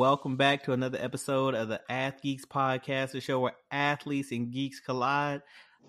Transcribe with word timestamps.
Welcome 0.00 0.36
back 0.38 0.64
to 0.64 0.72
another 0.72 0.96
episode 0.98 1.54
of 1.54 1.68
the 1.68 1.82
Ath 1.90 2.22
Geeks 2.22 2.46
podcast, 2.46 3.10
the 3.10 3.20
show 3.20 3.38
where 3.40 3.52
athletes 3.70 4.32
and 4.32 4.50
geeks 4.50 4.80
collide. 4.80 5.42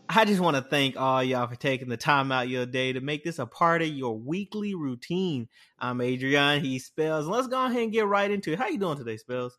I 0.09 0.25
just 0.25 0.41
want 0.41 0.57
to 0.57 0.61
thank 0.61 0.99
all 0.99 1.23
y'all 1.23 1.47
for 1.47 1.55
taking 1.55 1.87
the 1.87 1.95
time 1.95 2.29
out 2.29 2.49
your 2.49 2.65
day 2.65 2.91
to 2.91 2.99
make 2.99 3.23
this 3.23 3.39
a 3.39 3.45
part 3.45 3.81
of 3.81 3.87
your 3.87 4.19
weekly 4.19 4.75
routine. 4.75 5.47
I'm 5.79 6.01
Adrian. 6.01 6.59
He 6.59 6.79
spells. 6.79 7.25
Let's 7.25 7.47
go 7.47 7.65
ahead 7.65 7.83
and 7.83 7.93
get 7.93 8.05
right 8.05 8.29
into 8.29 8.51
it. 8.51 8.59
How 8.59 8.67
you 8.67 8.77
doing 8.79 8.97
today, 8.97 9.15
Spells? 9.15 9.57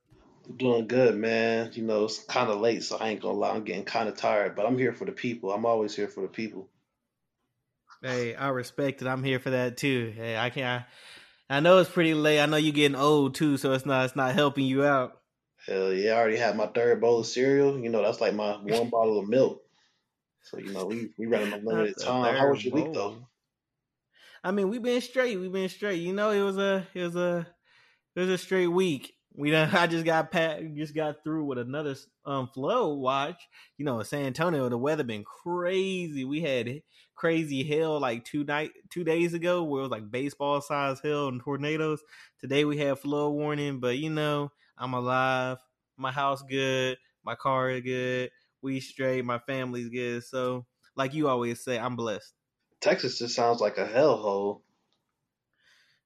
Doing 0.55 0.87
good, 0.87 1.16
man. 1.16 1.70
You 1.73 1.84
know, 1.84 2.05
it's 2.05 2.23
kind 2.23 2.50
of 2.50 2.61
late, 2.61 2.83
so 2.84 2.98
I 2.98 3.09
ain't 3.09 3.23
gonna 3.23 3.39
lie. 3.39 3.55
I'm 3.55 3.64
getting 3.64 3.87
kind 3.87 4.11
of 4.11 4.19
tired, 4.19 4.55
but 4.55 4.66
I'm 4.66 4.77
here 4.77 4.92
for 4.92 5.06
the 5.06 5.12
people. 5.12 5.50
I'm 5.50 5.64
always 5.64 5.97
here 5.97 6.09
for 6.09 6.20
the 6.20 6.28
people. 6.28 6.69
Hey, 8.03 8.34
I 8.34 8.48
respect 8.48 9.00
it. 9.00 9.09
I'm 9.09 9.25
here 9.25 9.39
for 9.39 9.48
that 9.48 9.78
too. 9.78 10.12
Hey, 10.14 10.37
I 10.37 10.50
can't. 10.50 10.83
I 10.83 10.87
know 11.60 11.78
it's 11.78 11.91
pretty 11.91 12.14
late. 12.14 12.41
I 12.41 12.46
know 12.46 12.56
you're 12.56 12.73
getting 12.73 12.96
old 12.96 13.34
too, 13.34 13.56
so 13.56 13.73
it's 13.73 13.87
not 13.87 14.05
it's 14.05 14.16
not 14.16 14.34
helping 14.34 14.64
you 14.64 14.84
out. 14.84 15.20
Hell 15.66 15.92
yeah, 15.92 16.12
I 16.12 16.19
already 16.19 16.37
had 16.37 16.56
my 16.56 16.66
third 16.66 17.00
bowl 17.00 17.20
of 17.20 17.27
cereal. 17.27 17.78
You 17.78 17.88
know, 17.88 18.02
that's 18.02 18.20
like 18.20 18.34
my 18.34 18.52
one 18.56 18.88
bottle 18.91 19.19
of 19.19 19.28
milk. 19.28 19.62
So 20.42 20.59
you 20.59 20.73
know, 20.73 20.86
we 20.86 21.10
we 21.19 21.27
running 21.27 21.52
a 21.52 21.59
limited 21.59 21.97
time. 21.98 22.34
How 22.34 22.50
was 22.50 22.64
your 22.64 22.74
week 22.74 22.92
though? 22.92 23.27
I 24.45 24.50
mean, 24.50 24.69
we've 24.69 24.83
been 24.83 25.00
straight. 25.00 25.39
We've 25.39 25.52
been 25.52 25.69
straight. 25.69 26.00
You 26.00 26.12
know, 26.12 26.30
it 26.30 26.42
was 26.42 26.58
a 26.58 26.86
it 26.94 27.02
was 27.02 27.17
a 27.17 27.47
it 28.17 28.20
was 28.20 28.28
a 28.28 28.39
straight 28.39 28.69
week. 28.69 29.14
We 29.34 29.50
done, 29.50 29.70
I 29.72 29.86
just 29.86 30.05
got 30.05 30.30
pat, 30.30 30.62
just 30.74 30.95
got 30.95 31.22
through 31.22 31.45
with 31.45 31.58
another 31.58 31.95
um 32.24 32.48
flow 32.48 32.95
watch. 32.95 33.41
You 33.78 33.84
know, 33.84 34.00
in 34.00 34.05
San 34.05 34.27
Antonio, 34.27 34.69
the 34.69 34.78
weather 34.78 35.05
been 35.05 35.24
crazy. 35.24 36.24
We 36.24 36.41
had 36.41 36.83
crazy 37.14 37.62
hail 37.62 38.00
like 38.00 38.24
two 38.24 38.44
night 38.44 38.70
two 38.91 39.05
days 39.05 39.34
ago 39.34 39.62
where 39.62 39.80
it 39.80 39.82
was 39.82 39.91
like 39.91 40.10
baseball 40.10 40.60
size 40.60 41.00
hail 41.00 41.28
and 41.28 41.41
tornadoes. 41.41 42.02
Today 42.41 42.64
we 42.64 42.78
had 42.78 42.98
flood 42.98 43.32
warning, 43.32 43.80
but 43.80 43.98
you 43.98 44.10
know, 44.10 44.50
I'm 44.78 44.94
alive. 44.94 45.58
My 45.96 46.10
house 46.10 46.42
good. 46.42 46.98
My 47.24 47.34
car 47.34 47.70
is 47.70 47.83
good. 47.83 48.30
We 48.62 48.80
straight. 48.80 49.24
My 49.24 49.38
family's 49.38 49.88
good. 49.88 50.24
So, 50.24 50.66
like 50.96 51.14
you 51.14 51.28
always 51.28 51.62
say, 51.62 51.78
I'm 51.78 51.96
blessed. 51.96 52.34
Texas 52.80 53.18
just 53.18 53.34
sounds 53.34 53.60
like 53.60 53.78
a 53.78 53.86
hellhole. 53.86 54.62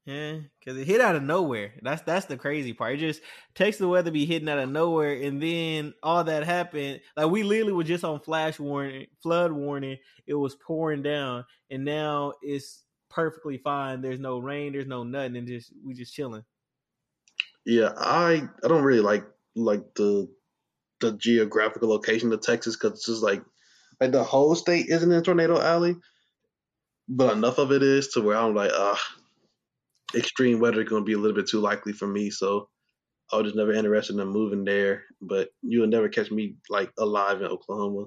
Yeah, 0.07 0.39
because 0.61 0.79
it 0.79 0.87
hit 0.87 1.01
out 1.01 1.17
of 1.17 1.25
nowhere. 1.25 1.73
That's 1.83 2.01
that's 2.03 2.27
the 2.27 2.37
crazy 2.37 2.73
part. 2.73 2.95
It 2.95 2.99
just 2.99 3.23
takes 3.57 3.77
the 3.77 3.89
weather 3.89 4.13
be 4.13 4.25
hitting 4.25 4.49
out 4.49 4.61
of 4.61 4.71
nowhere, 4.71 5.15
and 5.15 5.43
then 5.43 5.95
all 6.01 6.23
that 6.23 6.45
happened. 6.45 7.01
Like 7.17 7.29
we 7.29 7.43
literally 7.43 7.73
were 7.73 7.83
just 7.83 8.05
on 8.05 8.21
flash 8.21 8.61
warning, 8.61 9.09
flood 9.21 9.51
warning. 9.51 9.99
It 10.25 10.35
was 10.35 10.55
pouring 10.55 11.03
down, 11.03 11.45
and 11.71 11.85
now 11.85 12.35
it's 12.41 12.85
perfectly 13.11 13.59
fine. 13.59 14.01
There's 14.01 14.21
no 14.21 14.39
rain. 14.39 14.75
There's 14.75 14.87
no 14.87 15.03
nothing, 15.03 15.37
and 15.37 15.49
just 15.49 15.73
we 15.85 15.93
just 15.93 16.15
chilling. 16.15 16.45
Yeah, 17.65 17.93
I 17.97 18.49
I 18.63 18.69
don't 18.69 18.85
really 18.85 19.01
like 19.01 19.27
like 19.57 19.83
the 19.97 20.33
the 21.01 21.17
geographical 21.17 21.89
location 21.89 22.33
of 22.33 22.41
Texas 22.43 22.77
because 22.77 22.93
it's 22.93 23.07
just 23.07 23.25
like 23.25 23.43
like 24.01 24.13
the 24.13 24.23
whole 24.23 24.55
state 24.55 24.87
isn't 24.87 25.11
in 25.11 25.23
tornado 25.25 25.61
alley, 25.61 25.97
but 27.09 27.37
enough 27.37 27.59
of 27.59 27.73
it 27.73 27.83
is 27.83 28.07
to 28.11 28.21
where 28.21 28.37
I'm 28.37 28.55
like, 28.55 28.71
ah, 28.73 29.01
extreme 30.15 30.61
weather 30.61 30.83
is 30.83 30.89
going 30.89 31.03
to 31.03 31.07
be 31.07 31.15
a 31.15 31.19
little 31.19 31.37
bit 31.37 31.49
too 31.49 31.61
likely 31.61 31.93
for 31.93 32.07
me. 32.07 32.31
So 32.31 32.69
I 33.33 33.37
was 33.37 33.47
just 33.47 33.57
never 33.57 33.73
interested 33.73 34.19
in 34.19 34.29
moving 34.29 34.65
there. 34.65 35.05
But 35.21 35.49
you'll 35.63 35.89
never 35.89 36.09
catch 36.09 36.31
me 36.31 36.57
like 36.71 36.91
alive 36.99 37.41
in 37.41 37.49
Oklahoma 37.49 38.07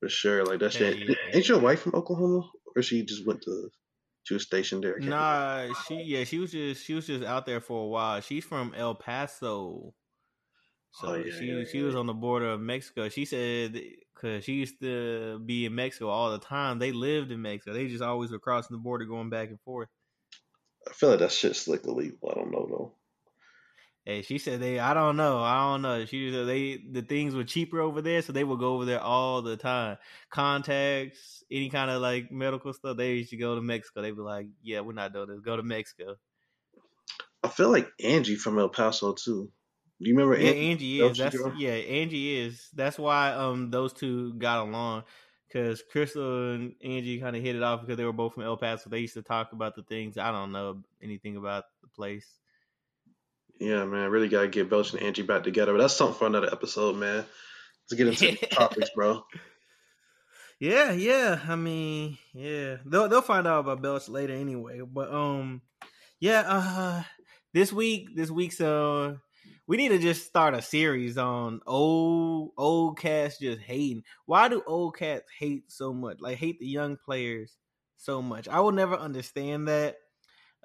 for 0.00 0.08
sure. 0.08 0.44
Like 0.44 0.60
that 0.60 0.72
shit. 0.72 0.98
Yeah. 0.98 1.14
Ain't 1.32 1.48
your 1.48 1.60
wife 1.60 1.80
from 1.80 1.94
Oklahoma, 1.94 2.48
or 2.76 2.82
she 2.82 3.04
just 3.04 3.26
went 3.26 3.42
to? 3.42 3.70
She 4.24 4.34
was 4.34 4.42
stationed 4.42 4.84
there. 4.84 4.98
Nah, 4.98 5.72
she 5.86 6.02
yeah, 6.02 6.24
she 6.24 6.38
was 6.38 6.52
just 6.52 6.84
she 6.84 6.92
was 6.92 7.06
just 7.06 7.24
out 7.24 7.46
there 7.46 7.60
for 7.60 7.84
a 7.84 7.86
while. 7.86 8.20
She's 8.20 8.44
from 8.44 8.74
El 8.76 8.94
Paso. 8.94 9.94
So 10.92 11.08
oh, 11.08 11.14
yeah, 11.14 11.32
she 11.38 11.46
yeah, 11.46 11.64
she 11.70 11.82
was 11.82 11.94
on 11.94 12.06
the 12.06 12.14
border 12.14 12.50
of 12.50 12.60
Mexico. 12.60 13.08
She 13.08 13.24
said 13.24 13.80
because 14.14 14.44
she 14.44 14.52
used 14.52 14.80
to 14.82 15.38
be 15.38 15.64
in 15.64 15.74
Mexico 15.74 16.08
all 16.08 16.32
the 16.32 16.38
time. 16.38 16.78
They 16.78 16.92
lived 16.92 17.30
in 17.30 17.40
Mexico. 17.40 17.72
They 17.72 17.86
just 17.86 18.02
always 18.02 18.30
were 18.30 18.38
crossing 18.38 18.76
the 18.76 18.82
border, 18.82 19.04
going 19.04 19.30
back 19.30 19.48
and 19.48 19.60
forth. 19.60 19.88
I 20.88 20.92
feel 20.92 21.10
like 21.10 21.18
that 21.20 21.32
shit's 21.32 21.60
slick 21.60 21.84
illegal. 21.86 22.30
I 22.30 22.34
don't 22.34 22.50
know 22.50 22.66
though. 22.68 22.92
Hey, 24.04 24.22
she 24.22 24.38
said 24.38 24.60
they. 24.60 24.78
I 24.78 24.94
don't 24.94 25.16
know. 25.16 25.40
I 25.42 25.70
don't 25.70 25.82
know. 25.82 26.06
She 26.06 26.32
said 26.32 26.46
they 26.46 26.78
the 26.90 27.02
things 27.02 27.34
were 27.34 27.44
cheaper 27.44 27.80
over 27.80 28.00
there, 28.00 28.22
so 28.22 28.32
they 28.32 28.42
would 28.42 28.58
go 28.58 28.74
over 28.74 28.86
there 28.86 29.02
all 29.02 29.42
the 29.42 29.56
time. 29.58 29.98
Contacts, 30.30 31.44
any 31.50 31.68
kind 31.68 31.90
of 31.90 32.00
like 32.00 32.32
medical 32.32 32.72
stuff. 32.72 32.96
They 32.96 33.16
used 33.16 33.30
to 33.30 33.36
go 33.36 33.54
to 33.54 33.60
Mexico. 33.60 34.00
They'd 34.00 34.16
be 34.16 34.22
like, 34.22 34.46
"Yeah, 34.62 34.80
we're 34.80 34.94
not 34.94 35.12
doing 35.12 35.28
this. 35.28 35.40
Go 35.40 35.58
to 35.58 35.62
Mexico." 35.62 36.16
I 37.42 37.48
feel 37.48 37.70
like 37.70 37.90
Angie 38.02 38.36
from 38.36 38.58
El 38.58 38.70
Paso 38.70 39.12
too. 39.12 39.50
Do 40.00 40.08
you 40.08 40.16
remember? 40.16 40.40
Yeah, 40.40 40.52
Angie, 40.52 41.02
Angie 41.02 41.10
is. 41.10 41.18
That's 41.18 41.36
girl? 41.36 41.54
yeah, 41.58 41.70
Angie 41.72 42.40
is. 42.40 42.68
That's 42.74 42.98
why 42.98 43.32
um 43.32 43.70
those 43.70 43.92
two 43.92 44.32
got 44.34 44.66
along 44.66 45.04
because 45.48 45.82
Crystal 45.90 46.52
and 46.54 46.74
Angie 46.84 47.20
kind 47.20 47.34
of 47.34 47.42
hit 47.42 47.56
it 47.56 47.62
off 47.62 47.80
because 47.80 47.96
they 47.96 48.04
were 48.04 48.12
both 48.12 48.34
from 48.34 48.42
El 48.42 48.56
Paso. 48.56 48.90
They 48.90 49.00
used 49.00 49.14
to 49.14 49.22
talk 49.22 49.52
about 49.52 49.74
the 49.74 49.82
things. 49.82 50.18
I 50.18 50.30
don't 50.30 50.52
know 50.52 50.82
anything 51.02 51.36
about 51.36 51.64
the 51.82 51.88
place. 51.88 52.26
Yeah, 53.58 53.84
man, 53.86 54.02
I 54.02 54.06
really 54.06 54.28
gotta 54.28 54.48
get 54.48 54.70
Belch 54.70 54.92
and 54.92 55.02
Angie 55.02 55.22
back 55.22 55.42
together. 55.42 55.72
But 55.72 55.78
that's 55.78 55.96
something 55.96 56.18
for 56.18 56.26
another 56.26 56.52
episode, 56.52 56.96
man. 56.96 57.24
Let's 57.90 57.98
get 57.98 58.06
into 58.08 58.40
the 58.40 58.46
topics, 58.54 58.90
bro. 58.94 59.24
Yeah, 60.60 60.92
yeah. 60.92 61.40
I 61.48 61.56
mean, 61.56 62.18
yeah. 62.34 62.76
They'll 62.84 63.08
they'll 63.08 63.22
find 63.22 63.46
out 63.46 63.60
about 63.60 63.82
Belch 63.82 64.08
later 64.08 64.34
anyway. 64.34 64.80
But 64.80 65.12
um, 65.12 65.62
yeah. 66.20 66.44
Uh, 66.46 67.02
this 67.54 67.72
week, 67.72 68.14
this 68.14 68.30
week's 68.30 68.60
uh 68.60 69.16
we 69.68 69.76
need 69.76 69.90
to 69.90 69.98
just 69.98 70.26
start 70.26 70.54
a 70.54 70.62
series 70.62 71.18
on 71.18 71.60
old 71.66 72.52
old 72.56 72.98
cats 72.98 73.38
just 73.38 73.60
hating. 73.60 74.02
Why 74.24 74.48
do 74.48 74.62
old 74.66 74.96
cats 74.96 75.30
hate 75.38 75.70
so 75.70 75.92
much? 75.92 76.20
Like 76.20 76.38
hate 76.38 76.58
the 76.58 76.66
young 76.66 76.96
players 76.96 77.54
so 77.98 78.22
much. 78.22 78.48
I 78.48 78.60
will 78.60 78.72
never 78.72 78.96
understand 78.96 79.68
that. 79.68 79.96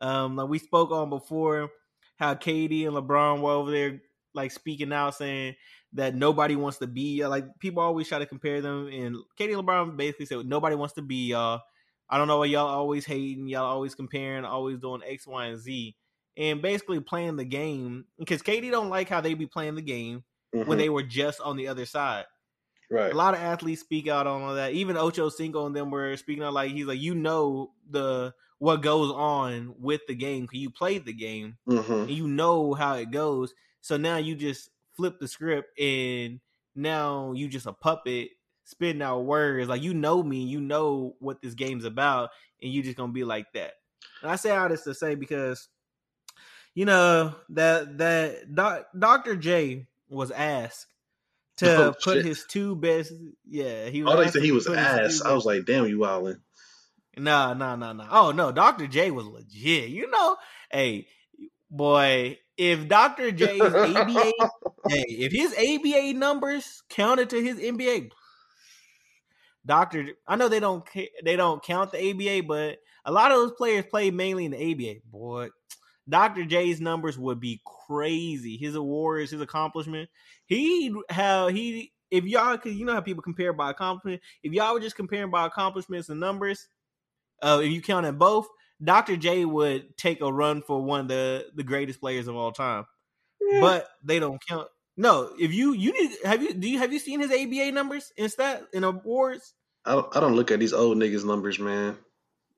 Um, 0.02 0.38
like 0.38 0.48
we 0.48 0.58
spoke 0.58 0.92
on 0.92 1.10
before, 1.10 1.70
how 2.16 2.34
KD 2.34 2.88
and 2.88 2.96
LeBron 2.96 3.42
were 3.42 3.52
over 3.52 3.72
there 3.72 4.02
like 4.34 4.52
speaking 4.52 4.94
out 4.94 5.16
saying 5.16 5.56
that 5.92 6.16
nobody 6.16 6.56
wants 6.56 6.78
to 6.78 6.88
be 6.88 7.28
like 7.28 7.46
people 7.60 7.84
always 7.84 8.08
try 8.08 8.20
to 8.20 8.26
compare 8.26 8.62
them 8.62 8.88
and 8.88 9.18
and 9.18 9.26
LeBron 9.38 9.98
basically 9.98 10.26
said 10.28 10.46
nobody 10.46 10.78
wants 10.78 10.94
to 10.96 11.02
be 11.02 11.28
y'all. 11.28 11.60
I 12.10 12.18
don't 12.18 12.30
know 12.30 12.40
why 12.40 12.46
y'all 12.46 12.68
always 12.68 13.06
hating, 13.06 13.50
y'all 13.50 13.66
always 13.66 13.96
comparing, 13.96 14.46
always 14.46 14.80
doing 14.80 15.02
X, 15.06 15.28
Y, 15.28 15.46
and 15.46 15.60
Z 15.60 15.94
and 16.38 16.62
basically 16.62 17.00
playing 17.00 17.36
the 17.36 17.46
game 17.46 18.06
because 18.18 18.42
KD 18.42 18.72
don't 18.72 18.90
like 18.90 19.10
how 19.10 19.22
they 19.22 19.34
be 19.34 19.46
playing 19.46 19.76
the 19.76 19.82
game 19.82 20.24
mm-hmm. 20.54 20.68
when 20.68 20.78
they 20.78 20.90
were 20.90 21.04
just 21.04 21.42
on 21.42 21.58
the 21.58 21.68
other 21.68 21.86
side. 21.86 22.26
Right. 22.90 23.12
A 23.12 23.16
lot 23.16 23.34
of 23.34 23.40
athletes 23.40 23.82
speak 23.82 24.08
out 24.08 24.28
on 24.28 24.42
all 24.42 24.56
that. 24.56 24.74
Even 24.74 24.98
Ocho 24.98 25.30
Cinco 25.30 25.66
and 25.66 25.76
them 25.76 25.90
were 25.90 26.16
speaking 26.18 26.44
out 26.44 26.54
like 26.54 26.72
he's 26.72 26.86
like, 26.86 27.00
you 27.00 27.16
know 27.16 27.72
the 27.90 28.34
what 28.60 28.82
goes 28.82 29.12
on 29.12 29.76
with 29.80 30.02
the 30.08 30.16
game 30.16 30.44
because 30.44 30.60
you 30.60 30.70
played 30.70 31.06
the 31.06 31.14
game 31.14 31.58
mm-hmm. 31.68 31.94
and 31.94 32.12
you 32.12 32.28
know 32.28 32.74
how 32.74 32.96
it 32.96 33.12
goes. 33.12 33.54
So 33.82 33.98
now 33.98 34.18
you 34.18 34.36
just 34.36 34.70
flip 34.96 35.20
the 35.20 35.28
script 35.28 35.78
and 35.80 36.40
now 36.76 37.34
you 37.34 37.48
just 37.48 37.66
a 37.66 37.74
puppet 37.74 38.30
spitting 38.66 39.02
out 39.02 39.26
words 39.26 39.68
like 39.68 39.82
you 39.82 39.94
know 39.94 40.24
me, 40.24 40.44
you 40.44 40.62
know 40.62 41.16
what 41.20 41.42
this 41.42 41.54
game's 41.54 41.86
about, 41.86 42.30
and 42.62 42.72
you 42.72 42.82
just 42.82 42.98
gonna 42.98 43.12
be 43.12 43.24
like 43.24 43.52
that. 43.54 43.74
And 44.22 44.32
I 44.32 44.36
say 44.36 44.52
all 44.52 44.70
this 44.70 44.84
to 44.84 44.94
say 44.94 45.16
because 45.16 45.68
you 46.76 46.86
know 46.86 47.36
that 47.50 47.98
that 47.98 48.54
doc, 48.54 48.88
Dr. 48.98 49.36
J 49.36 49.88
was 50.10 50.32
asked 50.32 50.88
to 51.58 51.88
oh, 51.88 51.94
put 51.94 52.18
shit. 52.18 52.26
his 52.26 52.46
two 52.48 52.76
best. 52.76 53.14
Yeah, 53.48 53.88
he. 53.90 54.04
Was 54.04 54.14
oh, 54.14 54.18
they 54.18 54.30
said 54.30 54.44
he 54.44 54.52
was 54.52 54.68
ass. 54.68 55.22
I 55.22 55.34
was 55.34 55.46
like, 55.46 55.66
damn, 55.66 55.88
you 55.88 56.00
wildin'. 56.00 56.40
No, 57.18 57.54
no, 57.54 57.76
no, 57.76 57.94
no. 57.94 58.08
Oh 58.10 58.32
no, 58.32 58.52
Dr. 58.52 58.88
J 58.88 59.12
was 59.12 59.26
legit. 59.26 59.90
You 59.90 60.10
know, 60.10 60.38
hey, 60.72 61.08
boy, 61.70 62.40
if 62.58 62.88
Dr. 62.88 63.32
J's 63.32 63.62
ABA, 63.62 64.14
hey, 64.90 65.06
if 65.08 65.32
his 65.32 65.54
ABA 65.54 66.18
numbers 66.18 66.82
counted 66.90 67.30
to 67.32 67.42
his 67.42 67.58
NBA, 67.58 68.10
Doctor, 69.66 70.08
I 70.28 70.36
know 70.36 70.50
they 70.50 70.60
don't 70.60 70.88
they 71.24 71.36
don't 71.36 71.64
count 71.64 71.92
the 71.92 72.10
ABA, 72.10 72.48
but 72.48 72.80
a 73.06 73.12
lot 73.12 73.32
of 73.32 73.38
those 73.38 73.54
players 73.54 73.86
play 73.86 74.12
mainly 74.12 74.46
in 74.46 74.52
the 74.52 74.72
ABA. 74.72 75.02
Boy, 75.06 75.50
Dr. 76.08 76.46
J's 76.46 76.82
numbers 76.82 77.18
would 77.18 77.40
be 77.40 77.62
crazy. 77.88 78.58
His 78.58 78.76
awards, 78.76 79.32
his 79.32 79.42
accomplishment. 79.42 80.10
He 80.46 80.94
how 81.10 81.48
he 81.48 81.94
if 82.12 82.26
y'all 82.26 82.58
could 82.58 82.74
you 82.74 82.86
know 82.86 82.94
how 82.94 83.02
people 83.02 83.24
compare 83.24 83.54
by 83.54 83.72
accomplishment. 83.72 84.22
If 84.44 84.54
y'all 84.54 84.74
were 84.74 84.80
just 84.80 84.96
comparing 84.96 85.32
by 85.32 85.46
accomplishments 85.46 86.10
and 86.10 86.20
numbers, 86.20 86.68
uh, 87.42 87.62
if 87.64 87.72
you 87.72 87.82
counted 87.82 88.20
both, 88.20 88.48
Dr. 88.84 89.16
J 89.16 89.46
would 89.46 89.98
take 89.98 90.22
a 90.22 90.32
run 90.32 90.62
for 90.62 90.82
one 90.82 91.02
of 91.02 91.08
the 91.08 91.48
the 91.56 91.64
greatest 91.64 92.00
players 92.00 92.28
of 92.28 92.36
all 92.36 92.52
time. 92.52 92.86
Yeah. 93.42 93.62
But 93.62 93.88
they 94.04 94.20
don't 94.20 94.46
count. 94.46 94.68
No, 94.96 95.32
if 95.40 95.54
you 95.54 95.74
you 95.74 95.92
need 95.94 96.18
have 96.24 96.44
you 96.44 96.54
do 96.54 96.70
you 96.70 96.80
have 96.80 96.94
you 96.94 97.00
seen 97.00 97.20
his 97.20 97.32
ABA 97.32 97.72
numbers 97.72 98.12
in 98.18 98.30
stat 98.30 98.64
in 98.74 98.84
awards? 98.84 99.54
I 99.86 99.94
don't, 99.94 100.16
I 100.16 100.20
don't 100.20 100.36
look 100.36 100.52
at 100.52 100.60
these 100.60 100.74
old 100.74 100.98
niggas 100.98 101.26
numbers, 101.26 101.60
man. 101.60 101.98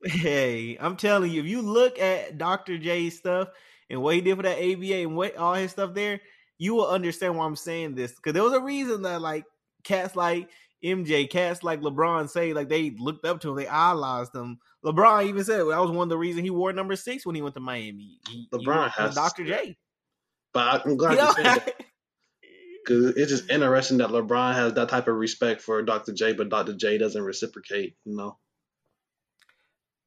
Hey, 0.05 0.77
I'm 0.79 0.95
telling 0.97 1.31
you, 1.31 1.41
if 1.41 1.47
you 1.47 1.61
look 1.61 1.99
at 1.99 2.37
Dr. 2.37 2.77
J's 2.77 3.17
stuff 3.17 3.49
and 3.89 4.01
what 4.01 4.15
he 4.15 4.21
did 4.21 4.37
for 4.37 4.43
that 4.43 4.59
ABA 4.59 4.97
and 4.97 5.15
what 5.15 5.35
all 5.35 5.55
his 5.55 5.71
stuff 5.71 5.93
there, 5.93 6.21
you 6.57 6.75
will 6.75 6.87
understand 6.87 7.35
why 7.35 7.45
I'm 7.45 7.55
saying 7.55 7.95
this. 7.95 8.13
Because 8.13 8.33
there 8.33 8.43
was 8.43 8.53
a 8.53 8.61
reason 8.61 9.01
that 9.01 9.21
like 9.21 9.45
cats 9.83 10.15
like 10.15 10.49
MJ, 10.83 11.29
cats 11.29 11.63
like 11.63 11.81
LeBron 11.81 12.29
say 12.29 12.53
like 12.53 12.69
they 12.69 12.91
looked 12.91 13.25
up 13.25 13.41
to 13.41 13.49
him, 13.49 13.55
they 13.55 13.67
idolized 13.67 14.35
him. 14.35 14.59
LeBron 14.85 15.27
even 15.27 15.43
said 15.43 15.57
that 15.57 15.65
was 15.65 15.89
one 15.89 16.05
of 16.05 16.09
the 16.09 16.17
reasons 16.17 16.43
he 16.43 16.51
wore 16.51 16.71
number 16.71 16.95
six 16.95 17.25
when 17.25 17.35
he 17.35 17.41
went 17.41 17.55
to 17.55 17.61
Miami. 17.61 18.19
He, 18.29 18.47
LeBron 18.53 18.91
he 18.91 19.01
has 19.01 19.15
Dr. 19.15 19.45
J. 19.45 19.75
But 20.53 20.85
I'm 20.85 20.97
glad 20.97 21.11
You 21.11 21.17
know? 21.17 21.33
that 21.43 21.73
because 22.85 23.07
it's 23.17 23.31
just 23.31 23.49
interesting 23.49 23.97
that 23.97 24.09
LeBron 24.09 24.53
has 24.53 24.73
that 24.73 24.89
type 24.89 25.07
of 25.07 25.15
respect 25.15 25.61
for 25.61 25.81
Dr. 25.81 26.13
J, 26.13 26.33
but 26.33 26.49
Dr. 26.49 26.75
J 26.75 26.99
doesn't 26.99 27.21
reciprocate. 27.21 27.95
You 28.05 28.15
know, 28.15 28.37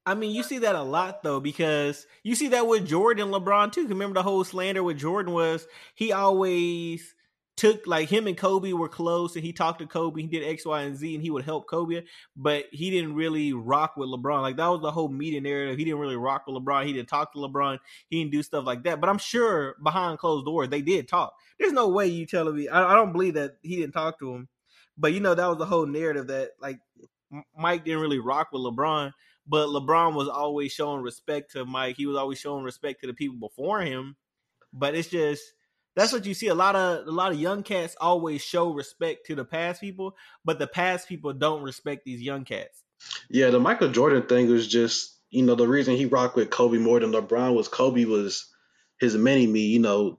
I 0.08 0.14
mean, 0.14 0.34
you 0.34 0.42
see 0.42 0.60
that 0.60 0.74
a 0.74 0.82
lot 0.82 1.22
though, 1.22 1.38
because 1.38 2.06
you 2.22 2.34
see 2.34 2.48
that 2.48 2.66
with 2.66 2.86
Jordan 2.86 3.28
LeBron 3.28 3.72
too. 3.72 3.86
Remember 3.88 4.14
the 4.14 4.22
whole 4.22 4.42
slander 4.42 4.82
with 4.82 4.96
Jordan 4.96 5.34
was 5.34 5.66
he 5.94 6.12
always 6.12 7.14
took 7.58 7.86
like 7.86 8.08
him 8.08 8.26
and 8.26 8.36
Kobe 8.36 8.72
were 8.72 8.88
close, 8.88 9.36
and 9.36 9.44
he 9.44 9.52
talked 9.52 9.80
to 9.80 9.86
Kobe. 9.86 10.22
He 10.22 10.26
did 10.26 10.48
X, 10.48 10.64
Y, 10.64 10.80
and 10.80 10.96
Z, 10.96 11.14
and 11.14 11.22
he 11.22 11.30
would 11.30 11.44
help 11.44 11.68
Kobe, 11.68 12.04
but 12.34 12.64
he 12.72 12.90
didn't 12.90 13.16
really 13.16 13.52
rock 13.52 13.98
with 13.98 14.08
LeBron. 14.08 14.40
Like 14.40 14.56
that 14.56 14.68
was 14.68 14.80
the 14.80 14.90
whole 14.90 15.08
media 15.08 15.42
narrative. 15.42 15.76
He 15.76 15.84
didn't 15.84 16.00
really 16.00 16.16
rock 16.16 16.46
with 16.46 16.56
LeBron. 16.56 16.86
He 16.86 16.94
didn't 16.94 17.10
talk 17.10 17.34
to 17.34 17.38
LeBron. 17.38 17.78
He 18.08 18.20
didn't 18.20 18.32
do 18.32 18.42
stuff 18.42 18.64
like 18.64 18.84
that. 18.84 19.02
But 19.02 19.10
I'm 19.10 19.18
sure 19.18 19.76
behind 19.82 20.18
closed 20.18 20.46
doors 20.46 20.70
they 20.70 20.80
did 20.80 21.06
talk. 21.06 21.34
There's 21.58 21.74
no 21.74 21.88
way 21.88 22.06
you 22.06 22.24
telling 22.24 22.56
me. 22.56 22.68
I, 22.68 22.92
I 22.92 22.94
don't 22.94 23.12
believe 23.12 23.34
that 23.34 23.56
he 23.60 23.76
didn't 23.76 23.92
talk 23.92 24.18
to 24.20 24.32
him. 24.32 24.48
But 24.96 25.12
you 25.12 25.20
know 25.20 25.34
that 25.34 25.46
was 25.46 25.58
the 25.58 25.66
whole 25.66 25.86
narrative 25.86 26.28
that 26.28 26.52
like 26.62 26.78
Mike 27.54 27.84
didn't 27.84 28.00
really 28.00 28.20
rock 28.20 28.48
with 28.52 28.62
LeBron 28.62 29.12
but 29.48 29.68
LeBron 29.68 30.14
was 30.14 30.28
always 30.28 30.72
showing 30.72 31.02
respect 31.02 31.52
to 31.52 31.64
Mike. 31.64 31.96
He 31.96 32.06
was 32.06 32.16
always 32.16 32.38
showing 32.38 32.64
respect 32.64 33.00
to 33.00 33.06
the 33.06 33.14
people 33.14 33.38
before 33.38 33.80
him. 33.80 34.16
But 34.72 34.94
it's 34.94 35.08
just 35.08 35.42
that's 35.96 36.12
what 36.12 36.26
you 36.26 36.34
see. 36.34 36.48
A 36.48 36.54
lot 36.54 36.76
of 36.76 37.06
a 37.06 37.10
lot 37.10 37.32
of 37.32 37.40
young 37.40 37.62
cats 37.62 37.96
always 38.00 38.42
show 38.42 38.72
respect 38.72 39.26
to 39.26 39.34
the 39.34 39.44
past 39.44 39.80
people, 39.80 40.14
but 40.44 40.58
the 40.58 40.66
past 40.66 41.08
people 41.08 41.32
don't 41.32 41.62
respect 41.62 42.04
these 42.04 42.20
young 42.20 42.44
cats. 42.44 42.84
yeah, 43.30 43.50
the 43.50 43.58
Michael 43.58 43.88
Jordan 43.90 44.22
thing 44.22 44.48
was 44.48 44.68
just 44.68 45.18
you 45.30 45.42
know 45.42 45.54
the 45.54 45.66
reason 45.66 45.96
he 45.96 46.06
rocked 46.06 46.36
with 46.36 46.50
Kobe 46.50 46.78
more 46.78 47.00
than 47.00 47.12
LeBron 47.12 47.54
was 47.54 47.68
Kobe 47.68 48.04
was 48.04 48.46
his 49.00 49.16
mini 49.16 49.46
me. 49.46 49.60
You 49.60 49.80
know, 49.80 50.18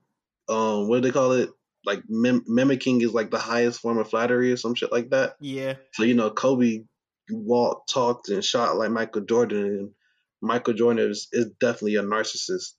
um, 0.49 0.87
what 0.87 0.97
do 0.97 1.01
they 1.01 1.11
call 1.11 1.33
it? 1.33 1.49
Like 1.85 2.03
mim- 2.09 2.43
mimicking 2.47 3.01
is 3.01 3.13
like 3.13 3.31
the 3.31 3.39
highest 3.39 3.79
form 3.79 3.97
of 3.99 4.09
flattery 4.09 4.51
or 4.51 4.57
some 4.57 4.75
shit 4.75 4.91
like 4.91 5.11
that. 5.11 5.35
Yeah, 5.39 5.75
So 5.93 6.03
you 6.03 6.13
know, 6.13 6.29
Kobe 6.29 6.83
walked, 7.31 7.91
talked, 7.91 8.29
and 8.29 8.43
shot 8.43 8.77
like 8.77 8.91
Michael 8.91 9.21
Jordan, 9.21 9.65
and 9.65 9.89
Michael 10.41 10.73
Jordan 10.73 11.09
is, 11.11 11.27
is 11.31 11.51
definitely 11.59 11.95
a 11.95 12.03
narcissist. 12.03 12.73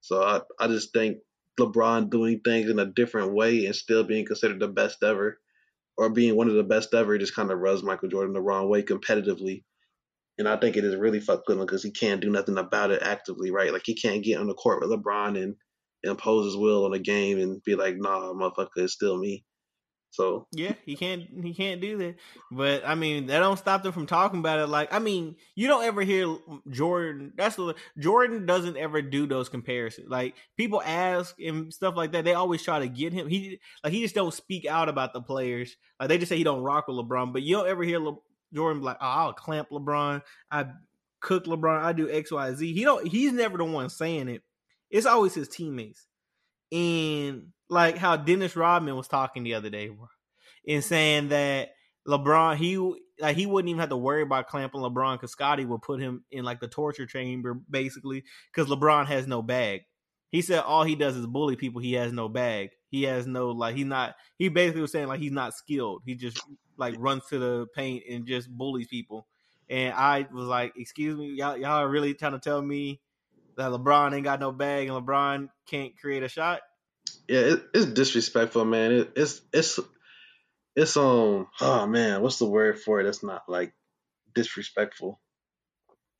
So 0.00 0.22
I, 0.22 0.40
I 0.60 0.68
just 0.68 0.92
think 0.92 1.18
LeBron 1.58 2.10
doing 2.10 2.40
things 2.44 2.68
in 2.70 2.78
a 2.78 2.86
different 2.86 3.34
way 3.34 3.66
and 3.66 3.74
still 3.74 4.04
being 4.04 4.26
considered 4.26 4.60
the 4.60 4.68
best 4.68 5.02
ever, 5.02 5.38
or 5.96 6.10
being 6.10 6.36
one 6.36 6.48
of 6.48 6.54
the 6.54 6.64
best 6.64 6.92
ever, 6.94 7.16
just 7.18 7.34
kind 7.34 7.50
of 7.50 7.58
rubs 7.58 7.82
Michael 7.82 8.08
Jordan 8.08 8.34
the 8.34 8.40
wrong 8.40 8.68
way 8.68 8.82
competitively. 8.82 9.64
And 10.36 10.48
I 10.48 10.56
think 10.56 10.76
it 10.76 10.84
is 10.84 10.96
really 10.96 11.20
fucked 11.20 11.46
with 11.46 11.58
him 11.58 11.64
because 11.64 11.84
he 11.84 11.92
can't 11.92 12.20
do 12.20 12.30
nothing 12.30 12.58
about 12.58 12.90
it 12.90 13.02
actively, 13.02 13.52
right? 13.52 13.72
Like 13.72 13.84
he 13.84 13.94
can't 13.94 14.24
get 14.24 14.40
on 14.40 14.48
the 14.48 14.54
court 14.54 14.80
with 14.80 14.90
LeBron 14.90 15.40
and 15.40 15.54
impose 16.02 16.46
his 16.46 16.56
will 16.56 16.84
on 16.84 16.92
a 16.92 16.98
game 16.98 17.38
and 17.38 17.62
be 17.62 17.76
like, 17.76 17.96
"Nah, 17.96 18.32
motherfucker, 18.32 18.68
it's 18.76 18.92
still 18.92 19.16
me." 19.16 19.44
So 20.14 20.46
yeah, 20.52 20.74
he 20.86 20.94
can't 20.94 21.24
he 21.42 21.52
can't 21.54 21.80
do 21.80 21.98
that. 21.98 22.14
But 22.52 22.86
I 22.86 22.94
mean, 22.94 23.26
that 23.26 23.40
don't 23.40 23.58
stop 23.58 23.82
them 23.82 23.90
from 23.90 24.06
talking 24.06 24.38
about 24.38 24.60
it. 24.60 24.68
Like, 24.68 24.94
I 24.94 25.00
mean, 25.00 25.34
you 25.56 25.66
don't 25.66 25.82
ever 25.82 26.02
hear 26.02 26.36
Jordan. 26.70 27.32
That's 27.34 27.58
Jordan 27.98 28.46
doesn't 28.46 28.76
ever 28.76 29.02
do 29.02 29.26
those 29.26 29.48
comparisons. 29.48 30.08
Like 30.08 30.36
people 30.56 30.80
ask 30.80 31.34
and 31.40 31.74
stuff 31.74 31.96
like 31.96 32.12
that. 32.12 32.24
They 32.24 32.34
always 32.34 32.62
try 32.62 32.78
to 32.78 32.86
get 32.86 33.12
him. 33.12 33.26
He 33.26 33.58
like 33.82 33.92
he 33.92 34.02
just 34.02 34.14
don't 34.14 34.32
speak 34.32 34.66
out 34.66 34.88
about 34.88 35.14
the 35.14 35.20
players. 35.20 35.76
Like 35.98 36.10
they 36.10 36.18
just 36.18 36.28
say 36.28 36.36
he 36.36 36.44
don't 36.44 36.62
rock 36.62 36.86
with 36.86 36.96
LeBron. 36.96 37.32
But 37.32 37.42
you 37.42 37.56
don't 37.56 37.66
ever 37.66 37.82
hear 37.82 37.98
Le- 37.98 38.18
Jordan 38.52 38.84
like, 38.84 38.98
oh, 39.00 39.06
I'll 39.06 39.32
clamp 39.32 39.70
LeBron. 39.70 40.22
I 40.48 40.66
cook 41.18 41.46
LeBron. 41.46 41.82
I 41.82 41.92
do 41.92 42.08
X 42.08 42.30
Y 42.30 42.54
Z. 42.54 42.72
He 42.72 42.84
don't. 42.84 43.04
He's 43.04 43.32
never 43.32 43.58
the 43.58 43.64
one 43.64 43.90
saying 43.90 44.28
it. 44.28 44.42
It's 44.90 45.06
always 45.06 45.34
his 45.34 45.48
teammates. 45.48 46.06
And 46.74 47.52
like 47.68 47.96
how 47.96 48.16
Dennis 48.16 48.56
Rodman 48.56 48.96
was 48.96 49.08
talking 49.08 49.44
the 49.44 49.54
other 49.54 49.70
day, 49.70 49.90
and 50.66 50.84
saying 50.84 51.28
that 51.28 51.70
LeBron 52.06 52.56
he 52.56 52.76
like 53.20 53.36
he 53.36 53.46
wouldn't 53.46 53.68
even 53.68 53.80
have 53.80 53.90
to 53.90 53.96
worry 53.96 54.22
about 54.22 54.48
clamping 54.48 54.80
LeBron 54.80 55.14
because 55.14 55.30
Scottie 55.30 55.64
would 55.64 55.82
put 55.82 56.00
him 56.00 56.24
in 56.30 56.44
like 56.44 56.60
the 56.60 56.68
torture 56.68 57.06
chamber 57.06 57.54
basically 57.70 58.24
because 58.52 58.70
LeBron 58.70 59.06
has 59.06 59.26
no 59.26 59.40
bag. 59.40 59.82
He 60.30 60.42
said 60.42 60.60
all 60.60 60.82
he 60.82 60.96
does 60.96 61.16
is 61.16 61.26
bully 61.26 61.54
people. 61.54 61.80
He 61.80 61.92
has 61.92 62.12
no 62.12 62.28
bag. 62.28 62.70
He 62.88 63.04
has 63.04 63.26
no 63.26 63.50
like 63.50 63.76
he's 63.76 63.86
not. 63.86 64.16
He 64.36 64.48
basically 64.48 64.82
was 64.82 64.92
saying 64.92 65.06
like 65.06 65.20
he's 65.20 65.32
not 65.32 65.54
skilled. 65.54 66.02
He 66.04 66.16
just 66.16 66.40
like 66.76 66.96
runs 66.98 67.24
to 67.28 67.38
the 67.38 67.66
paint 67.74 68.02
and 68.10 68.26
just 68.26 68.50
bullies 68.50 68.88
people. 68.88 69.28
And 69.70 69.94
I 69.94 70.26
was 70.32 70.46
like, 70.46 70.74
excuse 70.76 71.16
me, 71.16 71.28
y'all, 71.28 71.56
y'all 71.56 71.80
are 71.82 71.88
really 71.88 72.14
trying 72.14 72.32
to 72.32 72.38
tell 72.38 72.60
me 72.60 73.00
that 73.56 73.70
LeBron 73.70 74.14
ain't 74.14 74.24
got 74.24 74.40
no 74.40 74.52
bag 74.52 74.88
and 74.88 74.96
LeBron 74.96 75.48
can't 75.68 75.98
create 75.98 76.22
a 76.22 76.28
shot? 76.28 76.60
yeah, 77.28 77.40
it, 77.40 77.62
it's 77.72 77.86
disrespectful, 77.86 78.64
man. 78.64 78.92
It, 78.92 79.12
it's 79.16 79.40
it's 79.52 79.80
it's 80.76 80.96
um 80.96 81.48
oh 81.60 81.86
man, 81.86 82.22
what's 82.22 82.38
the 82.38 82.46
word 82.46 82.78
for 82.80 83.00
it? 83.00 83.04
That's 83.04 83.22
not 83.22 83.42
like 83.48 83.72
disrespectful. 84.34 85.20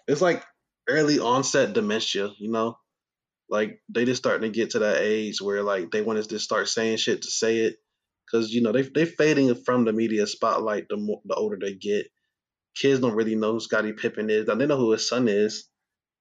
It's 0.07 0.21
like 0.21 0.45
early 0.89 1.19
onset 1.19 1.73
dementia, 1.73 2.31
you 2.39 2.51
know. 2.51 2.79
Like 3.51 3.81
they 3.89 4.05
just 4.05 4.23
starting 4.23 4.51
to 4.51 4.57
get 4.57 4.71
to 4.71 4.81
that 4.81 4.99
age 5.01 5.41
where 5.41 5.63
like 5.63 5.91
they 5.91 6.03
want 6.03 6.23
to 6.23 6.29
just 6.29 6.45
start 6.45 6.69
saying 6.69 6.97
shit 6.97 7.23
to 7.23 7.31
say 7.31 7.59
it, 7.59 7.77
because 8.27 8.53
you 8.53 8.63
know 8.63 8.73
they 8.73 8.83
they 8.83 9.05
fading 9.05 9.55
from 9.55 9.85
the 9.85 9.93
media 9.93 10.27
spotlight 10.27 10.87
the 10.89 10.97
more 10.97 11.21
the 11.25 11.35
older 11.35 11.59
they 11.61 11.75
get. 11.75 12.07
Kids 12.77 13.01
don't 13.01 13.15
really 13.15 13.37
know 13.37 13.53
who 13.53 13.61
Scottie 13.61 13.93
Pippen 13.93 14.31
is. 14.31 14.47
Now 14.47 14.57
they 14.57 14.67
know 14.67 14.79
who 14.79 14.93
his 14.93 15.09
son 15.09 15.29
is, 15.29 15.69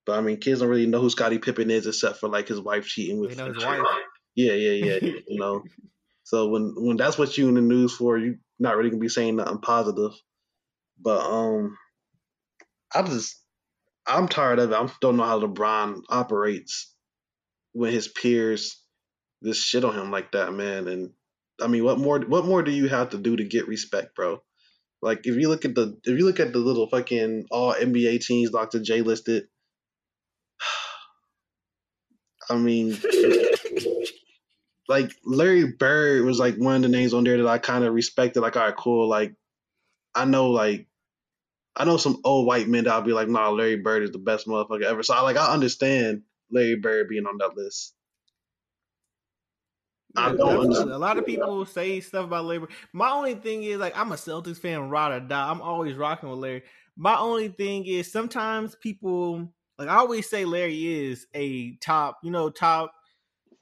but 0.06 0.18
I 0.18 0.22
mean 0.22 0.38
kids 0.38 0.60
don't 0.60 0.70
really 0.70 0.86
know 0.86 1.02
who 1.02 1.10
Scottie 1.10 1.40
Pippen 1.40 1.72
is 1.72 1.88
except 1.88 2.18
for 2.18 2.30
like 2.30 2.48
his 2.48 2.60
wife 2.60 2.86
cheating 2.86 3.20
with. 3.20 3.38
Know 3.38 3.54
his 3.54 3.64
wife. 3.64 3.82
Yeah, 4.36 4.54
yeah, 4.54 4.86
yeah. 4.86 5.12
you 5.28 5.40
know. 5.40 5.64
So 6.24 6.50
when 6.50 6.74
when 6.78 6.98
that's 6.98 7.18
what 7.18 7.38
you 7.38 7.50
in 7.50 7.56
the 7.56 7.62
news 7.62 7.96
for, 7.96 8.18
you 8.18 8.38
not 8.60 8.78
really 8.78 8.90
gonna 8.90 9.02
be 9.02 9.10
saying 9.10 9.36
nothing 9.36 9.60
positive. 9.60 10.12
But 11.00 11.20
um, 11.20 11.78
I 12.94 13.02
just 13.04 13.40
I'm 14.06 14.28
tired 14.28 14.60
of 14.60 14.72
it. 14.72 14.76
I 14.76 14.90
don't 15.02 15.18
know 15.18 15.24
how 15.24 15.40
LeBron 15.40 16.04
operates 16.10 16.94
when 17.74 17.92
his 17.92 18.08
peers 18.08 18.80
just 19.44 19.66
shit 19.66 19.84
on 19.84 19.96
him 19.96 20.12
like 20.12 20.32
that, 20.32 20.54
man. 20.54 20.88
And 20.88 21.12
I 21.62 21.68
mean, 21.68 21.84
what 21.84 22.00
more 22.00 22.20
what 22.20 22.46
more 22.46 22.64
do 22.64 22.72
you 22.72 22.88
have 22.88 23.10
to 23.12 23.18
do 23.18 23.36
to 23.36 23.44
get 23.44 23.68
respect, 23.68 24.16
bro? 24.16 24.42
Like 25.02 25.26
if 25.26 25.36
you 25.36 25.50
look 25.50 25.66
at 25.66 25.76
the 25.76 25.98
if 26.06 26.18
you 26.18 26.26
look 26.26 26.40
at 26.40 26.54
the 26.54 26.60
little 26.60 26.88
fucking 26.88 27.46
all 27.52 27.74
NBA 27.74 28.22
teams 28.22 28.52
Dr. 28.52 28.80
J 28.80 29.02
listed, 29.02 29.48
I 32.50 32.56
mean, 32.58 32.98
like 34.88 35.12
Larry 35.26 35.72
Bird 35.72 36.26
was 36.26 36.40
like 36.40 36.56
one 36.56 36.78
of 36.78 36.82
the 36.84 36.90
names 36.90 37.14
on 37.14 37.24
there 37.24 37.38
that 37.38 37.48
I 37.48 37.58
kind 37.58 37.84
of 37.84 37.94
respected. 37.94 38.42
Like, 38.42 38.56
all 38.56 38.64
right, 38.64 38.76
cool. 38.76 39.08
Like, 39.08 39.34
I 40.16 40.26
know, 40.26 40.50
like, 40.52 40.88
I 41.76 41.86
know 41.86 41.98
some 41.98 42.22
old 42.24 42.46
white 42.46 42.68
men 42.68 42.84
that 42.84 42.94
I'll 42.94 43.02
be 43.02 43.14
like, 43.14 43.28
nah, 43.28 43.50
Larry 43.50 43.78
Bird 43.78 44.04
is 44.04 44.12
the 44.12 44.20
best 44.20 44.48
motherfucker 44.48 44.84
ever. 44.84 45.04
So 45.04 45.14
I 45.14 45.22
like, 45.22 45.38
I 45.38 45.54
understand 45.54 46.24
Larry 46.52 46.76
Bird 46.76 47.10
being 47.10 47.26
on 47.26 47.38
that 47.40 47.56
list. 47.56 47.94
I 50.16 50.36
don't 50.36 50.60
understand. 50.60 50.92
A 50.92 50.98
lot 50.98 51.18
of 51.18 51.26
people 51.26 51.66
say 51.66 52.00
stuff 52.00 52.26
about 52.26 52.46
Larry. 52.46 52.68
My 52.92 53.10
only 53.10 53.36
thing 53.36 53.64
is 53.64 53.80
like 53.80 53.98
I'm 53.98 54.12
a 54.12 54.16
Celtics 54.16 54.60
fan, 54.60 54.90
ride 54.90 55.12
or 55.12 55.20
die. 55.20 55.50
I'm 55.50 55.62
always 55.62 55.96
rocking 55.96 56.30
with 56.30 56.40
Larry. 56.40 56.64
My 56.96 57.18
only 57.18 57.48
thing 57.48 57.86
is 57.86 58.12
sometimes 58.12 58.76
people 58.76 59.52
like 59.78 59.90
I 59.90 59.96
always 59.96 60.30
say 60.30 60.46
Larry 60.46 61.08
is 61.08 61.28
a 61.34 61.76
top, 61.78 62.20
you 62.24 62.32
know, 62.32 62.50
top 62.50 62.94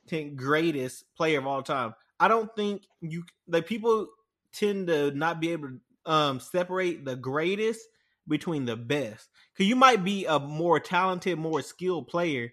ten 0.07 0.35
greatest 0.35 1.05
player 1.15 1.39
of 1.39 1.47
all 1.47 1.63
time. 1.63 1.93
I 2.19 2.27
don't 2.27 2.53
think 2.55 2.83
you 3.01 3.23
like 3.47 3.65
people 3.65 4.07
tend 4.53 4.87
to 4.87 5.11
not 5.11 5.39
be 5.39 5.51
able 5.51 5.69
to 5.69 6.11
um 6.11 6.39
separate 6.39 7.05
the 7.05 7.15
greatest 7.15 7.81
between 8.27 8.65
the 8.65 8.75
best. 8.75 9.29
Cause 9.57 9.67
you 9.67 9.75
might 9.75 10.03
be 10.03 10.25
a 10.25 10.39
more 10.39 10.79
talented, 10.79 11.37
more 11.37 11.61
skilled 11.61 12.07
player, 12.07 12.51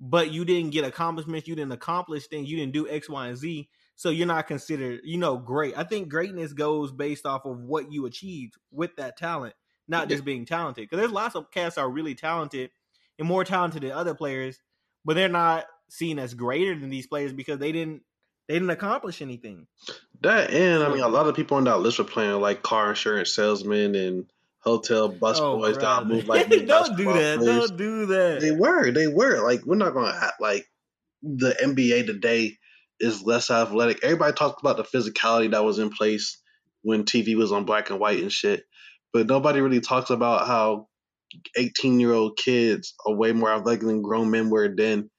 but 0.00 0.32
you 0.32 0.44
didn't 0.44 0.70
get 0.70 0.84
accomplishments, 0.84 1.46
you 1.46 1.54
didn't 1.54 1.72
accomplish 1.72 2.26
things, 2.26 2.50
you 2.50 2.56
didn't 2.56 2.72
do 2.72 2.88
X, 2.88 3.08
Y, 3.08 3.28
and 3.28 3.36
Z. 3.36 3.68
So 3.94 4.10
you're 4.10 4.26
not 4.26 4.48
considered, 4.48 5.00
you 5.04 5.18
know, 5.18 5.36
great. 5.36 5.76
I 5.76 5.84
think 5.84 6.08
greatness 6.08 6.52
goes 6.54 6.90
based 6.90 7.26
off 7.26 7.44
of 7.44 7.58
what 7.58 7.92
you 7.92 8.06
achieved 8.06 8.54
with 8.72 8.96
that 8.96 9.16
talent, 9.16 9.54
not 9.86 10.08
just 10.08 10.24
being 10.24 10.46
talented. 10.46 10.84
Because 10.84 10.98
there's 10.98 11.12
lots 11.12 11.36
of 11.36 11.50
cats 11.50 11.74
that 11.76 11.82
are 11.82 11.90
really 11.90 12.14
talented 12.14 12.70
and 13.22 13.28
more 13.28 13.44
talented 13.44 13.82
than 13.82 13.92
other 13.92 14.14
players, 14.14 14.58
but 15.04 15.14
they're 15.14 15.28
not 15.28 15.64
seen 15.88 16.18
as 16.18 16.34
greater 16.34 16.78
than 16.78 16.90
these 16.90 17.06
players 17.06 17.32
because 17.32 17.58
they 17.60 17.70
didn't 17.70 18.02
they 18.48 18.54
didn't 18.54 18.70
accomplish 18.70 19.22
anything. 19.22 19.68
That 20.22 20.50
and 20.50 20.82
I 20.82 20.88
mean, 20.88 21.02
a 21.02 21.08
lot 21.08 21.28
of 21.28 21.36
people 21.36 21.56
on 21.56 21.64
that 21.64 21.78
list 21.78 22.00
were 22.00 22.04
playing 22.04 22.40
like 22.40 22.62
car 22.62 22.90
insurance 22.90 23.32
salesmen 23.32 23.94
and 23.94 24.26
hotel 24.58 25.08
bus 25.08 25.38
oh, 25.40 25.58
boys 25.58 25.78
that 25.78 26.06
move 26.06 26.26
like 26.26 26.48
don't 26.66 26.96
do 26.96 27.04
that. 27.04 27.38
Players. 27.38 27.68
Don't 27.68 27.76
do 27.76 28.06
that. 28.06 28.40
They 28.40 28.50
were, 28.50 28.90
they 28.90 29.06
were 29.06 29.40
like, 29.44 29.64
we're 29.64 29.76
not 29.76 29.94
gonna 29.94 30.18
act 30.20 30.40
like 30.40 30.66
the 31.22 31.56
NBA 31.62 32.06
today 32.06 32.58
is 32.98 33.22
less 33.22 33.50
athletic. 33.50 34.02
Everybody 34.02 34.32
talks 34.32 34.60
about 34.60 34.76
the 34.76 34.84
physicality 34.84 35.52
that 35.52 35.64
was 35.64 35.78
in 35.78 35.90
place 35.90 36.38
when 36.82 37.04
TV 37.04 37.36
was 37.36 37.52
on 37.52 37.64
black 37.64 37.90
and 37.90 38.00
white 38.00 38.20
and 38.20 38.32
shit, 38.32 38.64
but 39.12 39.28
nobody 39.28 39.60
really 39.60 39.80
talks 39.80 40.10
about 40.10 40.48
how 40.48 40.88
18 41.56 42.00
year 42.00 42.12
old 42.12 42.36
kids 42.36 42.94
are 43.06 43.14
way 43.14 43.32
more 43.32 43.52
athletic 43.52 43.82
than 43.82 44.02
grown 44.02 44.30
men 44.30 44.50
were 44.50 44.68
then. 44.74 45.10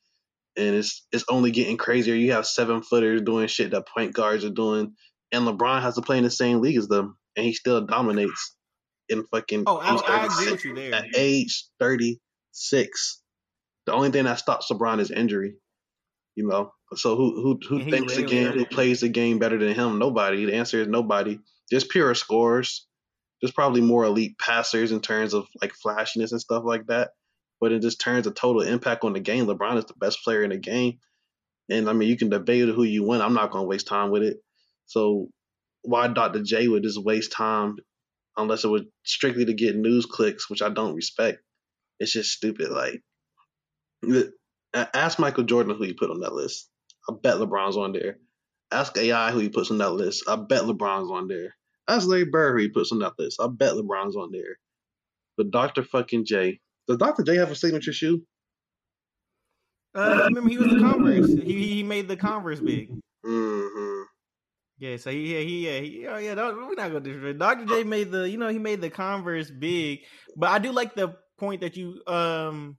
And 0.56 0.76
it's 0.76 1.06
it's 1.12 1.26
only 1.30 1.52
getting 1.52 1.78
crazier. 1.78 2.16
You 2.16 2.34
have 2.34 2.46
seven 2.46 2.84
footers 2.84 3.22
doing 3.22 3.48
shit 3.48 3.72
that 3.72 3.88
point 3.88 4.14
guards 4.14 4.46
are 4.46 4.52
doing, 4.52 4.94
and 5.32 5.48
LeBron 5.48 5.82
has 5.82 5.96
to 5.96 6.02
play 6.02 6.20
in 6.20 6.24
the 6.24 6.30
same 6.30 6.62
league 6.62 6.78
as 6.78 6.88
them, 6.88 7.18
and 7.36 7.46
he 7.46 7.54
still 7.54 7.86
dominates 7.88 8.56
in 9.10 9.26
fucking. 9.26 9.64
Oh, 9.66 9.78
I, 9.78 9.96
I 9.96 10.26
agree 10.26 10.52
with 10.52 10.66
you 10.66 10.76
there. 10.76 10.94
At 10.94 11.06
age 11.16 11.66
36, 11.80 13.22
the 13.88 13.94
only 13.94 14.12
thing 14.12 14.26
that 14.26 14.38
stops 14.38 14.70
LeBron 14.72 15.00
is 15.00 15.10
injury. 15.10 15.56
You 16.36 16.48
know, 16.48 16.72
so 16.96 17.16
who 17.16 17.42
who 17.42 17.60
who 17.68 17.90
thinks 17.90 18.16
the 18.16 18.24
game? 18.24 18.52
Who 18.52 18.66
plays 18.66 19.02
the 19.02 19.10
game 19.10 19.40
better 19.40 19.58
than 19.58 19.74
him? 19.74 20.00
Nobody. 20.00 20.46
The 20.46 20.54
answer 20.54 20.82
is 20.82 20.88
nobody. 20.88 21.40
Just 21.72 21.90
pure 21.90 22.14
scores. 22.16 22.88
There's 23.44 23.52
probably 23.52 23.82
more 23.82 24.06
elite 24.06 24.40
passers 24.40 24.94
in 24.94 25.02
terms 25.02 25.34
of 25.34 25.48
like 25.62 25.74
flashiness 25.74 26.32
and 26.32 26.40
stuff 26.40 26.64
like 26.66 26.88
that. 26.88 27.10
But 27.60 27.74
in 27.74 27.82
just 27.82 28.00
terms 28.00 28.26
of 28.26 28.36
total 28.36 28.62
impact 28.62 29.04
on 29.04 29.12
the 29.12 29.20
game, 29.20 29.48
LeBron 29.48 29.78
is 29.78 29.84
the 29.84 29.96
best 29.96 30.24
player 30.24 30.44
in 30.44 30.52
the 30.52 30.58
game. 30.58 31.00
And 31.70 31.90
I 31.90 31.94
mean, 31.94 32.08
you 32.08 32.16
can 32.16 32.30
debate 32.30 32.70
who 32.70 32.84
you 32.84 33.04
win. 33.04 33.20
I'm 33.20 33.34
not 33.34 33.52
going 33.52 33.66
to 33.66 33.68
waste 33.68 33.86
time 33.86 34.12
with 34.12 34.24
it. 34.24 34.38
So 34.86 35.28
why 35.82 36.08
Dr. 36.08 36.42
J 36.42 36.70
would 36.70 36.84
just 36.84 37.04
waste 37.04 37.34
time 37.34 37.76
unless 38.38 38.64
it 38.64 38.70
was 38.70 38.84
strictly 39.04 39.44
to 39.44 39.54
get 39.54 39.76
news 39.76 40.06
clicks, 40.06 40.50
which 40.50 40.62
I 40.62 40.70
don't 40.70 40.96
respect. 40.96 41.40
It's 42.00 42.14
just 42.14 42.32
stupid. 42.32 42.70
Like, 42.70 43.02
ask 44.74 45.20
Michael 45.20 45.44
Jordan 45.44 45.76
who 45.76 45.84
he 45.84 45.92
put 45.92 46.12
on 46.12 46.22
that 46.22 46.32
list. 46.32 46.70
I 47.10 47.14
bet 47.22 47.36
LeBron's 47.36 47.76
on 47.76 47.92
there. 47.92 48.20
Ask 48.72 48.98
AI 48.98 49.32
who 49.32 49.40
he 49.40 49.50
puts 49.50 49.70
on 49.70 49.80
that 49.80 49.92
list. 49.92 50.24
I 50.30 50.38
bet 50.38 50.62
LeBron's 50.62 51.12
on 51.12 51.28
there. 51.28 51.54
Ask 51.88 52.08
Larry 52.08 52.26
Bird 52.26 52.54
who 52.54 52.62
he 52.64 52.70
puts 52.70 52.92
on 52.92 53.00
that 53.00 53.14
list. 53.20 53.40
I 53.42 53.48
bet 53.48 53.74
LeBron's 53.74 54.16
on 54.16 54.32
there. 54.32 54.58
But 55.38 55.52
Dr. 55.52 55.84
fucking 55.84 56.26
J. 56.26 56.60
Does 56.88 56.98
Dr. 56.98 57.24
J 57.24 57.38
have 57.38 57.52
a 57.52 57.56
signature 57.56 57.94
shoe? 57.94 58.24
Uh, 59.96 60.24
remember 60.26 60.50
he 60.50 60.58
was 60.58 60.74
the 60.74 60.80
Converse. 60.80 61.28
He 61.28 61.76
he 61.76 61.84
made 61.84 62.08
the 62.08 62.18
Converse 62.18 62.60
big. 62.60 62.90
Mm-hmm. 63.26 64.02
Yeah, 64.80 64.98
so 64.98 65.12
he, 65.12 65.34
yeah, 65.34 65.40
he, 65.40 65.66
yeah, 65.66 65.80
he, 65.80 66.08
oh 66.08 66.18
yeah, 66.18 66.34
we're 66.34 66.76
not 66.76 66.88
gonna 66.88 67.00
disrespect. 67.00 67.40
Dr. 67.40 67.66
J 67.66 67.84
made 67.84 68.12
the, 68.12 68.30
you 68.30 68.38
know, 68.38 68.50
he 68.50 68.60
made 68.60 68.82
the 68.82 68.90
Converse 68.90 69.50
big, 69.50 70.00
but 70.36 70.50
I 70.50 70.60
do 70.60 70.72
like 70.72 70.96
the 70.96 71.16
point 71.38 71.62
that 71.62 71.78
you, 71.78 72.02
um, 72.08 72.78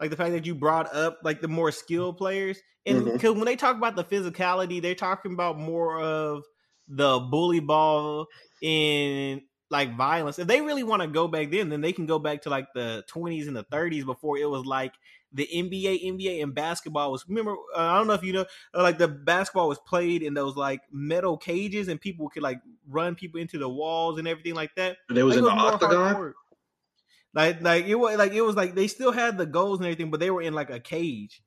like 0.00 0.10
the 0.10 0.16
fact 0.16 0.32
that 0.32 0.44
you 0.44 0.54
brought 0.54 0.94
up 0.94 1.20
like 1.22 1.40
the 1.40 1.48
more 1.48 1.70
skilled 1.70 2.18
players, 2.18 2.58
and 2.84 3.04
because 3.04 3.30
mm-hmm. 3.30 3.38
when 3.38 3.46
they 3.46 3.56
talk 3.56 3.76
about 3.76 3.96
the 3.96 4.04
physicality, 4.04 4.82
they're 4.82 4.94
talking 4.94 5.32
about 5.32 5.58
more 5.58 5.98
of 5.98 6.42
the 6.88 7.18
bully 7.20 7.60
ball 7.60 8.26
in 8.62 9.42
like 9.70 9.96
violence. 9.96 10.38
If 10.38 10.46
they 10.46 10.60
really 10.60 10.82
want 10.82 11.02
to 11.02 11.08
go 11.08 11.28
back 11.28 11.50
then, 11.50 11.68
then 11.68 11.80
they 11.80 11.92
can 11.92 12.06
go 12.06 12.18
back 12.18 12.42
to 12.42 12.50
like 12.50 12.72
the 12.74 13.04
20s 13.12 13.48
and 13.48 13.56
the 13.56 13.64
30s 13.64 14.04
before 14.04 14.38
it 14.38 14.48
was 14.48 14.64
like 14.64 14.94
the 15.32 15.48
NBA, 15.52 16.04
NBA, 16.04 16.42
and 16.42 16.54
basketball 16.54 17.10
was. 17.10 17.24
Remember, 17.28 17.56
uh, 17.76 17.80
I 17.80 17.98
don't 17.98 18.06
know 18.06 18.12
if 18.14 18.22
you 18.22 18.32
know, 18.32 18.46
uh, 18.74 18.82
like 18.82 18.98
the 18.98 19.08
basketball 19.08 19.68
was 19.68 19.80
played 19.80 20.22
in 20.22 20.32
those 20.32 20.56
like 20.56 20.82
metal 20.92 21.36
cages, 21.36 21.88
and 21.88 22.00
people 22.00 22.28
could 22.28 22.42
like 22.42 22.60
run 22.88 23.14
people 23.16 23.40
into 23.40 23.58
the 23.58 23.68
walls 23.68 24.18
and 24.18 24.28
everything 24.28 24.54
like 24.54 24.74
that. 24.76 24.98
And 25.08 25.18
it 25.18 25.24
was 25.24 25.36
like, 25.36 25.44
in 25.44 25.50
it 25.50 25.62
was 25.62 25.80
the 25.80 25.86
octagon. 25.86 26.14
Hardcore. 26.14 26.32
Like, 27.34 27.62
like 27.62 27.86
it 27.86 27.96
was 27.96 28.16
like 28.16 28.32
it 28.32 28.42
was 28.42 28.54
like 28.54 28.76
they 28.76 28.86
still 28.86 29.10
had 29.10 29.36
the 29.36 29.46
goals 29.46 29.80
and 29.80 29.86
everything, 29.86 30.10
but 30.10 30.20
they 30.20 30.30
were 30.30 30.42
in 30.42 30.54
like 30.54 30.70
a 30.70 30.78
cage. 30.78 31.42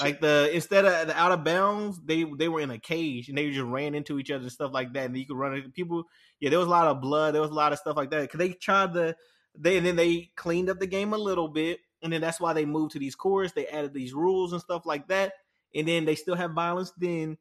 Like 0.00 0.20
the 0.20 0.50
instead 0.52 0.84
of 0.84 1.08
the 1.08 1.18
out 1.18 1.32
of 1.32 1.44
bounds, 1.44 2.00
they 2.04 2.24
they 2.24 2.48
were 2.48 2.60
in 2.60 2.70
a 2.70 2.78
cage 2.78 3.28
and 3.28 3.36
they 3.38 3.50
just 3.50 3.64
ran 3.64 3.94
into 3.94 4.18
each 4.18 4.30
other 4.30 4.42
and 4.42 4.52
stuff 4.52 4.72
like 4.72 4.92
that. 4.94 5.06
And 5.06 5.16
you 5.16 5.26
could 5.26 5.36
run 5.36 5.54
into 5.54 5.70
people. 5.70 6.04
Yeah, 6.40 6.50
there 6.50 6.58
was 6.58 6.68
a 6.68 6.70
lot 6.70 6.86
of 6.86 7.00
blood. 7.00 7.34
There 7.34 7.42
was 7.42 7.50
a 7.50 7.54
lot 7.54 7.72
of 7.72 7.78
stuff 7.78 7.96
like 7.96 8.10
that 8.10 8.22
because 8.22 8.38
they 8.38 8.52
tried 8.52 8.94
to. 8.94 9.16
They 9.58 9.76
and 9.76 9.86
then 9.86 9.96
they 9.96 10.30
cleaned 10.36 10.70
up 10.70 10.78
the 10.78 10.86
game 10.86 11.12
a 11.12 11.18
little 11.18 11.48
bit 11.48 11.80
and 12.02 12.12
then 12.12 12.20
that's 12.20 12.40
why 12.40 12.52
they 12.52 12.64
moved 12.64 12.92
to 12.92 12.98
these 12.98 13.14
courts. 13.14 13.52
They 13.52 13.66
added 13.66 13.92
these 13.92 14.14
rules 14.14 14.52
and 14.52 14.60
stuff 14.60 14.86
like 14.86 15.08
that, 15.08 15.32
and 15.74 15.88
then 15.88 16.04
they 16.04 16.14
still 16.14 16.36
have 16.36 16.52
violence. 16.52 16.92
Then 16.96 17.38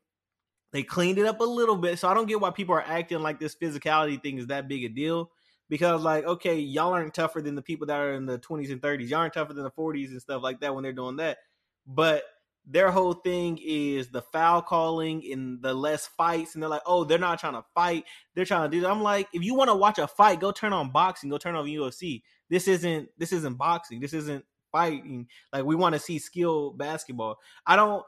they 0.72 0.84
cleaned 0.84 1.18
it 1.18 1.25
up 1.25 1.39
a 1.39 1.46
little 1.46 1.77
bit. 1.77 2.00
So 2.00 2.08
I 2.08 2.13
don't 2.13 2.27
get 2.27 2.42
why 2.42 2.51
people 2.51 2.75
are 2.75 2.84
acting 2.84 3.20
like 3.20 3.39
this 3.39 3.56
physicality 3.56 4.22
thing 4.22 4.38
is 4.38 4.48
that 4.48 4.68
big 4.68 4.84
a 4.84 4.89
deal. 4.89 5.32
Because 5.70 6.01
like, 6.01 6.24
okay, 6.24 6.58
y'all 6.58 6.94
aren't 6.94 7.13
tougher 7.13 7.42
than 7.42 7.56
the 7.56 7.62
people 7.62 7.88
that 7.88 8.00
are 8.00 8.13
in 8.13 8.25
the 8.25 8.39
20s 8.39 8.72
and 8.72 8.82
30s. 8.82 9.10
Y'all 9.10 9.20
aren't 9.20 9.34
tougher 9.34 9.54
than 9.54 9.66
the 9.66 9.72
40s 9.72 10.10
and 10.10 10.22
stuff 10.22 10.42
like 10.42 10.62
that 10.62 10.74
when 10.74 10.84
they're 10.84 10.94
doing 10.94 11.18
that. 11.18 11.39
But 11.86 12.24
their 12.69 12.91
whole 12.91 13.13
thing 13.13 13.57
is 13.63 14.09
the 14.09 14.21
foul 14.21 14.62
calling 14.62 15.24
and 15.31 15.62
the 15.62 15.74
less 15.74 16.07
fights 16.07 16.53
and 16.53 16.62
they're 16.62 16.69
like 16.69 16.81
oh 16.86 17.05
they're 17.05 17.17
not 17.17 17.39
trying 17.39 17.53
to 17.53 17.63
fight 17.74 18.03
they're 18.36 18.43
trying 18.43 18.69
to 18.69 18.75
do 18.75 18.81
that 18.81 18.91
i'm 18.91 19.01
like 19.01 19.27
if 19.31 19.41
you 19.41 19.55
want 19.55 19.69
to 19.69 19.75
watch 19.75 19.97
a 19.97 20.07
fight 20.07 20.39
go 20.39 20.51
turn 20.51 20.74
on 20.74 20.91
boxing 20.91 21.29
go 21.29 21.38
turn 21.38 21.55
on 21.55 21.65
ufc 21.65 22.21
this 22.50 22.67
isn't 22.67 23.09
this 23.17 23.33
isn't 23.33 23.57
boxing. 23.57 24.00
This 24.00 24.13
isn't 24.13 24.45
fighting. 24.71 25.27
Like 25.51 25.65
we 25.65 25.75
want 25.75 25.93
to 25.93 26.00
see 26.00 26.19
skill 26.19 26.71
basketball. 26.71 27.38
I 27.65 27.75
don't. 27.75 28.03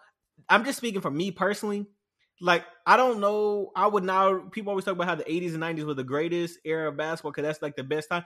I'm 0.48 0.64
just 0.64 0.78
speaking 0.78 1.02
for 1.02 1.12
me 1.12 1.32
personally. 1.32 1.86
Like 2.42 2.64
I 2.86 2.96
don't 2.98 3.20
know. 3.20 3.72
I 3.76 3.88
would 3.88 4.04
now. 4.04 4.40
People 4.52 4.72
always 4.72 4.86
talk 4.86 4.96
about 4.96 5.08
how 5.08 5.16
the 5.16 5.24
80s 5.24 5.54
and 5.54 5.64
90s 5.64 5.86
were 5.86 5.94
the 5.94 6.04
greatest 6.04 6.60
era 6.64 6.90
of 6.90 6.98
basketball 6.98 7.32
because 7.32 7.44
that's 7.44 7.62
like 7.62 7.76
the 7.76 7.84
best 7.84 8.10
time. 8.10 8.24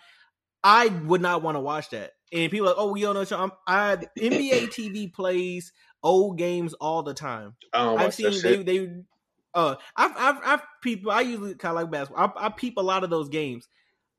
I 0.63 0.87
would 0.87 1.21
not 1.21 1.41
want 1.41 1.55
to 1.55 1.61
watch 1.61 1.89
that. 1.89 2.11
And 2.31 2.49
people 2.49 2.67
like, 2.67 2.77
oh, 2.77 2.93
we 2.93 3.01
don't 3.01 3.15
know. 3.29 3.37
I'm, 3.37 3.51
I 3.67 3.97
NBA 4.17 4.69
TV 4.69 5.11
plays 5.11 5.73
old 6.03 6.37
games 6.37 6.73
all 6.73 7.03
the 7.03 7.13
time. 7.13 7.55
I've 7.97 8.13
seen 8.13 8.41
they 8.41 8.63
they. 8.63 8.89
Uh, 9.53 9.75
I've 9.95 10.11
I've 10.17 10.41
I've 10.43 10.61
people. 10.81 11.11
I 11.11 11.21
usually 11.21 11.55
kind 11.55 11.77
of 11.77 11.81
like 11.83 11.91
basketball. 11.91 12.33
I, 12.37 12.47
I 12.47 12.49
peep 12.49 12.77
a 12.77 12.81
lot 12.81 13.03
of 13.03 13.09
those 13.09 13.29
games. 13.29 13.67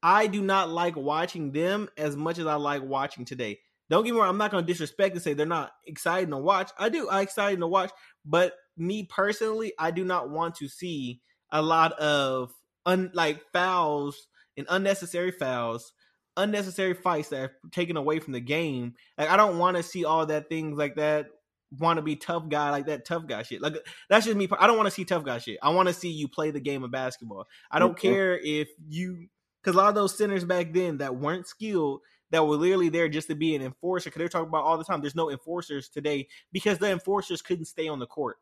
I 0.02 0.26
do 0.26 0.42
not 0.42 0.68
like 0.68 0.96
watching 0.96 1.52
them 1.52 1.88
as 1.96 2.14
much 2.14 2.38
as 2.38 2.46
I 2.46 2.54
like 2.56 2.82
watching 2.82 3.24
today. 3.24 3.60
Don't 3.90 4.04
get 4.04 4.12
me 4.12 4.20
wrong, 4.20 4.28
I'm 4.28 4.38
not 4.38 4.50
going 4.50 4.64
to 4.64 4.72
disrespect 4.72 5.14
and 5.14 5.22
say 5.22 5.34
they're 5.34 5.46
not 5.46 5.72
exciting 5.86 6.30
to 6.30 6.38
watch. 6.38 6.70
I 6.78 6.88
do, 6.88 7.08
I 7.08 7.22
exciting 7.22 7.60
to 7.60 7.66
watch, 7.66 7.90
but 8.24 8.54
me 8.76 9.04
personally, 9.04 9.72
I 9.78 9.90
do 9.90 10.04
not 10.04 10.30
want 10.30 10.56
to 10.56 10.68
see 10.68 11.20
a 11.50 11.62
lot 11.62 11.92
of 11.92 12.52
un, 12.86 13.10
like 13.14 13.42
fouls 13.52 14.26
and 14.56 14.66
unnecessary 14.68 15.30
fouls, 15.30 15.92
unnecessary 16.36 16.94
fights 16.94 17.28
that 17.28 17.40
are 17.40 17.52
taken 17.72 17.96
away 17.96 18.18
from 18.20 18.32
the 18.32 18.40
game. 18.40 18.94
Like 19.16 19.30
I 19.30 19.36
don't 19.36 19.58
want 19.58 19.76
to 19.76 19.82
see 19.82 20.04
all 20.04 20.26
that 20.26 20.48
things 20.48 20.78
like 20.78 20.96
that. 20.96 21.28
Want 21.78 21.96
to 21.96 22.02
be 22.02 22.14
tough 22.14 22.48
guy 22.48 22.70
like 22.70 22.86
that 22.86 23.04
tough 23.04 23.26
guy 23.26 23.42
shit. 23.42 23.60
Like 23.60 23.74
that's 24.08 24.26
just 24.26 24.36
me. 24.36 24.48
I 24.58 24.66
don't 24.66 24.76
want 24.76 24.86
to 24.86 24.92
see 24.92 25.04
tough 25.04 25.24
guy 25.24 25.38
shit. 25.38 25.58
I 25.62 25.70
want 25.70 25.88
to 25.88 25.94
see 25.94 26.10
you 26.10 26.28
play 26.28 26.50
the 26.50 26.60
game 26.60 26.84
of 26.84 26.90
basketball. 26.90 27.46
I 27.70 27.78
don't 27.78 27.96
mm-hmm. 27.96 28.08
care 28.08 28.38
if 28.38 28.68
you 28.88 29.26
because 29.60 29.74
a 29.74 29.78
lot 29.78 29.88
of 29.88 29.94
those 29.94 30.16
centers 30.16 30.44
back 30.44 30.72
then 30.72 30.98
that 30.98 31.16
weren't 31.16 31.48
skilled, 31.48 32.00
that 32.30 32.46
were 32.46 32.56
literally 32.56 32.90
there 32.90 33.08
just 33.08 33.28
to 33.28 33.34
be 33.34 33.56
an 33.56 33.62
enforcer, 33.62 34.10
because 34.10 34.18
they're 34.18 34.28
talking 34.28 34.48
about 34.48 34.64
all 34.64 34.78
the 34.78 34.84
time. 34.84 35.00
There's 35.00 35.14
no 35.14 35.30
enforcers 35.30 35.88
today 35.88 36.28
because 36.52 36.78
the 36.78 36.90
enforcers 36.90 37.42
couldn't 37.42 37.64
stay 37.64 37.88
on 37.88 37.98
the 37.98 38.06
court. 38.06 38.36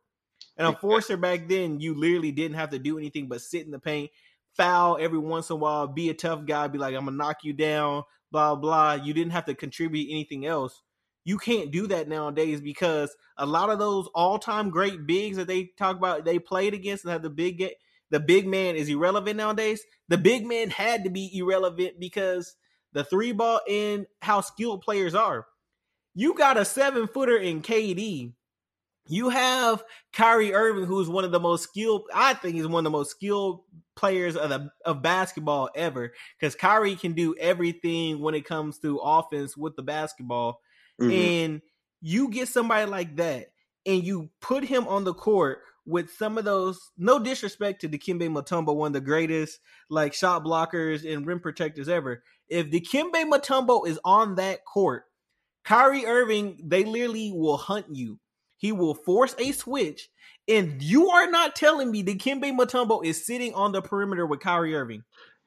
An 0.56 0.66
enforcer 0.66 1.16
back 1.16 1.48
then, 1.48 1.80
you 1.80 1.94
literally 1.94 2.32
didn't 2.32 2.56
have 2.56 2.70
to 2.70 2.78
do 2.78 2.98
anything 2.98 3.28
but 3.28 3.40
sit 3.40 3.64
in 3.64 3.70
the 3.70 3.78
paint, 3.78 4.10
foul 4.56 4.98
every 5.00 5.18
once 5.18 5.48
in 5.48 5.54
a 5.54 5.56
while, 5.56 5.86
be 5.86 6.10
a 6.10 6.14
tough 6.14 6.44
guy, 6.44 6.66
be 6.68 6.78
like, 6.78 6.94
I'm 6.94 7.04
gonna 7.04 7.16
knock 7.16 7.38
you 7.44 7.52
down, 7.52 8.02
blah 8.30 8.56
blah. 8.56 8.94
You 8.94 9.14
didn't 9.14 9.32
have 9.32 9.46
to 9.46 9.54
contribute 9.54 10.10
anything 10.10 10.44
else. 10.44 10.82
You 11.24 11.38
can't 11.38 11.70
do 11.70 11.86
that 11.88 12.08
nowadays 12.08 12.60
because 12.60 13.14
a 13.36 13.46
lot 13.46 13.70
of 13.70 13.78
those 13.78 14.08
all-time 14.14 14.70
great 14.70 15.06
bigs 15.06 15.36
that 15.36 15.46
they 15.46 15.70
talk 15.78 15.96
about, 15.96 16.24
they 16.24 16.38
played 16.38 16.74
against 16.74 17.06
have 17.06 17.22
the 17.22 17.30
big 17.30 17.64
the 18.10 18.20
big 18.20 18.46
man 18.46 18.76
is 18.76 18.90
irrelevant 18.90 19.36
nowadays. 19.36 19.82
The 20.08 20.18
big 20.18 20.46
man 20.46 20.68
had 20.68 21.04
to 21.04 21.10
be 21.10 21.30
irrelevant 21.34 21.98
because 21.98 22.56
the 22.92 23.04
three 23.04 23.32
ball 23.32 23.60
and 23.68 24.06
how 24.20 24.42
skilled 24.42 24.82
players 24.82 25.14
are. 25.14 25.46
You 26.14 26.34
got 26.34 26.58
a 26.58 26.64
seven 26.66 27.08
footer 27.08 27.38
in 27.38 27.62
KD. 27.62 28.34
You 29.08 29.30
have 29.30 29.82
Kyrie 30.12 30.52
Irving, 30.52 30.84
who's 30.84 31.08
one 31.08 31.24
of 31.24 31.32
the 31.32 31.40
most 31.40 31.64
skilled. 31.64 32.02
I 32.14 32.34
think 32.34 32.54
he's 32.54 32.66
one 32.66 32.80
of 32.80 32.92
the 32.92 32.96
most 32.98 33.10
skilled 33.10 33.62
players 33.96 34.36
of 34.36 34.50
the 34.50 34.70
of 34.84 35.00
basketball 35.02 35.70
ever. 35.74 36.12
Because 36.38 36.54
Kyrie 36.54 36.96
can 36.96 37.14
do 37.14 37.34
everything 37.36 38.20
when 38.20 38.34
it 38.34 38.44
comes 38.44 38.78
to 38.80 38.98
offense 38.98 39.56
with 39.56 39.74
the 39.74 39.82
basketball. 39.82 40.60
Mm-hmm. 41.00 41.10
And 41.10 41.62
you 42.00 42.28
get 42.28 42.48
somebody 42.48 42.90
like 42.90 43.16
that, 43.16 43.52
and 43.86 44.04
you 44.04 44.30
put 44.40 44.64
him 44.64 44.86
on 44.88 45.04
the 45.04 45.14
court 45.14 45.60
with 45.86 46.12
some 46.12 46.38
of 46.38 46.44
those. 46.44 46.78
No 46.98 47.18
disrespect 47.18 47.80
to 47.80 47.88
Dikembe 47.88 48.28
Mutombo, 48.28 48.74
one 48.74 48.88
of 48.88 48.92
the 48.92 49.00
greatest 49.00 49.60
like 49.88 50.14
shot 50.14 50.44
blockers 50.44 51.10
and 51.10 51.26
rim 51.26 51.40
protectors 51.40 51.88
ever. 51.88 52.22
If 52.48 52.70
Dikembe 52.70 53.30
Mutombo 53.30 53.86
is 53.86 53.98
on 54.04 54.36
that 54.36 54.64
court, 54.64 55.04
Kyrie 55.64 56.06
Irving, 56.06 56.60
they 56.64 56.84
literally 56.84 57.32
will 57.32 57.56
hunt 57.56 57.86
you. 57.90 58.18
He 58.56 58.72
will 58.72 58.94
force 58.94 59.34
a 59.38 59.52
switch, 59.52 60.08
and 60.46 60.80
you 60.80 61.08
are 61.10 61.30
not 61.30 61.56
telling 61.56 61.90
me 61.90 62.04
Dikembe 62.04 62.56
Mutombo 62.56 63.04
is 63.04 63.26
sitting 63.26 63.54
on 63.54 63.72
the 63.72 63.82
perimeter 63.82 64.26
with 64.26 64.40
Kyrie 64.40 64.74
Irving. 64.74 65.02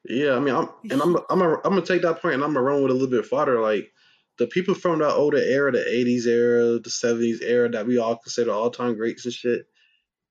Yeah, 0.08 0.34
I 0.34 0.38
mean, 0.38 0.54
I'm 0.54 0.68
and 0.90 1.00
I'm 1.02 1.16
I'm 1.30 1.42
a, 1.42 1.54
I'm 1.56 1.74
gonna 1.74 1.82
take 1.82 2.02
that 2.02 2.20
point 2.20 2.34
and 2.34 2.44
I'm 2.44 2.52
gonna 2.52 2.62
run 2.62 2.82
with 2.82 2.90
a 2.90 2.94
little 2.94 3.08
bit 3.08 3.26
farther. 3.26 3.60
Like 3.60 3.92
the 4.38 4.46
people 4.46 4.74
from 4.74 4.98
the 4.98 5.12
older 5.12 5.38
era, 5.38 5.72
the 5.72 5.78
'80s 5.78 6.26
era, 6.26 6.78
the 6.78 6.90
'70s 6.90 7.42
era 7.42 7.68
that 7.70 7.86
we 7.86 7.98
all 7.98 8.16
consider 8.16 8.52
all 8.52 8.70
time 8.70 8.96
greats 8.96 9.24
and 9.24 9.34
shit, 9.34 9.66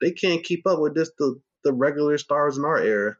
they 0.02 0.12
can't 0.12 0.44
keep 0.44 0.66
up 0.68 0.80
with 0.80 0.96
this 0.96 1.12
the 1.18 1.40
the 1.64 1.74
regular 1.74 2.18
stars 2.18 2.58
in 2.58 2.66
our 2.66 2.78
era. 2.78 3.18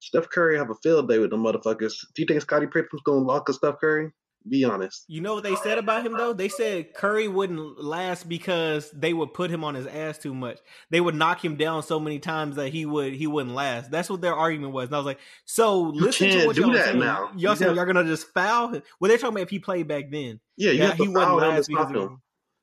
Steph 0.00 0.30
Curry 0.30 0.58
have 0.58 0.70
a 0.70 0.74
field 0.82 1.08
day 1.08 1.18
with 1.18 1.30
the 1.30 1.36
motherfuckers. 1.36 1.94
Do 2.14 2.22
you 2.22 2.26
think 2.26 2.40
Scottie 2.40 2.66
Pippen's 2.66 3.02
gonna 3.04 3.20
lock 3.20 3.48
a 3.48 3.52
Steph 3.52 3.78
Curry? 3.80 4.12
Be 4.48 4.64
honest. 4.64 5.04
You 5.08 5.20
know 5.20 5.34
what 5.34 5.44
they 5.44 5.54
said 5.56 5.78
about 5.78 6.04
him 6.04 6.16
though? 6.16 6.32
They 6.32 6.48
said 6.48 6.94
Curry 6.94 7.28
wouldn't 7.28 7.82
last 7.82 8.28
because 8.28 8.90
they 8.90 9.12
would 9.12 9.32
put 9.34 9.50
him 9.50 9.62
on 9.62 9.74
his 9.74 9.86
ass 9.86 10.18
too 10.18 10.34
much. 10.34 10.58
They 10.90 11.00
would 11.00 11.14
knock 11.14 11.44
him 11.44 11.56
down 11.56 11.82
so 11.82 12.00
many 12.00 12.18
times 12.18 12.56
that 12.56 12.70
he 12.70 12.84
would 12.84 13.12
he 13.12 13.26
wouldn't 13.26 13.54
last. 13.54 13.90
That's 13.90 14.10
what 14.10 14.20
their 14.20 14.34
argument 14.34 14.72
was. 14.72 14.86
And 14.86 14.94
I 14.94 14.98
was 14.98 15.06
like, 15.06 15.20
so 15.44 15.80
listen 15.82 16.30
to 16.30 16.46
what 16.46 16.56
do 16.56 16.62
y'all 16.62 16.72
that 16.72 16.86
saying. 16.86 16.98
now. 16.98 17.30
Y'all 17.36 17.52
You 17.52 17.56
saying 17.56 17.76
y'all 17.76 17.84
gonna 17.86 18.04
just 18.04 18.28
foul 18.34 18.68
him? 18.68 18.82
Well, 18.98 19.08
they're 19.08 19.18
talking 19.18 19.36
about 19.36 19.42
if 19.42 19.50
he 19.50 19.58
played 19.60 19.86
back 19.86 20.10
then. 20.10 20.40
Yeah, 20.56 20.72
you 20.72 20.82
Yeah, 20.82 20.94
he 20.94 21.08
wouldn't 21.08 21.36
last 21.36 21.68
because 21.68 21.90
him. 21.90 22.18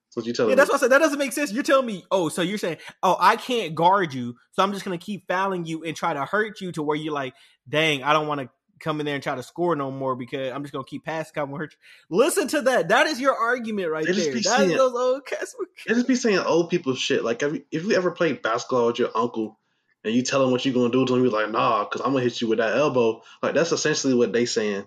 That's 0.09 0.17
what 0.17 0.25
you 0.25 0.33
telling 0.33 0.50
Yeah, 0.50 0.55
me. 0.55 0.57
that's 0.57 0.69
what 0.69 0.77
I 0.77 0.79
said. 0.79 0.91
That 0.91 1.00
doesn't 1.00 1.19
make 1.19 1.33
sense. 1.33 1.51
You're 1.53 1.63
telling 1.63 1.86
me, 1.86 2.03
oh, 2.09 2.29
so 2.29 2.41
you're 2.41 2.57
saying, 2.57 2.77
oh, 3.03 3.15
I 3.19 3.36
can't 3.36 3.75
guard 3.75 4.13
you, 4.13 4.36
so 4.51 4.63
I'm 4.63 4.74
just 4.74 4.83
gonna 4.83 4.98
keep 4.98 5.27
fouling 5.27 5.65
you 5.65 5.83
and 5.83 5.95
try 5.95 6.13
to 6.13 6.25
hurt 6.25 6.62
you 6.62 6.71
to 6.74 6.83
where 6.83 6.98
you're 6.98 7.13
like, 7.13 7.36
dang, 7.67 8.03
I 8.03 8.13
don't 8.13 8.27
want 8.27 8.41
to 8.41 8.50
come 8.79 9.00
in 9.00 9.05
there 9.05 9.15
and 9.15 9.24
try 9.24 9.36
to 9.36 9.43
score 9.43 9.75
no 9.75 9.91
more 9.91 10.15
because 10.15 10.51
I'm 10.51 10.63
just 10.63 10.74
gonna 10.74 10.83
keep 10.86 11.05
passing. 11.05 11.33
I'm 11.38 11.48
gonna 11.48 11.57
hurt 11.57 11.74
you. 12.09 12.17
Listen 12.17 12.48
to 12.50 12.62
that. 12.63 12.89
That 12.89 13.07
is 13.07 13.19
your 13.19 13.36
argument 13.36 13.89
right 13.91 14.05
They 14.05 14.13
just 14.13 14.25
there. 14.25 14.33
be 14.36 14.41
That 14.41 14.62
is 14.62 14.67
saying- 14.67 14.77
those 14.77 14.93
old 14.93 15.25
cats. 15.25 15.55
They 15.88 15.93
just 15.93 16.07
be 16.07 16.15
saying 16.15 16.39
old 16.39 16.69
people 16.69 16.95
shit. 16.95 17.24
Like, 17.24 17.41
if 17.43 17.53
you, 17.53 17.65
if 17.71 17.83
you 17.83 17.93
ever 17.93 18.12
played 18.12 18.41
basketball 18.41 18.88
with 18.88 19.00
your 19.00 19.12
uncle 19.15 19.59
and 20.03 20.13
you 20.13 20.21
tell 20.24 20.43
him 20.43 20.51
what 20.51 20.65
you're 20.65 20.74
gonna 20.74 20.89
do 20.91 21.05
to 21.05 21.15
him, 21.15 21.24
you're 21.24 21.31
like, 21.31 21.51
nah, 21.51 21.83
because 21.86 22.01
I'm 22.01 22.13
gonna 22.13 22.24
hit 22.24 22.41
you 22.41 22.48
with 22.48 22.59
that 22.59 22.75
elbow. 22.77 23.21
Like, 23.43 23.53
that's 23.55 23.71
essentially 23.71 24.13
what 24.13 24.31
they 24.33 24.45
saying. 24.45 24.86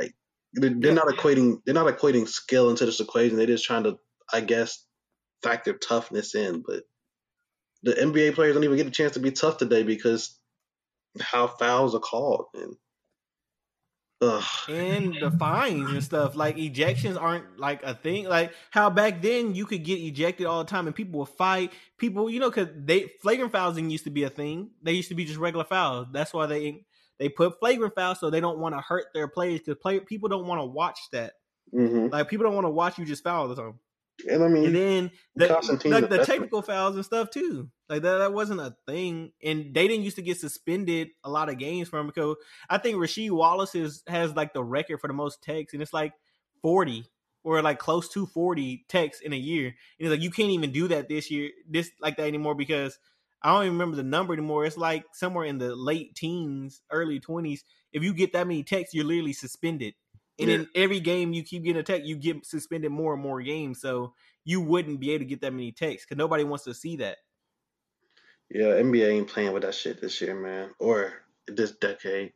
Like, 0.00 0.14
they're, 0.52 0.70
they're 0.70 0.90
Yeah. 0.90 0.94
not 0.94 1.08
equating 1.08 1.60
they're 1.64 1.74
not 1.74 1.86
equating 1.86 2.28
skill 2.28 2.70
into 2.70 2.86
this 2.86 3.00
equation. 3.00 3.36
They're 3.36 3.46
just 3.46 3.64
trying 3.64 3.84
to, 3.84 3.98
I 4.32 4.40
guess, 4.40 4.84
factor 5.42 5.72
toughness 5.74 6.34
in. 6.34 6.62
But 6.66 6.84
the 7.82 7.92
NBA 7.92 8.34
players 8.34 8.54
don't 8.54 8.64
even 8.64 8.76
get 8.76 8.86
a 8.86 8.90
chance 8.90 9.12
to 9.12 9.20
be 9.20 9.30
tough 9.32 9.58
today 9.58 9.82
because 9.82 10.38
how 11.20 11.46
fouls 11.46 11.94
are 11.94 12.00
called. 12.00 12.46
And 12.54 12.76
ugh, 14.24 14.44
and 14.68 15.14
the 15.20 15.30
fines 15.30 15.90
and 15.90 16.02
stuff. 16.02 16.34
Like 16.36 16.56
ejections 16.56 17.20
aren't 17.20 17.58
like 17.58 17.82
a 17.82 17.94
thing. 17.94 18.26
Like 18.26 18.52
how 18.70 18.90
back 18.90 19.22
then 19.22 19.54
you 19.54 19.66
could 19.66 19.84
get 19.84 20.00
ejected 20.00 20.46
all 20.46 20.62
the 20.64 20.70
time 20.70 20.86
and 20.86 20.94
people 20.94 21.20
would 21.20 21.28
fight. 21.28 21.72
People 21.98 22.30
you 22.30 22.40
know 22.40 22.50
because 22.50 22.68
they 22.76 23.08
flagrant 23.20 23.52
fouls 23.52 23.74
didn't 23.76 23.90
used 23.90 24.04
to 24.04 24.10
be 24.10 24.24
a 24.24 24.30
thing. 24.30 24.70
They 24.82 24.92
used 24.92 25.08
to 25.08 25.14
be 25.14 25.24
just 25.24 25.38
regular 25.38 25.64
fouls 25.64 26.08
that's 26.12 26.32
why 26.34 26.46
they 26.46 26.84
they 27.18 27.28
put 27.28 27.58
flagrant 27.60 27.94
fouls 27.94 28.20
so 28.20 28.30
they 28.30 28.40
don't 28.40 28.58
want 28.58 28.74
to 28.74 28.80
hurt 28.80 29.06
their 29.14 29.28
players 29.28 29.60
because 29.60 29.76
play, 29.80 30.00
people 30.00 30.28
don't 30.28 30.46
want 30.46 30.60
to 30.60 30.66
watch 30.66 30.98
that. 31.12 31.34
Mhm. 31.72 32.12
like 32.12 32.28
people 32.28 32.44
don't 32.44 32.54
want 32.54 32.66
to 32.66 32.70
watch 32.70 32.98
you 32.98 33.04
just 33.04 33.24
foul 33.24 33.42
all 33.42 33.48
the 33.48 33.56
time 33.56 33.78
and 34.28 34.42
I 34.42 34.48
mean, 34.48 34.66
and 34.66 34.74
then 34.74 35.10
the, 35.36 35.48
like 35.86 36.08
the 36.08 36.24
technical 36.24 36.62
fouls 36.62 36.94
and 36.96 37.04
stuff 37.04 37.30
too. 37.30 37.70
Like 37.88 38.02
that, 38.02 38.18
that 38.18 38.32
wasn't 38.32 38.60
a 38.60 38.74
thing, 38.86 39.32
and 39.42 39.74
they 39.74 39.88
didn't 39.88 40.04
used 40.04 40.16
to 40.16 40.22
get 40.22 40.38
suspended 40.38 41.08
a 41.24 41.30
lot 41.30 41.48
of 41.48 41.58
games 41.58 41.88
from 41.88 42.06
because 42.06 42.36
I 42.68 42.78
think 42.78 42.96
Rasheed 42.96 43.30
Wallace 43.30 43.74
is 43.74 44.02
has 44.06 44.34
like 44.34 44.54
the 44.54 44.64
record 44.64 45.00
for 45.00 45.08
the 45.08 45.14
most 45.14 45.42
techs, 45.42 45.72
and 45.72 45.82
it's 45.82 45.92
like 45.92 46.12
forty 46.62 47.06
or 47.42 47.60
like 47.60 47.78
close 47.78 48.08
to 48.10 48.26
forty 48.26 48.84
techs 48.88 49.20
in 49.20 49.32
a 49.32 49.36
year. 49.36 49.66
And 49.66 49.74
it's 50.06 50.10
like 50.10 50.22
you 50.22 50.30
can't 50.30 50.50
even 50.50 50.72
do 50.72 50.88
that 50.88 51.08
this 51.08 51.30
year, 51.30 51.50
this 51.68 51.90
like 52.00 52.16
that 52.16 52.26
anymore 52.26 52.54
because 52.54 52.98
I 53.42 53.52
don't 53.52 53.64
even 53.64 53.74
remember 53.74 53.96
the 53.96 54.02
number 54.04 54.32
anymore. 54.32 54.64
It's 54.64 54.78
like 54.78 55.04
somewhere 55.12 55.44
in 55.44 55.58
the 55.58 55.74
late 55.76 56.14
teens, 56.14 56.80
early 56.90 57.20
twenties. 57.20 57.64
If 57.92 58.02
you 58.02 58.14
get 58.14 58.32
that 58.32 58.46
many 58.46 58.62
techs, 58.62 58.94
you're 58.94 59.04
literally 59.04 59.34
suspended. 59.34 59.94
And 60.38 60.48
Yeah. 60.48 60.54
in 60.56 60.68
every 60.74 61.00
game 61.00 61.32
you 61.32 61.42
keep 61.44 61.62
getting 61.64 61.80
a 61.80 61.82
tech, 61.84 62.02
you 62.04 62.16
get 62.16 62.44
suspended 62.44 62.90
more 62.90 63.14
and 63.14 63.22
more 63.22 63.40
games. 63.42 63.80
So 63.80 64.14
you 64.44 64.60
wouldn't 64.60 65.00
be 65.00 65.10
able 65.12 65.20
to 65.20 65.28
get 65.28 65.40
that 65.42 65.52
many 65.52 65.70
takes 65.72 66.04
because 66.04 66.18
nobody 66.18 66.44
wants 66.44 66.64
to 66.64 66.74
see 66.74 66.96
that. 66.96 67.18
Yeah, 68.50 68.66
NBA 68.74 69.08
ain't 69.10 69.28
playing 69.28 69.52
with 69.52 69.62
that 69.62 69.74
shit 69.74 70.00
this 70.00 70.20
year, 70.20 70.34
man, 70.34 70.70
or 70.78 71.12
this 71.46 71.72
decade. 71.72 72.32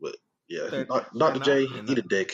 But 0.00 0.16
yeah, 0.48 0.68
They're- 0.70 0.84
Doc- 0.84 1.10
they're 1.12 1.18
Dr. 1.18 1.38
not, 1.38 1.44
J, 1.44 1.62
eat 1.88 1.98
a 1.98 2.02
dick. 2.02 2.32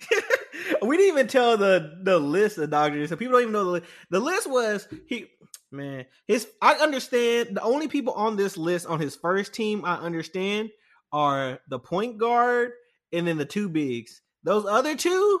we 0.82 0.96
didn't 0.96 1.12
even 1.12 1.26
tell 1.26 1.56
the 1.56 1.98
the 2.02 2.18
list 2.18 2.58
of 2.58 2.70
doctors, 2.70 3.08
so 3.08 3.16
people 3.16 3.32
don't 3.32 3.42
even 3.42 3.52
know 3.52 3.64
the 3.64 3.70
list. 3.70 3.86
The 4.10 4.20
list 4.20 4.46
was 4.50 4.86
he 5.06 5.26
man. 5.72 6.04
His 6.26 6.46
I 6.62 6.74
understand 6.74 7.56
the 7.56 7.62
only 7.62 7.88
people 7.88 8.12
on 8.14 8.36
this 8.36 8.56
list 8.56 8.86
on 8.86 9.00
his 9.00 9.16
first 9.16 9.52
team 9.54 9.84
I 9.84 9.96
understand 9.96 10.70
are 11.12 11.58
the 11.68 11.78
point 11.78 12.18
guard 12.18 12.72
and 13.12 13.26
then 13.26 13.38
the 13.38 13.44
two 13.44 13.68
bigs. 13.68 14.22
Those 14.44 14.64
other 14.66 14.96
two, 14.96 15.40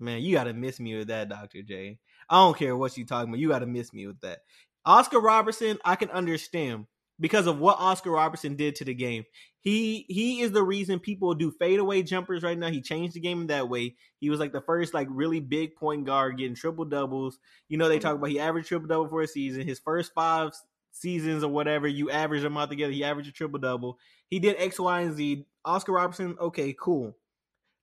man, 0.00 0.22
you 0.22 0.34
got 0.34 0.44
to 0.44 0.52
miss 0.52 0.80
me 0.80 0.96
with 0.96 1.08
that, 1.08 1.28
Doctor 1.28 1.62
J. 1.62 1.98
I 2.28 2.36
don't 2.36 2.56
care 2.56 2.76
what 2.76 2.96
you 2.96 3.06
talking 3.06 3.30
about. 3.30 3.40
You 3.40 3.48
got 3.48 3.60
to 3.60 3.66
miss 3.66 3.92
me 3.92 4.06
with 4.06 4.20
that. 4.20 4.40
Oscar 4.84 5.20
Robertson, 5.20 5.78
I 5.84 5.96
can 5.96 6.10
understand 6.10 6.86
because 7.20 7.46
of 7.46 7.58
what 7.58 7.78
Oscar 7.78 8.10
Robertson 8.10 8.56
did 8.56 8.76
to 8.76 8.84
the 8.84 8.94
game. 8.94 9.24
He 9.60 10.04
he 10.08 10.40
is 10.40 10.50
the 10.50 10.62
reason 10.62 10.98
people 10.98 11.34
do 11.34 11.52
fadeaway 11.52 12.02
jumpers 12.02 12.42
right 12.42 12.58
now. 12.58 12.68
He 12.68 12.80
changed 12.80 13.14
the 13.14 13.20
game 13.20 13.46
that 13.46 13.68
way. 13.68 13.94
He 14.18 14.28
was 14.28 14.40
like 14.40 14.52
the 14.52 14.60
first 14.60 14.92
like 14.92 15.06
really 15.08 15.38
big 15.38 15.76
point 15.76 16.04
guard 16.04 16.36
getting 16.36 16.56
triple 16.56 16.84
doubles. 16.84 17.38
You 17.68 17.78
know 17.78 17.88
they 17.88 18.00
talk 18.00 18.16
about 18.16 18.30
he 18.30 18.40
averaged 18.40 18.68
triple 18.68 18.88
double 18.88 19.08
for 19.08 19.22
a 19.22 19.28
season. 19.28 19.66
His 19.66 19.78
first 19.78 20.12
five 20.14 20.50
seasons 20.90 21.44
or 21.44 21.50
whatever, 21.50 21.86
you 21.86 22.10
average 22.10 22.42
them 22.42 22.56
out 22.56 22.70
together. 22.70 22.92
He 22.92 23.04
averaged 23.04 23.28
a 23.28 23.32
triple 23.32 23.60
double. 23.60 23.98
He 24.28 24.40
did 24.40 24.56
X, 24.58 24.80
Y, 24.80 25.00
and 25.02 25.16
Z. 25.16 25.46
Oscar 25.64 25.92
Robertson, 25.92 26.36
okay, 26.40 26.74
cool. 26.78 27.14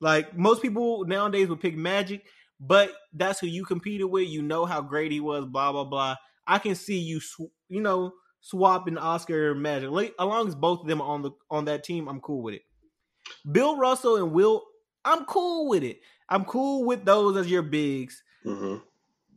Like 0.02 0.38
most 0.38 0.62
people 0.62 1.06
nowadays 1.06 1.48
would 1.50 1.60
pick 1.62 1.76
Magic, 1.76 2.26
but 2.60 2.92
that's 3.13 3.39
who 3.39 3.48
you 3.48 3.65
competed 3.65 4.08
with. 4.10 4.28
You 4.30 4.42
know 4.42 4.65
how 4.65 4.82
great 4.82 5.12
he 5.12 5.20
was. 5.20 5.46
Blah 5.46 5.72
blah 5.72 5.84
blah. 5.86 6.15
I 6.48 6.58
can 6.60 6.76
see 6.76 6.98
you, 7.00 7.20
sw- 7.20 7.52
you 7.68 7.82
know, 7.82 8.13
swapping 8.42 8.98
Oscar 8.98 9.52
and 9.52 9.62
Magic. 9.62 9.89
Like, 9.92 10.15
as 10.20 10.26
long 10.26 10.48
as 10.48 10.56
both 10.56 10.82
of 10.82 10.88
them 10.88 11.02
are 11.02 11.08
on 11.10 11.22
the 11.22 11.32
on 11.52 11.65
that 11.65 11.84
team, 11.84 12.08
I'm 12.08 12.22
cool 12.22 12.42
with 12.42 12.56
it. 12.56 12.62
Bill 13.52 13.78
Russell 13.78 14.15
and 14.18 14.32
Wilt, 14.32 14.63
I'm 15.06 15.26
cool 15.26 15.68
with 15.70 15.84
it. 15.84 16.00
I'm 16.30 16.46
cool 16.46 16.86
with 16.86 17.06
those 17.06 17.38
as 17.38 17.50
your 17.52 17.62
bigs. 17.63 18.22
hmm 18.44 18.78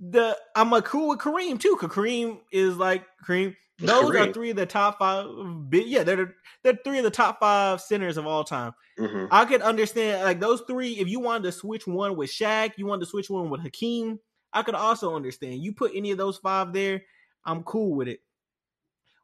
The 0.00 0.36
I'm 0.56 0.72
a 0.72 0.82
cool 0.82 1.08
with 1.10 1.18
Kareem 1.20 1.58
too. 1.60 1.76
'cause 1.76 1.90
Kareem 1.90 2.40
is 2.52 2.76
like 2.76 3.04
Kareem. 3.26 3.56
Those 3.82 4.14
are 4.14 4.32
three 4.32 4.50
of 4.50 4.56
the 4.56 4.66
top 4.66 4.98
five. 4.98 5.26
Yeah, 5.72 6.02
they're 6.04 6.34
they're 6.62 6.78
three 6.84 6.98
of 6.98 7.04
the 7.04 7.10
top 7.10 7.40
five 7.40 7.80
centers 7.80 8.16
of 8.16 8.26
all 8.26 8.44
time. 8.44 8.72
hmm 8.98 9.26
I 9.30 9.44
could 9.44 9.62
understand 9.62 10.24
like 10.24 10.40
those 10.40 10.62
three. 10.66 10.92
If 10.94 11.08
you 11.08 11.20
wanted 11.20 11.44
to 11.44 11.52
switch 11.52 11.86
one 11.86 12.16
with 12.16 12.30
Shaq, 12.30 12.72
you 12.76 12.86
wanted 12.86 13.00
to 13.00 13.10
switch 13.10 13.28
one 13.30 13.50
with 13.50 13.62
Hakeem. 13.62 14.20
I 14.52 14.62
could 14.62 14.74
also 14.74 15.16
understand. 15.16 15.62
You 15.62 15.72
put 15.72 15.92
any 15.94 16.10
of 16.10 16.18
those 16.18 16.38
five 16.38 16.72
there, 16.72 17.02
I'm 17.44 17.62
cool 17.64 17.94
with 17.94 18.08
it. 18.08 18.20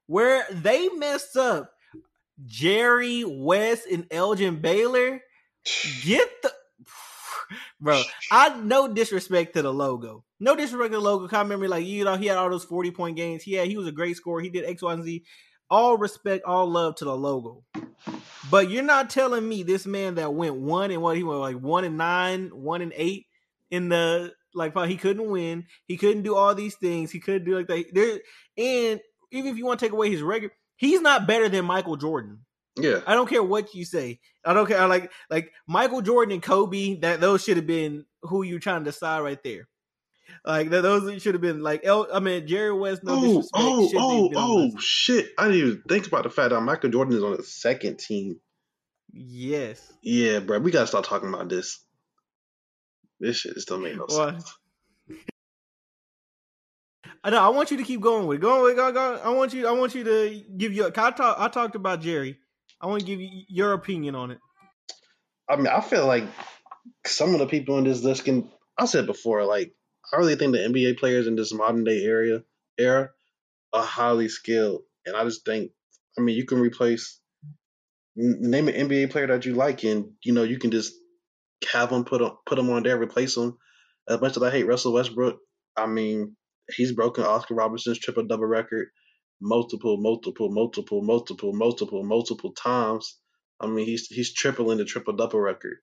Where 0.06 0.46
they 0.50 0.88
messed 0.88 1.36
up, 1.36 1.72
Jerry 2.46 3.24
West 3.24 3.86
and 3.90 4.06
Elgin 4.10 4.60
Baylor, 4.60 5.20
get 6.02 6.28
the 6.42 6.52
bro. 7.80 8.02
I 8.30 8.58
no 8.60 8.88
disrespect 8.92 9.54
to 9.54 9.62
the 9.62 9.72
logo. 9.72 10.24
No 10.40 10.56
disrespect 10.56 10.92
to 10.92 10.98
the 10.98 11.02
logo. 11.02 11.34
I 11.34 11.40
remember 11.40 11.68
like 11.68 11.86
you 11.86 12.04
know 12.04 12.16
he 12.16 12.26
had 12.26 12.38
all 12.38 12.50
those 12.50 12.64
forty 12.64 12.90
point 12.90 13.16
games. 13.16 13.42
He 13.42 13.54
had 13.54 13.68
he 13.68 13.76
was 13.76 13.86
a 13.86 13.92
great 13.92 14.16
scorer. 14.16 14.40
He 14.40 14.50
did 14.50 14.64
X 14.64 14.82
Y 14.82 14.92
and 14.92 15.04
Z. 15.04 15.24
All 15.70 15.98
respect, 15.98 16.44
all 16.44 16.66
love 16.66 16.94
to 16.96 17.04
the 17.04 17.14
logo. 17.14 17.64
But 18.50 18.70
you're 18.70 18.82
not 18.82 19.10
telling 19.10 19.46
me 19.46 19.62
this 19.62 19.86
man 19.86 20.14
that 20.14 20.32
went 20.32 20.54
one 20.54 20.90
and 20.90 21.02
what 21.02 21.16
he 21.16 21.22
went 21.22 21.40
like 21.40 21.56
one 21.56 21.84
and 21.84 21.98
nine, 21.98 22.48
one 22.54 22.80
and 22.80 22.92
eight 22.96 23.26
in 23.70 23.88
the 23.88 24.32
like 24.54 24.76
he 24.86 24.96
couldn't 24.96 25.30
win. 25.30 25.66
He 25.86 25.96
couldn't 25.96 26.22
do 26.22 26.34
all 26.34 26.54
these 26.54 26.76
things. 26.76 27.10
He 27.10 27.20
couldn't 27.20 27.44
do 27.44 27.56
like 27.56 27.66
that. 27.66 27.84
There 27.92 28.20
and 28.56 29.00
even 29.30 29.52
if 29.52 29.58
you 29.58 29.66
want 29.66 29.80
to 29.80 29.86
take 29.86 29.92
away 29.92 30.10
his 30.10 30.22
record, 30.22 30.52
he's 30.76 31.00
not 31.00 31.26
better 31.26 31.48
than 31.48 31.64
Michael 31.64 31.96
Jordan. 31.96 32.40
Yeah, 32.78 33.00
I 33.06 33.14
don't 33.14 33.28
care 33.28 33.42
what 33.42 33.74
you 33.74 33.84
say. 33.84 34.20
I 34.44 34.52
don't 34.52 34.66
care. 34.66 34.80
I 34.80 34.86
like 34.86 35.12
like 35.30 35.52
Michael 35.66 36.02
Jordan 36.02 36.32
and 36.32 36.42
Kobe. 36.42 37.00
That 37.00 37.20
those 37.20 37.44
should 37.44 37.56
have 37.56 37.66
been 37.66 38.04
who 38.22 38.42
you 38.42 38.58
trying 38.58 38.84
to 38.84 38.90
decide 38.90 39.20
right 39.20 39.42
there. 39.42 39.68
Like 40.44 40.70
that, 40.70 40.82
those 40.82 41.22
should 41.22 41.34
have 41.34 41.40
been 41.40 41.62
like. 41.62 41.82
El, 41.84 42.06
I 42.12 42.20
mean, 42.20 42.46
Jerry 42.46 42.72
West. 42.72 43.02
No 43.02 43.14
oh, 43.14 43.20
disrespect. 43.20 43.50
oh, 43.54 43.90
oh, 43.96 44.18
even 44.18 44.30
been 44.30 44.38
on 44.38 44.60
the 44.68 44.74
oh, 44.76 44.78
shit! 44.78 45.30
I 45.38 45.44
didn't 45.44 45.56
even 45.58 45.82
think 45.88 46.06
about 46.06 46.24
the 46.24 46.30
fact 46.30 46.50
that 46.50 46.60
Michael 46.60 46.90
Jordan 46.90 47.16
is 47.16 47.22
on 47.22 47.36
the 47.36 47.42
second 47.42 47.98
team. 47.98 48.40
Yes. 49.12 49.92
Yeah, 50.02 50.40
bro, 50.40 50.58
we 50.58 50.70
gotta 50.70 50.86
start 50.86 51.04
talking 51.04 51.28
about 51.28 51.48
this. 51.48 51.82
This 53.20 53.38
shit 53.38 53.56
don't 53.66 53.82
make 53.82 53.96
no 53.96 54.06
Why? 54.06 54.32
sense. 54.32 54.54
I 57.24 57.30
know. 57.30 57.40
I 57.40 57.48
want 57.48 57.70
you 57.70 57.76
to 57.78 57.82
keep 57.82 58.00
going 58.00 58.26
with 58.26 58.38
it. 58.38 58.42
Go 58.42 58.64
with 58.64 58.76
go, 58.76 58.92
go. 58.92 59.20
I 59.22 59.30
want 59.30 59.52
you. 59.52 59.66
I 59.66 59.72
want 59.72 59.94
you 59.94 60.04
to 60.04 60.42
give 60.56 60.72
you. 60.72 60.86
I 60.86 60.90
talk. 60.90 61.36
I 61.38 61.48
talked 61.48 61.74
about 61.74 62.00
Jerry. 62.00 62.38
I 62.80 62.86
want 62.86 63.00
to 63.00 63.06
give 63.06 63.20
you 63.20 63.44
your 63.48 63.72
opinion 63.72 64.14
on 64.14 64.30
it. 64.30 64.38
I 65.48 65.56
mean, 65.56 65.66
I 65.66 65.80
feel 65.80 66.06
like 66.06 66.24
some 67.06 67.32
of 67.32 67.40
the 67.40 67.46
people 67.46 67.78
in 67.78 67.84
this 67.84 68.02
list 68.02 68.24
can. 68.24 68.50
I 68.78 68.84
said 68.86 69.06
before, 69.06 69.44
like 69.44 69.72
I 70.12 70.18
really 70.18 70.36
think 70.36 70.52
the 70.52 70.58
NBA 70.58 70.98
players 70.98 71.26
in 71.26 71.34
this 71.34 71.52
modern 71.52 71.84
day 71.84 72.04
area 72.04 72.42
era 72.78 73.10
are 73.72 73.82
highly 73.82 74.28
skilled, 74.28 74.82
and 75.04 75.16
I 75.16 75.24
just 75.24 75.44
think, 75.44 75.72
I 76.16 76.22
mean, 76.22 76.36
you 76.36 76.44
can 76.44 76.60
replace 76.60 77.20
name 78.14 78.68
an 78.68 78.74
NBA 78.74 79.10
player 79.10 79.28
that 79.28 79.46
you 79.46 79.54
like, 79.54 79.84
and 79.84 80.12
you 80.22 80.32
know 80.32 80.42
you 80.42 80.58
can 80.58 80.70
just 80.70 80.92
have 81.72 81.90
them 81.90 82.04
put 82.04 82.22
him 82.22 82.32
put 82.46 82.58
him 82.58 82.70
on 82.70 82.82
there, 82.82 83.00
replace 83.00 83.34
them. 83.34 83.58
As 84.08 84.20
much 84.20 84.36
as 84.36 84.42
I 84.42 84.50
hate 84.50 84.66
Russell 84.66 84.92
Westbrook, 84.92 85.38
I 85.76 85.86
mean 85.86 86.36
he's 86.76 86.92
broken 86.92 87.24
Oscar 87.24 87.54
Robertson's 87.54 87.98
triple 87.98 88.24
double 88.24 88.46
record 88.46 88.88
multiple, 89.40 89.96
multiple, 89.98 90.50
multiple, 90.50 91.02
multiple, 91.02 91.52
multiple, 91.52 92.04
multiple 92.04 92.52
times. 92.52 93.18
I 93.60 93.66
mean 93.66 93.86
he's 93.86 94.06
he's 94.06 94.32
tripling 94.32 94.78
the 94.78 94.84
triple 94.84 95.14
double 95.14 95.40
record. 95.40 95.78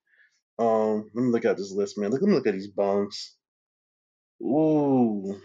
Um, 0.57 1.09
let 1.13 1.23
me 1.23 1.31
look 1.31 1.45
at 1.45 1.57
this 1.57 1.71
list, 1.71 1.97
man. 1.97 2.11
Look, 2.11 2.21
let 2.21 2.29
me 2.29 2.35
look 2.35 2.47
at 2.47 2.53
these 2.53 2.69
bums. 2.69 3.35
Ooh, 4.41 5.39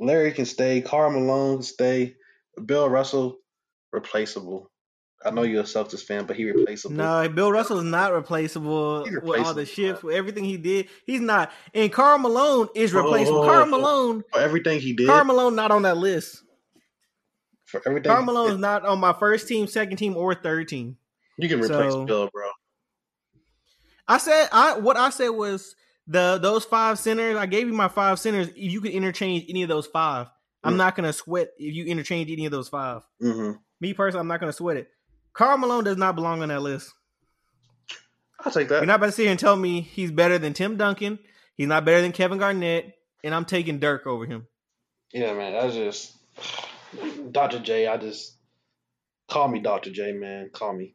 Larry 0.00 0.32
can 0.32 0.46
stay. 0.46 0.80
Karl 0.80 1.10
Malone 1.10 1.56
can 1.56 1.62
stay. 1.62 2.14
Bill 2.64 2.88
Russell, 2.88 3.36
replaceable. 3.92 4.70
I 5.24 5.30
know 5.30 5.42
you're 5.42 5.60
a 5.60 5.64
Celtics 5.64 6.02
fan, 6.02 6.26
but 6.26 6.36
he 6.36 6.50
replaceable. 6.50 6.96
No, 6.96 7.28
Bill 7.28 7.52
Russell 7.52 7.78
is 7.78 7.84
not 7.84 8.12
replaceable, 8.12 9.04
He 9.04 9.10
with 9.10 9.22
all 9.22 9.54
the 9.54 9.60
replaceable, 9.60 9.64
shifts, 9.64 10.02
with 10.02 10.16
everything 10.16 10.44
he 10.44 10.56
did. 10.56 10.88
He's 11.06 11.20
not. 11.20 11.52
And 11.72 11.92
Karl 11.92 12.18
Malone 12.18 12.68
is 12.74 12.92
replaceable. 12.92 13.42
Oh. 13.42 13.46
Karl 13.46 13.66
Malone, 13.66 14.24
For 14.32 14.40
everything 14.40 14.80
he 14.80 14.94
did, 14.94 15.06
Karl 15.06 15.24
Malone 15.24 15.54
not 15.54 15.70
on 15.70 15.82
that 15.82 15.96
list. 15.96 16.42
For 17.72 17.82
everything, 17.86 18.10
Karl 18.10 18.20
he 18.20 18.26
Malone 18.26 18.52
is 18.52 18.58
not 18.58 18.84
on 18.84 19.00
my 19.00 19.12
first 19.12 19.48
team, 19.48 19.66
second 19.66 19.96
team, 19.96 20.16
or 20.16 20.34
third 20.34 20.68
team. 20.68 20.96
you 21.38 21.48
can 21.48 21.60
replace 21.60 21.92
so- 21.92 22.04
Bill, 22.04 22.28
bro. 22.32 22.48
I 24.06 24.18
said 24.18 24.48
I 24.52 24.78
what 24.78 24.96
I 24.96 25.10
said 25.10 25.28
was 25.30 25.74
the 26.06 26.38
those 26.40 26.64
five 26.64 26.98
centers. 26.98 27.36
I 27.36 27.46
gave 27.46 27.66
you 27.66 27.72
my 27.72 27.88
five 27.88 28.18
centers. 28.18 28.48
If 28.48 28.56
you 28.56 28.80
could 28.80 28.90
interchange 28.92 29.46
any 29.48 29.62
of 29.62 29.68
those 29.68 29.86
five, 29.86 30.28
I'm 30.64 30.74
Mm. 30.74 30.78
not 30.78 30.96
gonna 30.96 31.12
sweat 31.12 31.48
if 31.58 31.74
you 31.74 31.86
interchange 31.86 32.30
any 32.30 32.44
of 32.46 32.52
those 32.52 32.68
five. 32.68 33.02
hmm 33.20 33.52
Me 33.80 33.94
personally, 33.94 34.20
I'm 34.20 34.28
not 34.28 34.40
gonna 34.40 34.52
sweat 34.52 34.76
it. 34.76 34.88
Karl 35.32 35.56
Malone 35.58 35.84
does 35.84 35.96
not 35.96 36.14
belong 36.14 36.42
on 36.42 36.48
that 36.50 36.60
list. 36.62 36.92
I'll 38.40 38.52
take 38.52 38.68
that. 38.68 38.76
You're 38.78 38.86
not 38.86 38.96
about 38.96 39.06
to 39.06 39.12
sit 39.12 39.22
here 39.22 39.30
and 39.30 39.40
tell 39.40 39.56
me 39.56 39.80
he's 39.80 40.10
better 40.10 40.36
than 40.38 40.52
Tim 40.52 40.76
Duncan. 40.76 41.18
He's 41.56 41.68
not 41.68 41.84
better 41.84 42.00
than 42.02 42.12
Kevin 42.12 42.38
Garnett, 42.38 42.92
and 43.22 43.34
I'm 43.34 43.44
taking 43.44 43.78
Dirk 43.78 44.06
over 44.06 44.26
him. 44.26 44.46
Yeah, 45.12 45.32
man. 45.34 45.52
That's 45.52 45.74
just 45.74 46.16
Dr. 47.30 47.60
J. 47.60 47.86
I 47.86 47.96
just 47.96 48.36
call 49.28 49.48
me 49.48 49.60
Dr. 49.60 49.90
J, 49.90 50.12
man. 50.12 50.50
Call 50.52 50.74
me. 50.74 50.94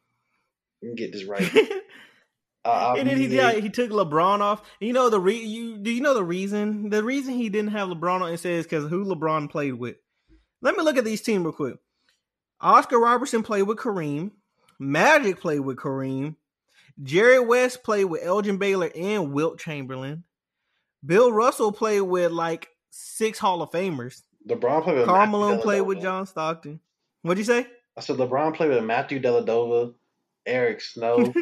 Let 0.82 0.90
me 0.90 0.96
get 0.96 1.12
this 1.12 1.26
right. 1.26 1.52
Uh, 2.66 2.96
I 2.96 3.00
and 3.00 3.08
then 3.08 3.18
he 3.18 3.28
yeah, 3.28 3.54
he 3.54 3.70
took 3.70 3.92
LeBron 3.92 4.42
off. 4.42 4.62
You 4.82 4.92
know 4.92 5.10
the 5.10 5.22
re 5.22 5.38
you 5.38 5.78
do 5.78 5.90
you 5.90 6.02
know 6.02 6.14
the 6.14 6.24
reason? 6.24 6.90
The 6.90 7.02
reason 7.02 7.34
he 7.34 7.48
didn't 7.48 7.72
have 7.72 7.88
LeBron 7.88 8.22
on 8.22 8.34
it 8.34 8.40
says 8.40 8.66
because 8.66 8.90
who 8.90 9.06
LeBron 9.06 9.50
played 9.50 9.76
with. 9.76 9.96
Let 10.62 10.76
me 10.76 10.84
look 10.84 10.98
at 10.98 11.06
these 11.06 11.22
teams 11.22 11.46
real 11.46 11.54
quick. 11.54 11.78
Oscar 12.60 13.00
Robertson 13.00 13.42
played 13.42 13.64
with 13.64 13.78
Kareem. 13.78 14.32
Magic 14.80 15.40
played 15.40 15.62
with 15.62 15.78
Kareem. 15.78 16.36
Jerry 17.02 17.40
West 17.40 17.84
played 17.84 18.06
with 18.06 18.24
Elgin 18.24 18.58
Baylor 18.58 18.92
and 18.94 19.32
Wilt 19.32 19.60
Chamberlain. 19.60 20.26
Bill 21.06 21.32
Russell 21.32 21.72
played 21.72 22.02
with 22.02 22.32
like 22.34 22.68
six 22.90 23.40
Hall 23.40 23.62
of 23.62 23.72
Famers. 23.72 24.24
LeBron 24.48 24.84
played 24.84 24.98
with 24.98 25.06
Karl 25.06 25.28
Malone 25.28 25.60
played 25.62 25.82
with 25.82 26.02
John 26.02 26.26
Stockton. 26.26 26.80
What'd 27.22 27.40
you 27.40 27.44
say? 27.46 27.68
I 27.98 28.02
said 28.02 28.18
LeBron 28.18 28.56
played 28.56 28.70
with 28.70 28.84
Matthew 28.84 29.20
Dellavedova, 29.20 29.94
Eric 30.46 30.82
Snow. 30.82 31.34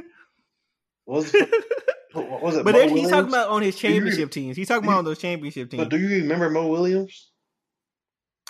was 1.05 1.33
it? 1.33 1.49
what 2.13 2.41
was 2.41 2.55
it? 2.57 2.63
But 2.65 2.75
he's 2.75 2.91
Williams? 2.91 3.11
talking 3.11 3.29
about 3.29 3.49
on 3.49 3.61
his 3.61 3.75
Do 3.75 3.87
you- 3.87 3.93
championship 3.95 4.31
teams. 4.31 4.57
He's 4.57 4.67
talking 4.67 4.85
about 4.87 4.99
on 4.99 5.05
those 5.05 5.19
championship 5.19 5.69
teams. 5.69 5.83
But 5.83 5.89
do 5.89 5.99
you 5.99 6.07
remember 6.21 6.49
Mo 6.49 6.67
Williams? 6.67 7.29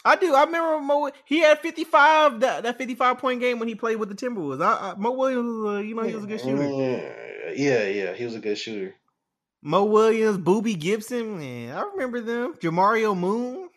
I 0.07 0.15
do. 0.15 0.35
I 0.35 0.43
remember 0.43 0.79
Mo. 0.81 1.09
He 1.25 1.39
had 1.39 1.59
fifty 1.59 1.83
five 1.83 2.39
that 2.41 2.61
that 2.63 2.77
fifty 2.77 2.93
five 2.93 3.17
point 3.17 3.39
game 3.39 3.57
when 3.57 3.67
he 3.67 3.73
played 3.73 3.95
with 3.97 4.09
the 4.09 4.15
Timberwolves. 4.15 4.61
I, 4.63 4.91
I, 4.91 4.95
Mo 4.95 5.11
Williams, 5.13 5.65
uh, 5.67 5.79
you 5.79 5.95
know, 5.95 6.03
he 6.03 6.13
was 6.13 6.23
a 6.25 6.27
good 6.27 6.39
shooter. 6.41 6.57
Mm, 6.61 7.57
Yeah, 7.57 7.87
yeah, 7.87 8.13
he 8.13 8.23
was 8.23 8.35
a 8.35 8.39
good 8.39 8.57
shooter. 8.57 8.93
Mo 9.63 9.83
Williams, 9.85 10.37
Boobie 10.37 10.77
Gibson, 10.79 11.39
man, 11.39 11.75
I 11.75 11.81
remember 11.93 12.21
them. 12.21 12.53
Jamario 12.61 13.17
Moon, 13.17 13.67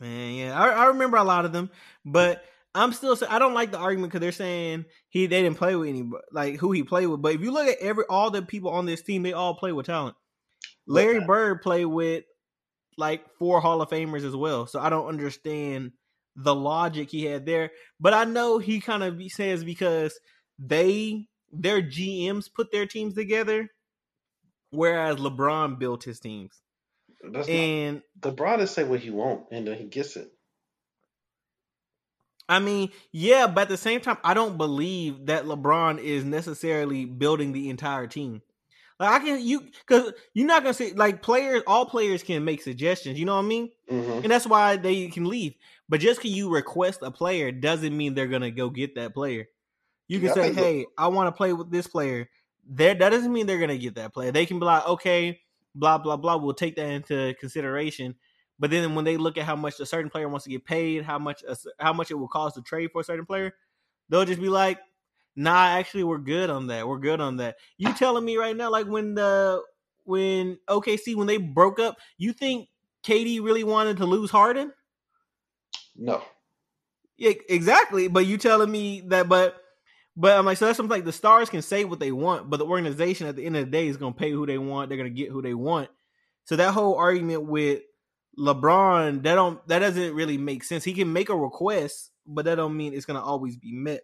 man, 0.00 0.34
yeah, 0.34 0.60
I, 0.60 0.70
I 0.70 0.86
remember 0.86 1.16
a 1.16 1.24
lot 1.24 1.44
of 1.44 1.52
them. 1.52 1.70
But 2.04 2.44
I'm 2.74 2.92
still, 2.92 3.16
I 3.28 3.38
don't 3.38 3.54
like 3.54 3.70
the 3.70 3.78
argument 3.78 4.12
because 4.12 4.20
they're 4.20 4.32
saying 4.32 4.84
he 5.08 5.26
they 5.26 5.42
didn't 5.42 5.58
play 5.58 5.74
with 5.74 5.88
any 5.88 6.08
like 6.32 6.56
who 6.58 6.72
he 6.72 6.82
played 6.82 7.06
with. 7.06 7.22
But 7.22 7.34
if 7.34 7.40
you 7.40 7.50
look 7.50 7.66
at 7.66 7.78
every 7.78 8.04
all 8.08 8.30
the 8.30 8.42
people 8.42 8.70
on 8.70 8.86
this 8.86 9.02
team, 9.02 9.22
they 9.22 9.32
all 9.32 9.54
play 9.54 9.72
with 9.72 9.86
talent. 9.86 10.16
Larry 10.86 11.20
Bird 11.20 11.62
played 11.62 11.86
with 11.86 12.24
like 12.96 13.24
four 13.38 13.60
Hall 13.60 13.82
of 13.82 13.90
Famers 13.90 14.24
as 14.24 14.34
well. 14.34 14.66
So 14.66 14.80
I 14.80 14.90
don't 14.90 15.06
understand 15.06 15.92
the 16.36 16.54
logic 16.54 17.10
he 17.10 17.24
had 17.24 17.46
there. 17.46 17.70
But 18.00 18.14
I 18.14 18.24
know 18.24 18.58
he 18.58 18.80
kind 18.80 19.02
of 19.02 19.20
says 19.30 19.64
because 19.64 20.18
they 20.58 21.26
their 21.52 21.82
GMs 21.82 22.52
put 22.52 22.70
their 22.70 22.86
teams 22.86 23.14
together, 23.14 23.70
whereas 24.70 25.16
LeBron 25.16 25.78
built 25.78 26.04
his 26.04 26.20
teams. 26.20 26.60
That's 27.22 27.48
And 27.48 28.02
not, 28.22 28.36
LeBron 28.36 28.58
just 28.58 28.74
say 28.74 28.84
what 28.84 29.00
he 29.00 29.10
want, 29.10 29.46
and 29.50 29.66
then 29.66 29.76
he 29.76 29.84
gets 29.84 30.16
it. 30.16 30.32
I 32.48 32.60
mean, 32.60 32.90
yeah, 33.12 33.46
but 33.46 33.62
at 33.62 33.68
the 33.68 33.76
same 33.76 34.00
time, 34.00 34.16
I 34.24 34.32
don't 34.32 34.56
believe 34.56 35.26
that 35.26 35.44
LeBron 35.44 35.98
is 35.98 36.24
necessarily 36.24 37.04
building 37.04 37.52
the 37.52 37.68
entire 37.68 38.06
team. 38.06 38.40
Like 38.98 39.22
I 39.22 39.24
can 39.24 39.40
you 39.46 39.60
because 39.86 40.12
you're 40.34 40.46
not 40.46 40.62
gonna 40.62 40.74
say 40.74 40.92
like 40.92 41.22
players. 41.22 41.62
All 41.66 41.86
players 41.86 42.22
can 42.22 42.44
make 42.44 42.62
suggestions. 42.62 43.18
You 43.18 43.26
know 43.26 43.36
what 43.36 43.44
I 43.44 43.48
mean? 43.48 43.70
hmm 43.88 44.20
and 44.22 44.32
that's 44.32 44.46
why 44.46 44.76
they 44.76 45.08
can 45.08 45.26
leave. 45.26 45.54
But 45.88 46.00
just 46.00 46.20
because 46.20 46.36
you 46.36 46.50
request 46.50 47.00
a 47.02 47.10
player 47.10 47.52
doesn't 47.52 47.96
mean 47.96 48.14
they're 48.14 48.26
gonna 48.26 48.50
go 48.50 48.70
get 48.70 48.96
that 48.96 49.14
player. 49.14 49.48
You 50.08 50.18
can 50.20 50.28
Yeah, 50.28 50.34
say, 50.34 50.50
the- 50.50 50.54
"Hey, 50.54 50.86
I 50.98 51.08
want 51.08 51.28
to 51.28 51.36
play 51.36 51.52
with 51.52 51.70
this 51.70 51.86
player." 51.86 52.28
There, 52.68 52.94
that 52.94 53.10
doesn't 53.10 53.32
mean 53.32 53.46
they're 53.46 53.58
gonna 53.60 53.78
get 53.78 53.94
that 53.96 54.12
player. 54.14 54.32
They 54.32 54.46
can 54.46 54.58
be 54.58 54.66
like, 54.66 54.86
"Okay, 54.88 55.40
blah 55.74 55.98
blah 55.98 56.16
blah." 56.16 56.36
We'll 56.36 56.54
take 56.54 56.76
that 56.76 56.88
into 56.88 57.34
consideration. 57.40 58.16
But 58.58 58.70
then 58.70 58.94
when 58.94 59.04
they 59.04 59.16
look 59.16 59.38
at 59.38 59.44
how 59.44 59.56
much 59.56 59.78
a 59.80 59.86
certain 59.86 60.10
player 60.10 60.28
wants 60.28 60.44
to 60.44 60.50
get 60.50 60.64
paid, 60.64 61.04
how 61.04 61.18
much 61.18 61.42
a, 61.48 61.56
how 61.78 61.92
much 61.92 62.10
it 62.10 62.14
will 62.14 62.28
cost 62.28 62.56
to 62.56 62.62
trade 62.62 62.90
for 62.92 63.00
a 63.00 63.04
certain 63.04 63.26
player, 63.26 63.54
they'll 64.08 64.24
just 64.24 64.40
be 64.40 64.48
like, 64.48 64.78
"Nah, 65.36 65.66
actually, 65.68 66.04
we're 66.04 66.18
good 66.18 66.50
on 66.50 66.68
that. 66.68 66.86
We're 66.88 66.98
good 66.98 67.20
on 67.20 67.36
that." 67.38 67.56
You 67.78 67.92
telling 67.94 68.24
me 68.24 68.36
right 68.36 68.56
now, 68.56 68.70
like 68.70 68.86
when 68.86 69.14
the 69.14 69.62
when 70.04 70.58
OKC 70.68 71.14
when 71.14 71.26
they 71.26 71.36
broke 71.38 71.78
up, 71.78 71.98
you 72.18 72.32
think 72.32 72.68
KD 73.04 73.42
really 73.42 73.64
wanted 73.64 73.98
to 73.98 74.06
lose 74.06 74.30
Harden? 74.30 74.72
No, 75.96 76.22
Yeah, 77.16 77.32
exactly. 77.48 78.08
But 78.08 78.26
you 78.26 78.38
telling 78.38 78.70
me 78.70 79.02
that, 79.08 79.28
but 79.28 79.60
but 80.18 80.36
I'm 80.36 80.44
like, 80.44 80.58
so 80.58 80.66
that's 80.66 80.76
something 80.76 80.90
like 80.90 81.04
the 81.04 81.12
stars 81.12 81.48
can 81.48 81.62
say 81.62 81.84
what 81.84 82.00
they 82.00 82.10
want, 82.10 82.50
but 82.50 82.56
the 82.56 82.66
organization 82.66 83.28
at 83.28 83.36
the 83.36 83.46
end 83.46 83.56
of 83.56 83.64
the 83.64 83.70
day 83.70 83.86
is 83.86 83.96
going 83.96 84.14
to 84.14 84.18
pay 84.18 84.32
who 84.32 84.46
they 84.46 84.58
want. 84.58 84.88
They're 84.88 84.98
going 84.98 85.14
to 85.14 85.16
get 85.16 85.30
who 85.30 85.40
they 85.40 85.54
want. 85.54 85.90
So 86.44 86.56
that 86.56 86.74
whole 86.74 86.96
argument 86.96 87.44
with 87.44 87.82
LeBron, 88.36 89.22
that 89.22 89.36
don't 89.36 89.64
that 89.68 89.78
doesn't 89.78 90.14
really 90.14 90.36
make 90.36 90.64
sense. 90.64 90.82
He 90.82 90.92
can 90.92 91.12
make 91.12 91.28
a 91.28 91.36
request, 91.36 92.10
but 92.26 92.46
that 92.46 92.56
don't 92.56 92.76
mean 92.76 92.94
it's 92.94 93.06
going 93.06 93.18
to 93.20 93.24
always 93.24 93.56
be 93.56 93.72
met. 93.72 94.00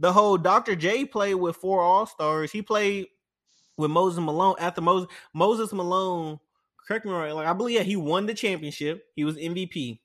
The 0.00 0.12
whole 0.12 0.38
Dr. 0.38 0.74
J 0.74 1.04
played 1.04 1.34
with 1.34 1.56
four 1.56 1.82
All 1.82 2.06
Stars. 2.06 2.50
He 2.50 2.60
played 2.60 3.06
with 3.76 3.92
Moses 3.92 4.18
Malone 4.18 4.56
after 4.58 4.80
Moses 4.80 5.08
Moses 5.32 5.72
Malone. 5.72 6.40
Correct 6.86 7.06
me 7.06 7.12
right. 7.12 7.32
Like 7.32 7.46
I 7.46 7.52
believe 7.52 7.76
yeah, 7.76 7.82
he 7.84 7.94
won 7.94 8.26
the 8.26 8.34
championship. 8.34 9.04
He 9.14 9.24
was 9.24 9.36
MVP 9.36 10.00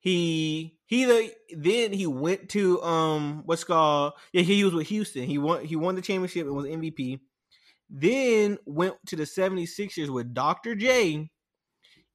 he 0.00 0.77
he 0.88 1.04
the, 1.04 1.30
then 1.54 1.92
he 1.92 2.06
went 2.06 2.48
to 2.50 2.82
um 2.82 3.42
what's 3.44 3.62
called 3.62 4.14
yeah 4.32 4.40
he 4.40 4.64
was 4.64 4.72
with 4.72 4.88
Houston. 4.88 5.24
He 5.24 5.36
won 5.36 5.62
he 5.64 5.76
won 5.76 5.94
the 5.94 6.00
championship 6.02 6.46
and 6.46 6.56
was 6.56 6.64
MVP. 6.64 7.20
Then 7.90 8.58
went 8.64 8.94
to 9.06 9.16
the 9.16 9.24
76ers 9.24 10.08
with 10.08 10.32
Dr. 10.32 10.74
J 10.74 11.30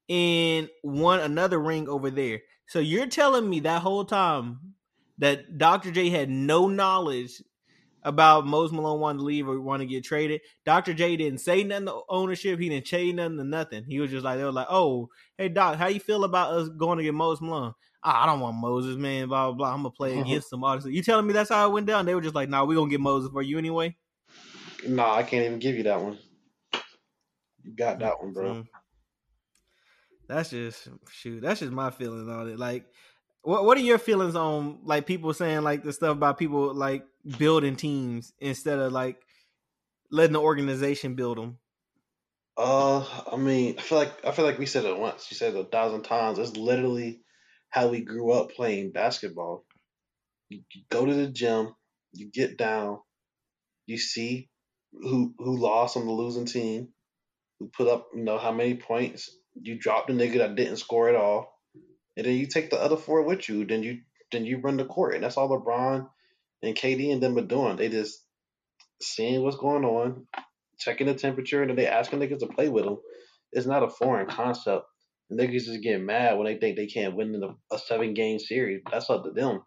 and 0.09 0.69
won 0.83 1.19
another 1.19 1.59
ring 1.59 1.87
over 1.87 2.09
there. 2.09 2.41
So 2.67 2.79
you're 2.79 3.07
telling 3.07 3.47
me 3.47 3.59
that 3.61 3.83
whole 3.83 4.05
time 4.05 4.73
that 5.19 5.59
Dr. 5.59 5.91
J 5.91 6.09
had 6.09 6.31
no 6.31 6.67
knowledge 6.67 7.43
about 8.01 8.47
Moses 8.47 8.73
Malone 8.73 8.99
wanting 8.99 9.19
to 9.19 9.25
leave 9.25 9.47
or 9.47 9.61
want 9.61 9.81
to 9.81 9.87
get 9.87 10.03
traded. 10.03 10.41
Dr. 10.65 10.95
J 10.95 11.15
didn't 11.15 11.41
say 11.41 11.63
nothing 11.63 11.85
to 11.85 12.01
ownership. 12.09 12.59
He 12.59 12.69
didn't 12.69 12.87
say 12.87 13.11
nothing 13.11 13.37
to 13.37 13.43
nothing. 13.43 13.85
He 13.87 13.99
was 13.99 14.09
just 14.09 14.25
like 14.25 14.39
they 14.39 14.43
were 14.43 14.51
like, 14.51 14.67
"Oh, 14.67 15.09
hey 15.37 15.49
Doc, 15.49 15.77
how 15.77 15.87
you 15.87 15.99
feel 15.99 16.23
about 16.23 16.53
us 16.53 16.69
going 16.69 16.97
to 16.97 17.03
get 17.03 17.13
Moses 17.13 17.41
Malone?" 17.43 17.73
Ah, 18.03 18.23
I 18.23 18.25
don't 18.25 18.39
want 18.39 18.57
Moses, 18.57 18.97
man. 18.97 19.27
Blah 19.27 19.47
blah 19.47 19.57
blah. 19.57 19.71
I'm 19.71 19.83
gonna 19.83 19.91
play 19.91 20.19
against 20.19 20.51
him. 20.51 20.63
All 20.63 20.75
this. 20.75 20.85
You 20.85 21.01
telling 21.01 21.25
me 21.25 21.33
that's 21.33 21.49
how 21.49 21.67
it 21.67 21.71
went 21.71 21.87
down? 21.87 22.05
They 22.05 22.15
were 22.15 22.21
just 22.21 22.35
like, 22.35 22.49
"Nah, 22.49 22.65
we're 22.65 22.75
gonna 22.75 22.89
get 22.89 22.99
Moses 22.99 23.31
for 23.31 23.41
you 23.41 23.57
anyway." 23.57 23.95
nah, 24.87 25.15
I 25.15 25.23
can't 25.23 25.45
even 25.45 25.59
give 25.59 25.75
you 25.75 25.83
that 25.83 26.01
one. 26.01 26.17
You 27.63 27.75
got 27.75 27.99
that 27.99 28.21
one, 28.21 28.33
bro. 28.33 28.53
Mm. 28.53 28.67
That's 30.27 30.49
just 30.49 30.87
shoot. 31.09 31.41
That's 31.41 31.59
just 31.59 31.71
my 31.71 31.91
feelings 31.91 32.27
on 32.27 32.49
it. 32.49 32.59
Like, 32.59 32.85
what 33.41 33.65
what 33.65 33.77
are 33.77 33.81
your 33.81 33.97
feelings 33.97 34.35
on 34.35 34.79
like 34.83 35.05
people 35.05 35.33
saying 35.33 35.61
like 35.61 35.83
the 35.83 35.93
stuff 35.93 36.13
about 36.13 36.37
people 36.37 36.73
like 36.73 37.05
building 37.37 37.75
teams 37.75 38.33
instead 38.39 38.79
of 38.79 38.91
like 38.91 39.17
letting 40.11 40.33
the 40.33 40.41
organization 40.41 41.15
build 41.15 41.37
them? 41.37 41.57
Uh, 42.55 43.03
I 43.31 43.35
mean, 43.35 43.75
I 43.77 43.81
feel 43.81 43.97
like 43.97 44.25
I 44.25 44.31
feel 44.31 44.45
like 44.45 44.59
we 44.59 44.65
said 44.65 44.85
it 44.85 44.97
once. 44.97 45.27
You 45.31 45.35
said 45.35 45.55
it 45.55 45.59
a 45.59 45.63
thousand 45.65 46.03
times. 46.03 46.39
It's 46.39 46.55
literally 46.55 47.21
how 47.73 47.89
we 47.89 48.01
grew 48.01 48.33
up 48.33 48.53
playing 48.53 48.93
basketball. 48.93 49.65
You, 50.49 50.61
go 50.91 51.05
to 51.05 51.15
the 51.15 51.27
gym, 51.27 51.75
you 52.13 52.31
get 52.31 52.57
down, 52.57 52.99
You 53.87 53.97
see 53.97 54.49
who 54.93 55.33
who 55.39 55.57
lost 55.57 55.97
on 55.97 56.05
the 56.05 56.11
losing 56.11 56.45
team, 56.45 56.89
who 57.59 57.69
put 57.77 57.87
up 57.89 58.07
you 58.15 58.23
know 58.23 58.37
how 58.37 58.51
many 58.53 58.75
points. 58.75 59.31
You 59.61 59.79
drop 59.79 60.07
the 60.07 60.13
nigga 60.13 60.39
that 60.39 60.55
didn't 60.55 60.77
score 60.77 61.09
at 61.09 61.15
all, 61.15 61.59
and 62.17 62.25
then 62.25 62.35
you 62.35 62.47
take 62.47 62.69
the 62.71 62.81
other 62.81 62.97
four 62.97 63.23
with 63.23 63.49
you. 63.49 63.65
Then 63.65 63.83
you 63.83 63.99
then 64.31 64.45
you 64.45 64.59
run 64.59 64.77
the 64.77 64.85
court, 64.85 65.15
and 65.15 65.23
that's 65.23 65.37
all 65.37 65.49
LeBron 65.49 66.07
and 66.63 66.75
KD 66.75 67.13
and 67.13 67.23
them 67.23 67.37
are 67.37 67.43
doing. 67.43 67.77
They 67.77 67.89
just 67.89 68.19
seeing 69.01 69.43
what's 69.43 69.57
going 69.57 69.85
on, 69.85 70.27
checking 70.79 71.07
the 71.07 71.15
temperature, 71.15 71.61
and 71.61 71.69
then 71.69 71.77
they 71.77 71.87
asking 71.87 72.19
niggas 72.19 72.39
to 72.39 72.47
play 72.47 72.69
with 72.69 72.85
them. 72.85 72.97
It's 73.53 73.67
not 73.67 73.83
a 73.83 73.89
foreign 73.89 74.27
concept. 74.27 74.85
Niggas 75.37 75.65
just 75.65 75.81
getting 75.81 76.05
mad 76.05 76.37
when 76.37 76.45
they 76.45 76.57
think 76.57 76.77
they 76.77 76.87
can't 76.87 77.15
win 77.15 77.33
in 77.35 77.43
a, 77.43 77.75
a 77.75 77.79
seven 77.79 78.13
game 78.13 78.39
series. 78.39 78.81
That's 78.91 79.09
up 79.09 79.23
to 79.23 79.31
them. 79.31 79.61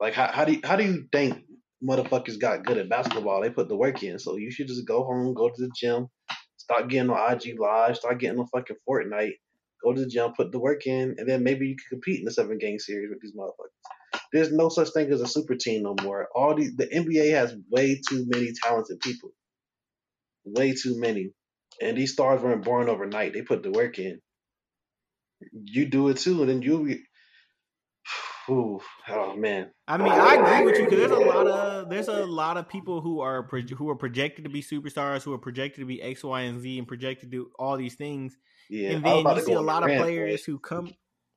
Like 0.00 0.14
how, 0.14 0.30
how 0.32 0.44
do 0.44 0.52
you, 0.52 0.60
how 0.64 0.76
do 0.76 0.84
you 0.84 1.06
think 1.12 1.44
motherfuckers 1.82 2.38
got 2.38 2.64
good 2.64 2.78
at 2.78 2.88
basketball? 2.88 3.42
They 3.42 3.50
put 3.50 3.68
the 3.68 3.76
work 3.76 4.02
in. 4.02 4.18
So 4.18 4.36
you 4.36 4.50
should 4.50 4.68
just 4.68 4.86
go 4.86 5.04
home, 5.04 5.34
go 5.34 5.48
to 5.48 5.62
the 5.62 5.70
gym, 5.76 6.08
start 6.56 6.88
getting 6.88 7.10
on 7.10 7.32
IG 7.32 7.58
live, 7.58 7.96
start 7.96 8.18
getting 8.20 8.38
on 8.38 8.46
fucking 8.48 8.76
Fortnite, 8.88 9.34
go 9.82 9.92
to 9.92 10.00
the 10.00 10.08
gym, 10.08 10.32
put 10.36 10.52
the 10.52 10.58
work 10.58 10.86
in, 10.86 11.14
and 11.18 11.28
then 11.28 11.42
maybe 11.42 11.66
you 11.66 11.76
can 11.76 11.98
compete 11.98 12.18
in 12.18 12.24
the 12.24 12.30
seven 12.32 12.58
game 12.58 12.78
series 12.78 13.10
with 13.10 13.20
these 13.20 13.34
motherfuckers. 13.34 14.20
There's 14.32 14.52
no 14.52 14.68
such 14.68 14.90
thing 14.90 15.12
as 15.12 15.20
a 15.20 15.26
super 15.26 15.54
team 15.54 15.82
no 15.84 15.94
more. 16.02 16.28
All 16.34 16.54
the 16.54 16.70
the 16.76 16.86
NBA 16.86 17.30
has 17.32 17.54
way 17.70 18.00
too 18.08 18.26
many 18.28 18.52
talented 18.62 19.00
people. 19.00 19.30
Way 20.44 20.74
too 20.74 20.98
many. 20.98 21.30
And 21.80 21.96
these 21.96 22.12
stars 22.12 22.42
weren't 22.42 22.64
born 22.64 22.88
overnight. 22.88 23.32
They 23.32 23.42
put 23.42 23.62
the 23.62 23.70
work 23.70 23.98
in. 23.98 24.20
You 25.52 25.86
do 25.86 26.08
it 26.08 26.18
too, 26.18 26.40
and 26.40 26.48
then 26.48 26.62
you 26.62 26.98
Ooh, 28.50 28.80
oh 29.08 29.36
man. 29.36 29.70
I 29.88 29.96
mean, 29.96 30.12
I 30.12 30.34
agree 30.34 30.66
with 30.66 30.78
you 30.78 30.84
because 30.84 30.98
there's 30.98 31.10
a 31.10 31.24
lot 31.24 31.46
of 31.46 31.88
there's 31.88 32.08
a 32.08 32.26
lot 32.26 32.56
of 32.58 32.68
people 32.68 33.00
who 33.00 33.20
are 33.20 33.42
pro- 33.42 33.62
who 33.62 33.88
are 33.88 33.96
projected 33.96 34.44
to 34.44 34.50
be 34.50 34.62
superstars, 34.62 35.22
who 35.22 35.32
are 35.32 35.38
projected 35.38 35.80
to 35.80 35.86
be 35.86 36.02
X, 36.02 36.22
Y, 36.22 36.40
and 36.42 36.60
Z, 36.60 36.78
and 36.78 36.86
projected 36.86 37.30
to 37.30 37.36
do 37.36 37.50
all 37.58 37.76
these 37.76 37.94
things. 37.94 38.36
Yeah, 38.68 38.90
and 38.90 39.04
then 39.04 39.24
you 39.24 39.40
see 39.40 39.52
a 39.52 39.60
lot 39.60 39.82
of 39.82 39.88
rant, 39.88 40.02
players 40.02 40.46
man. 40.46 40.54
who 40.54 40.58
come. 40.58 40.92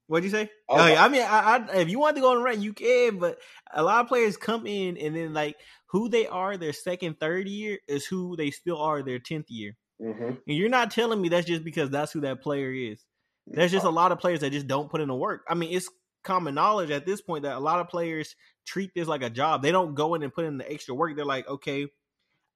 What'd 0.07 0.23
you 0.23 0.31
say? 0.31 0.49
Oh, 0.69 0.87
yeah, 0.87 1.03
I 1.03 1.09
mean, 1.09 1.21
I, 1.21 1.57
I, 1.57 1.75
if 1.79 1.89
you 1.89 1.99
want 1.99 2.15
to 2.15 2.21
go 2.21 2.31
on 2.31 2.37
a 2.37 2.41
rant, 2.41 2.59
you 2.59 2.71
can, 2.71 3.19
but 3.19 3.39
a 3.73 3.83
lot 3.83 4.01
of 4.01 4.07
players 4.07 4.37
come 4.37 4.65
in 4.65 4.97
and 4.97 5.13
then 5.13 5.33
like 5.33 5.57
who 5.87 6.07
they 6.07 6.27
are 6.27 6.55
their 6.55 6.71
second, 6.71 7.19
third 7.19 7.47
year 7.47 7.79
is 7.89 8.05
who 8.05 8.37
they 8.37 8.51
still 8.51 8.81
are 8.81 9.01
their 9.01 9.19
tenth 9.19 9.49
year. 9.49 9.75
Mm-hmm. 10.01 10.23
And 10.23 10.57
you're 10.57 10.69
not 10.69 10.91
telling 10.91 11.21
me 11.21 11.29
that's 11.29 11.47
just 11.47 11.63
because 11.63 11.89
that's 11.89 12.13
who 12.13 12.21
that 12.21 12.41
player 12.41 12.71
is. 12.71 13.03
There's 13.49 13.71
just 13.71 13.85
a 13.85 13.89
lot 13.89 14.11
of 14.11 14.19
players 14.19 14.41
that 14.41 14.51
just 14.51 14.67
don't 14.67 14.89
put 14.89 15.01
in 15.01 15.07
the 15.07 15.15
work. 15.15 15.43
I 15.47 15.55
mean, 15.55 15.75
it's 15.75 15.89
common 16.23 16.55
knowledge 16.55 16.91
at 16.91 17.05
this 17.05 17.21
point 17.21 17.43
that 17.43 17.55
a 17.55 17.59
lot 17.59 17.79
of 17.79 17.87
players 17.87 18.35
treat 18.65 18.91
this 18.93 19.07
like 19.07 19.23
a 19.23 19.29
job. 19.29 19.61
They 19.61 19.71
don't 19.71 19.95
go 19.95 20.13
in 20.15 20.23
and 20.23 20.33
put 20.33 20.45
in 20.45 20.57
the 20.57 20.71
extra 20.71 20.93
work. 20.93 21.15
They're 21.15 21.25
like, 21.25 21.47
okay, 21.47 21.87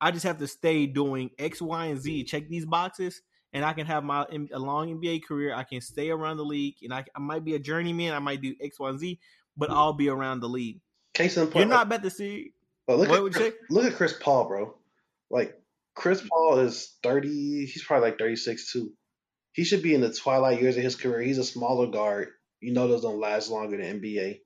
I 0.01 0.11
just 0.11 0.25
have 0.25 0.39
to 0.39 0.47
stay 0.47 0.87
doing 0.87 1.29
X, 1.39 1.61
Y, 1.61 1.85
and 1.85 2.01
Z, 2.01 2.25
check 2.25 2.49
these 2.49 2.65
boxes, 2.65 3.21
and 3.53 3.63
I 3.63 3.73
can 3.73 3.85
have 3.85 4.03
my 4.03 4.25
a 4.51 4.59
long 4.59 4.99
NBA 4.99 5.23
career. 5.23 5.55
I 5.55 5.63
can 5.63 5.79
stay 5.79 6.09
around 6.09 6.37
the 6.37 6.45
league, 6.45 6.75
and 6.81 6.93
I, 6.93 7.05
I 7.15 7.19
might 7.19 7.45
be 7.45 7.55
a 7.55 7.59
journeyman. 7.59 8.13
I 8.13 8.19
might 8.19 8.41
do 8.41 8.55
X, 8.61 8.79
Y, 8.79 8.89
and 8.89 8.99
Z, 8.99 9.19
but 9.55 9.69
mm. 9.69 9.73
I'll 9.73 9.93
be 9.93 10.09
around 10.09 10.39
the 10.39 10.49
league. 10.49 10.81
Case 11.13 11.37
in 11.37 11.45
point, 11.45 11.57
you're 11.57 11.65
not 11.65 11.87
about 11.87 12.03
to 12.03 12.09
see. 12.09 12.53
But 12.87 12.97
look 12.97 13.09
what 13.09 13.25
at 13.25 13.33
Chris, 13.33 13.53
look 13.69 13.85
at 13.85 13.95
Chris 13.95 14.13
Paul, 14.19 14.47
bro. 14.47 14.75
Like 15.29 15.53
Chris 15.95 16.27
Paul 16.27 16.59
is 16.59 16.97
thirty. 17.03 17.65
He's 17.65 17.83
probably 17.83 18.09
like 18.09 18.17
thirty 18.17 18.35
six 18.35 18.71
too. 18.71 18.91
He 19.53 19.63
should 19.63 19.83
be 19.83 19.93
in 19.93 20.01
the 20.01 20.13
twilight 20.13 20.61
years 20.61 20.77
of 20.77 20.83
his 20.83 20.95
career. 20.95 21.21
He's 21.21 21.37
a 21.37 21.43
smaller 21.43 21.87
guard 21.87 22.29
you 22.61 22.73
know 22.73 22.87
those 22.87 23.01
don't 23.01 23.19
last 23.19 23.49
longer 23.49 23.77
than 23.77 23.99
NBA. 23.99 24.39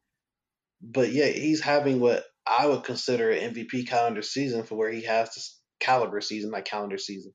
But 0.82 1.12
yeah, 1.12 1.28
he's 1.28 1.62
having 1.62 2.00
what 2.00 2.24
I 2.48 2.66
would 2.66 2.84
consider 2.84 3.32
an 3.32 3.54
MVP 3.54 3.88
calendar 3.88 4.22
season 4.22 4.64
for 4.64 4.76
where 4.76 4.90
he 4.90 5.04
has 5.04 5.34
this 5.36 5.60
caliber 5.80 6.22
season, 6.22 6.52
like 6.52 6.66
calendar 6.66 6.98
season. 6.98 7.34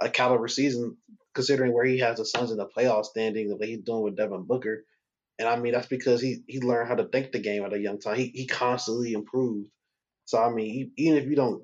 A 0.00 0.08
caliber 0.08 0.48
season, 0.48 0.96
considering 1.34 1.72
where 1.72 1.84
he 1.84 1.98
has 1.98 2.16
the 2.18 2.24
Suns 2.24 2.50
in 2.50 2.56
the 2.56 2.68
playoff 2.76 3.04
standing, 3.04 3.48
the 3.48 3.56
way 3.56 3.68
he's 3.68 3.84
doing 3.84 4.02
with 4.02 4.16
Devin 4.16 4.46
Booker. 4.46 4.84
And 5.38 5.48
I 5.48 5.56
mean, 5.56 5.72
that's 5.72 5.86
because 5.86 6.20
he 6.20 6.42
he 6.46 6.60
learned 6.60 6.88
how 6.88 6.96
to 6.96 7.08
think 7.08 7.32
the 7.32 7.40
game 7.40 7.64
at 7.64 7.72
a 7.72 7.80
young 7.80 7.98
time. 7.98 8.16
He 8.16 8.30
he 8.34 8.46
constantly 8.46 9.12
improved. 9.12 9.68
So 10.24 10.42
I 10.42 10.50
mean, 10.50 10.92
even 10.96 11.18
if 11.18 11.28
you 11.28 11.36
don't 11.36 11.62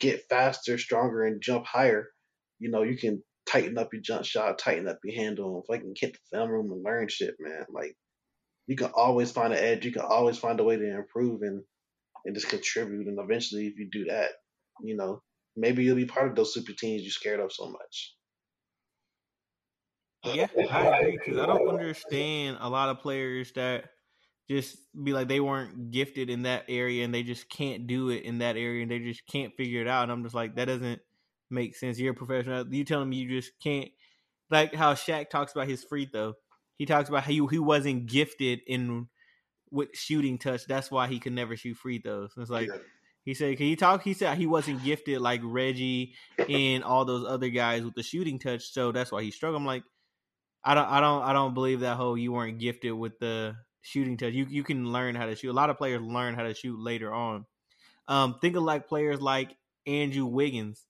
get 0.00 0.28
faster, 0.28 0.78
stronger, 0.78 1.24
and 1.24 1.42
jump 1.42 1.66
higher, 1.66 2.08
you 2.58 2.70
know, 2.70 2.82
you 2.82 2.96
can 2.96 3.22
tighten 3.46 3.78
up 3.78 3.92
your 3.92 4.02
jump 4.02 4.24
shot, 4.24 4.58
tighten 4.58 4.88
up 4.88 4.98
your 5.04 5.16
handle, 5.16 5.64
I 5.70 5.78
can 5.78 5.94
hit 5.98 6.14
the 6.14 6.36
film 6.36 6.50
room 6.50 6.72
and 6.72 6.84
learn 6.84 7.08
shit, 7.08 7.36
man. 7.38 7.64
Like 7.70 7.96
you 8.66 8.76
can 8.76 8.90
always 8.94 9.30
find 9.30 9.52
an 9.52 9.58
edge. 9.58 9.84
You 9.84 9.92
can 9.92 10.02
always 10.02 10.38
find 10.38 10.58
a 10.60 10.64
way 10.64 10.76
to 10.76 10.96
improve 10.96 11.42
and 11.42 11.62
and 12.24 12.34
just 12.34 12.48
contribute. 12.48 13.06
And 13.06 13.18
eventually, 13.18 13.66
if 13.66 13.78
you 13.78 13.88
do 13.90 14.06
that, 14.06 14.30
you 14.82 14.96
know, 14.96 15.22
maybe 15.56 15.84
you'll 15.84 15.96
be 15.96 16.06
part 16.06 16.28
of 16.28 16.36
those 16.36 16.52
super 16.52 16.72
teams 16.72 17.02
you're 17.02 17.10
scared 17.10 17.40
of 17.40 17.52
so 17.52 17.70
much. 17.70 18.14
Yeah, 20.24 20.48
I 20.70 20.98
agree 20.98 21.18
because 21.24 21.38
I 21.38 21.46
don't 21.46 21.68
understand 21.68 22.58
a 22.60 22.68
lot 22.68 22.88
of 22.88 22.98
players 22.98 23.52
that 23.52 23.90
just 24.48 24.76
be 25.02 25.12
like 25.12 25.28
they 25.28 25.40
weren't 25.40 25.90
gifted 25.90 26.30
in 26.30 26.42
that 26.42 26.64
area 26.68 27.04
and 27.04 27.14
they 27.14 27.22
just 27.22 27.48
can't 27.48 27.86
do 27.86 28.10
it 28.10 28.24
in 28.24 28.38
that 28.38 28.56
area 28.56 28.82
and 28.82 28.90
they 28.90 28.98
just 28.98 29.24
can't 29.26 29.52
figure 29.56 29.80
it 29.80 29.88
out. 29.88 30.04
And 30.04 30.12
I'm 30.12 30.24
just 30.24 30.34
like 30.34 30.56
that 30.56 30.64
doesn't 30.64 31.00
make 31.50 31.76
sense. 31.76 31.98
You're 31.98 32.12
a 32.12 32.16
professional. 32.16 32.66
You 32.68 32.84
telling 32.84 33.08
me 33.08 33.16
you 33.16 33.40
just 33.40 33.52
can't 33.62 33.90
like 34.50 34.74
how 34.74 34.94
Shaq 34.94 35.30
talks 35.30 35.52
about 35.52 35.68
his 35.68 35.84
free 35.84 36.06
throw. 36.06 36.34
He 36.78 36.86
talks 36.86 37.08
about 37.08 37.24
how 37.24 37.30
he, 37.30 37.46
he 37.50 37.58
wasn't 37.58 38.06
gifted 38.06 38.60
in 38.66 39.08
with 39.70 39.88
shooting 39.94 40.38
touch. 40.38 40.66
That's 40.66 40.90
why 40.90 41.06
he 41.08 41.18
could 41.18 41.32
never 41.32 41.56
shoot 41.56 41.76
free 41.76 42.00
throws. 42.00 42.32
It's 42.36 42.50
like 42.50 42.68
yeah. 42.68 42.78
he 43.24 43.34
said, 43.34 43.56
"Can 43.56 43.66
you 43.66 43.76
talk?" 43.76 44.02
He 44.02 44.14
said 44.14 44.36
he 44.36 44.46
wasn't 44.46 44.84
gifted 44.84 45.20
like 45.20 45.40
Reggie 45.42 46.14
and 46.48 46.84
all 46.84 47.04
those 47.04 47.26
other 47.26 47.48
guys 47.48 47.82
with 47.82 47.94
the 47.94 48.02
shooting 48.02 48.38
touch, 48.38 48.72
so 48.72 48.92
that's 48.92 49.10
why 49.10 49.22
he 49.22 49.30
struggled. 49.30 49.60
I'm 49.60 49.66
like, 49.66 49.84
I 50.64 50.74
don't, 50.74 50.88
I 50.88 51.00
don't, 51.00 51.22
I 51.22 51.32
don't 51.32 51.54
believe 51.54 51.80
that 51.80 51.96
whole 51.96 52.16
you 52.16 52.32
weren't 52.32 52.58
gifted 52.58 52.92
with 52.92 53.18
the 53.18 53.56
shooting 53.82 54.16
touch. 54.16 54.32
You 54.32 54.46
you 54.48 54.64
can 54.64 54.92
learn 54.92 55.14
how 55.14 55.26
to 55.26 55.36
shoot. 55.36 55.50
A 55.50 55.52
lot 55.52 55.70
of 55.70 55.78
players 55.78 56.02
learn 56.02 56.34
how 56.34 56.42
to 56.42 56.54
shoot 56.54 56.78
later 56.78 57.12
on. 57.12 57.46
Um, 58.08 58.36
think 58.40 58.56
of 58.56 58.62
like 58.62 58.88
players 58.88 59.20
like 59.20 59.56
Andrew 59.86 60.26
Wiggins. 60.26 60.84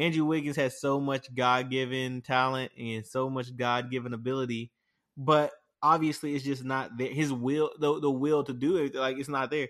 Andrew 0.00 0.24
Wiggins 0.24 0.56
has 0.56 0.80
so 0.80 0.98
much 0.98 1.32
God 1.34 1.70
given 1.70 2.22
talent 2.22 2.72
and 2.78 3.06
so 3.06 3.28
much 3.28 3.54
God 3.54 3.90
given 3.90 4.14
ability, 4.14 4.70
but 5.16 5.52
obviously 5.82 6.34
it's 6.34 6.44
just 6.44 6.64
not 6.64 6.96
there. 6.96 7.12
His 7.12 7.32
will, 7.32 7.70
the 7.78 8.00
the 8.00 8.10
will 8.10 8.42
to 8.44 8.54
do 8.54 8.78
it, 8.78 8.94
like 8.94 9.18
it's 9.18 9.28
not 9.28 9.50
there. 9.50 9.68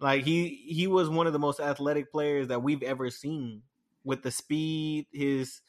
Like 0.00 0.24
he 0.24 0.48
he 0.68 0.88
was 0.88 1.08
one 1.08 1.28
of 1.28 1.32
the 1.32 1.38
most 1.38 1.60
athletic 1.60 2.10
players 2.10 2.48
that 2.48 2.62
we've 2.62 2.82
ever 2.82 3.08
seen 3.08 3.62
with 4.02 4.22
the 4.22 4.32
speed, 4.32 5.06
his 5.12 5.60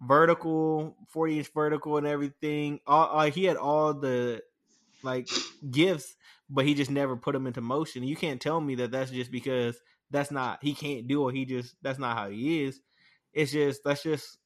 vertical, 0.00 0.96
forty 1.08 1.38
inch 1.38 1.50
vertical, 1.52 1.96
and 1.96 2.06
everything. 2.06 2.78
All, 2.86 3.16
like 3.16 3.34
he 3.34 3.44
had 3.44 3.56
all 3.56 3.94
the 3.94 4.42
like 5.02 5.28
gifts, 5.70 6.14
but 6.48 6.64
he 6.64 6.74
just 6.74 6.90
never 6.90 7.16
put 7.16 7.32
them 7.32 7.48
into 7.48 7.60
motion. 7.60 8.04
You 8.04 8.16
can't 8.16 8.40
tell 8.40 8.60
me 8.60 8.76
that 8.76 8.92
that's 8.92 9.10
just 9.10 9.32
because 9.32 9.80
that's 10.10 10.30
not 10.30 10.60
he 10.62 10.72
can't 10.72 11.08
do 11.08 11.28
it. 11.28 11.34
He 11.34 11.44
just 11.44 11.74
that's 11.82 11.98
not 11.98 12.16
how 12.16 12.30
he 12.30 12.64
is. 12.64 12.80
It's 13.36 13.52
just 13.52 13.84
that's 13.84 14.02
just 14.02 14.38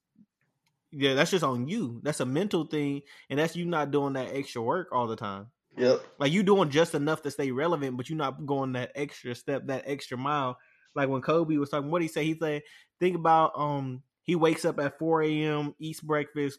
yeah, 0.91 1.15
that's 1.15 1.31
just 1.31 1.45
on 1.45 1.69
you. 1.69 2.01
That's 2.03 2.19
a 2.19 2.27
mental 2.27 2.65
thing, 2.65 3.03
and 3.31 3.39
that's 3.39 3.55
you 3.55 3.65
not 3.65 3.93
doing 3.93 4.15
that 4.15 4.35
extra 4.35 4.61
work 4.61 4.89
all 4.91 5.07
the 5.07 5.15
time. 5.15 5.47
Yep. 5.77 6.03
Like 6.19 6.33
you 6.33 6.43
doing 6.43 6.71
just 6.71 6.97
enough 6.97 7.23
to 7.23 7.31
stay 7.31 7.53
relevant, 7.53 7.97
but 7.97 8.11
you're 8.11 8.19
not 8.19 8.45
going 8.45 8.73
that 8.73 8.91
extra 8.97 9.37
step, 9.37 9.69
that 9.69 9.85
extra 9.87 10.19
mile. 10.19 10.59
Like 10.97 11.09
when 11.09 11.23
Kobe 11.23 11.57
was 11.57 11.71
talking, 11.71 11.89
what 11.89 12.03
he 12.03 12.09
say? 12.09 12.25
He 12.25 12.37
said, 12.37 12.63
think 12.99 13.15
about 13.15 13.53
um 13.55 14.03
he 14.25 14.35
wakes 14.35 14.65
up 14.65 14.81
at 14.81 14.99
4 14.99 15.23
a.m., 15.23 15.75
eats 15.79 16.01
breakfast, 16.01 16.59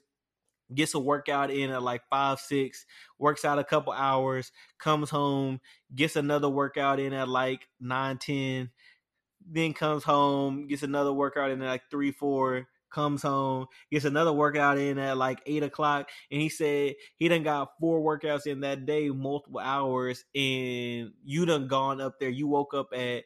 gets 0.74 0.94
a 0.94 1.00
workout 1.00 1.52
in 1.52 1.70
at 1.70 1.84
like 1.84 2.02
five, 2.10 2.40
six, 2.40 2.86
works 3.20 3.44
out 3.44 3.60
a 3.60 3.64
couple 3.64 3.92
hours, 3.92 4.54
comes 4.80 5.10
home, 5.10 5.60
gets 5.94 6.16
another 6.16 6.50
workout 6.50 6.98
in 7.00 7.12
at 7.12 7.28
like 7.28 7.68
nine, 7.82 8.18
ten, 8.18 8.70
then 9.50 9.74
comes 9.74 10.04
home, 10.04 10.68
gets 10.68 10.84
another 10.84 11.14
workout 11.14 11.52
in 11.52 11.62
at 11.62 11.68
like 11.68 11.84
three, 11.90 12.12
four, 12.12 12.68
comes 12.92 13.22
home, 13.22 13.68
gets 13.92 14.06
another 14.06 14.34
workout 14.34 14.78
in 14.78 14.98
at 14.98 15.18
like 15.18 15.42
eight 15.46 15.64
o'clock. 15.64 16.10
And 16.30 16.42
he 16.42 16.50
said 16.50 16.96
he 17.18 17.28
done 17.28 17.44
got 17.44 17.72
four 17.80 18.02
workouts 18.02 18.46
in 18.46 18.62
that 18.62 18.86
day, 18.86 19.10
multiple 19.10 19.60
hours, 19.60 20.24
and 20.36 21.12
you 21.24 21.46
done 21.46 21.68
gone 21.68 22.02
up 22.02 22.20
there. 22.20 22.30
You 22.30 22.48
woke 22.48 22.74
up 22.74 22.90
at 22.94 23.24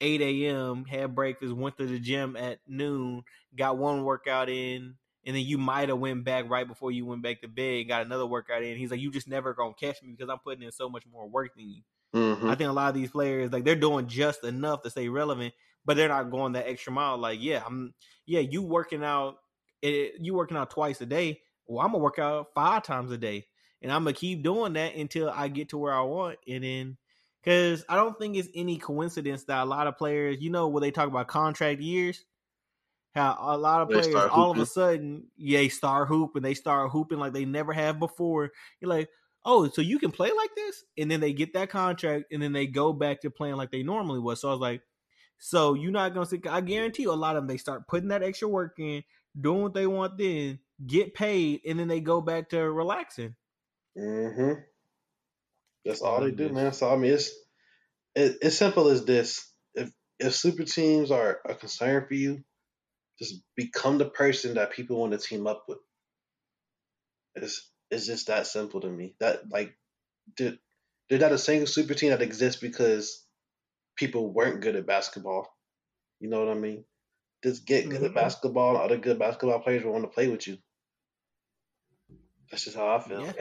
8 0.00 0.20
a.m., 0.20 0.84
had 0.84 1.14
breakfast, 1.14 1.54
went 1.54 1.78
to 1.78 1.86
the 1.86 1.98
gym 1.98 2.36
at 2.36 2.58
noon, 2.66 3.22
got 3.56 3.78
one 3.78 4.04
workout 4.04 4.48
in, 4.48 4.96
and 5.24 5.36
then 5.36 5.44
you 5.44 5.56
might 5.56 5.88
have 5.88 5.98
went 5.98 6.24
back 6.24 6.48
right 6.50 6.66
before 6.66 6.90
you 6.90 7.06
went 7.06 7.22
back 7.22 7.40
to 7.40 7.48
bed, 7.48 7.88
got 7.88 8.04
another 8.04 8.26
workout 8.26 8.62
in. 8.62 8.76
He's 8.76 8.90
like, 8.90 9.00
you 9.00 9.10
just 9.10 9.28
never 9.28 9.54
gonna 9.54 9.74
catch 9.74 10.02
me 10.02 10.10
because 10.16 10.28
I'm 10.30 10.38
putting 10.40 10.62
in 10.62 10.72
so 10.72 10.88
much 10.88 11.04
more 11.10 11.26
work 11.28 11.54
than 11.56 11.70
you. 11.70 11.82
Mm-hmm. 12.14 12.48
I 12.48 12.54
think 12.54 12.70
a 12.70 12.72
lot 12.72 12.88
of 12.88 12.94
these 12.94 13.10
players 13.10 13.52
like 13.52 13.64
they're 13.64 13.74
doing 13.74 14.06
just 14.06 14.44
enough 14.44 14.82
to 14.82 14.90
stay 14.90 15.08
relevant, 15.08 15.52
but 15.84 15.96
they're 15.96 16.08
not 16.08 16.30
going 16.30 16.52
that 16.52 16.68
extra 16.68 16.92
mile. 16.92 17.18
Like, 17.18 17.40
yeah, 17.42 17.62
I'm 17.66 17.94
yeah, 18.26 18.40
you 18.40 18.62
working 18.62 19.02
out 19.04 19.36
it, 19.82 20.14
eh, 20.14 20.18
you 20.20 20.34
working 20.34 20.56
out 20.56 20.70
twice 20.70 21.00
a 21.00 21.06
day. 21.06 21.40
Well, 21.66 21.84
I'm 21.84 21.92
gonna 21.92 22.02
work 22.04 22.18
out 22.18 22.48
five 22.54 22.84
times 22.84 23.10
a 23.10 23.18
day, 23.18 23.46
and 23.82 23.90
I'm 23.92 24.04
gonna 24.04 24.14
keep 24.14 24.42
doing 24.42 24.74
that 24.74 24.94
until 24.94 25.28
I 25.30 25.48
get 25.48 25.70
to 25.70 25.78
where 25.78 25.92
I 25.92 26.02
want, 26.02 26.38
and 26.46 26.62
then 26.64 26.98
Because 27.42 27.84
I 27.88 27.96
don't 27.96 28.18
think 28.18 28.36
it's 28.36 28.48
any 28.54 28.78
coincidence 28.78 29.44
that 29.44 29.62
a 29.62 29.66
lot 29.66 29.86
of 29.86 29.98
players, 29.98 30.40
you 30.40 30.50
know, 30.50 30.68
when 30.68 30.82
they 30.82 30.90
talk 30.90 31.08
about 31.08 31.28
contract 31.28 31.80
years, 31.80 32.24
how 33.14 33.36
a 33.40 33.58
lot 33.58 33.82
of 33.82 33.90
players 33.90 34.14
all 34.14 34.50
of 34.50 34.58
a 34.58 34.66
sudden, 34.66 35.28
yeah, 35.36 35.68
start 35.68 36.08
hooping, 36.08 36.42
they 36.42 36.54
start 36.54 36.90
hooping 36.90 37.18
like 37.18 37.32
they 37.34 37.44
never 37.44 37.72
have 37.72 37.98
before. 37.98 38.50
You're 38.80 38.88
like, 38.88 39.10
oh, 39.44 39.68
so 39.68 39.82
you 39.82 39.98
can 39.98 40.10
play 40.10 40.30
like 40.34 40.54
this? 40.54 40.84
And 40.98 41.10
then 41.10 41.20
they 41.20 41.32
get 41.32 41.54
that 41.54 41.70
contract 41.70 42.26
and 42.32 42.42
then 42.42 42.52
they 42.52 42.66
go 42.66 42.92
back 42.92 43.20
to 43.22 43.30
playing 43.30 43.56
like 43.56 43.70
they 43.70 43.82
normally 43.82 44.20
was. 44.20 44.40
So 44.40 44.48
I 44.48 44.52
was 44.52 44.60
like, 44.60 44.82
so 45.38 45.74
you're 45.74 45.92
not 45.92 46.14
gonna 46.14 46.26
see 46.26 46.40
I 46.48 46.60
guarantee 46.60 47.02
you 47.02 47.12
a 47.12 47.14
lot 47.14 47.36
of 47.36 47.42
them 47.42 47.48
they 47.48 47.58
start 47.58 47.88
putting 47.88 48.08
that 48.08 48.22
extra 48.22 48.48
work 48.48 48.76
in, 48.78 49.02
doing 49.38 49.62
what 49.62 49.74
they 49.74 49.86
want 49.86 50.16
then, 50.16 50.58
get 50.86 51.14
paid, 51.14 51.60
and 51.66 51.78
then 51.78 51.88
they 51.88 52.00
go 52.00 52.20
back 52.20 52.50
to 52.50 52.58
relaxing. 52.58 53.34
Mm-hmm. 53.98 54.60
That's 55.84 56.02
all 56.02 56.20
they 56.20 56.30
do, 56.30 56.48
man. 56.48 56.72
So 56.72 56.90
I 56.90 56.96
mean, 56.96 57.12
it's 57.12 57.30
it, 58.14 58.38
it's 58.40 58.56
simple 58.56 58.88
as 58.88 59.04
this. 59.04 59.50
If 59.74 59.90
if 60.18 60.34
super 60.34 60.64
teams 60.64 61.10
are 61.10 61.40
a 61.46 61.54
concern 61.54 62.06
for 62.06 62.14
you, 62.14 62.42
just 63.18 63.42
become 63.56 63.98
the 63.98 64.06
person 64.08 64.54
that 64.54 64.72
people 64.72 65.00
want 65.00 65.12
to 65.12 65.18
team 65.18 65.46
up 65.46 65.64
with. 65.68 65.78
It's 67.34 67.70
it's 67.94 68.06
just 68.06 68.26
that 68.26 68.46
simple 68.46 68.80
to 68.80 68.88
me. 68.88 69.14
That 69.20 69.50
like, 69.50 69.76
did 70.36 70.58
there's 71.08 71.20
not 71.20 71.32
a 71.32 71.38
single 71.38 71.66
super 71.66 71.94
team 71.94 72.10
that 72.10 72.22
exists 72.22 72.60
because 72.60 73.24
people 73.96 74.32
weren't 74.32 74.60
good 74.62 74.76
at 74.76 74.86
basketball. 74.86 75.54
You 76.20 76.28
know 76.30 76.38
what 76.44 76.56
I 76.56 76.58
mean? 76.58 76.84
Just 77.42 77.66
get 77.66 77.88
good 77.88 78.02
at 78.02 78.12
Mhm. 78.12 78.14
basketball, 78.14 78.70
and 78.76 78.78
other 78.84 78.96
good 78.96 79.18
basketball 79.18 79.60
players 79.60 79.84
will 79.84 79.92
want 79.92 80.04
to 80.04 80.08
play 80.08 80.28
with 80.28 80.46
you. 80.46 80.58
That's 82.50 82.64
just 82.64 82.76
how 82.76 82.96
I 82.96 83.00
feel. 83.00 83.20
Yeah. 83.22 83.32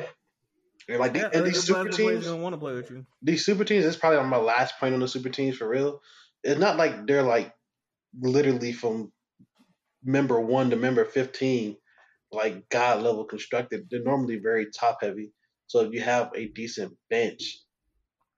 And 0.89 0.99
like 0.99 1.13
the- 1.13 1.19
Yeah, 1.19 1.29
and 1.33 1.45
these 1.45 1.63
super 1.63 1.89
teams, 1.89 2.25
gonna 2.25 2.41
want 2.41 2.53
to 2.53 2.57
play 2.59 2.73
with 2.73 2.89
you. 2.91 3.05
these 3.21 3.45
super 3.45 3.63
teams, 3.63 3.85
is 3.85 3.95
probably 3.95 4.19
on 4.19 4.27
my 4.27 4.37
last 4.37 4.77
point 4.79 4.93
on 4.93 4.99
the 4.99 5.07
super 5.07 5.29
teams 5.29 5.57
for 5.57 5.67
real. 5.67 6.01
It's 6.43 6.59
not 6.59 6.77
like 6.77 7.07
they're 7.07 7.23
like 7.23 7.55
literally 8.19 8.73
from 8.73 9.13
member 10.03 10.39
one 10.39 10.71
to 10.71 10.75
member 10.75 11.05
fifteen, 11.05 11.77
like 12.33 12.69
god 12.69 13.01
level 13.01 13.25
constructed. 13.25 13.87
They're 13.89 14.03
normally 14.03 14.37
very 14.37 14.67
top 14.71 14.99
heavy. 15.01 15.31
So 15.67 15.81
if 15.81 15.93
you 15.93 16.01
have 16.01 16.31
a 16.35 16.47
decent 16.47 16.93
bench, 17.09 17.59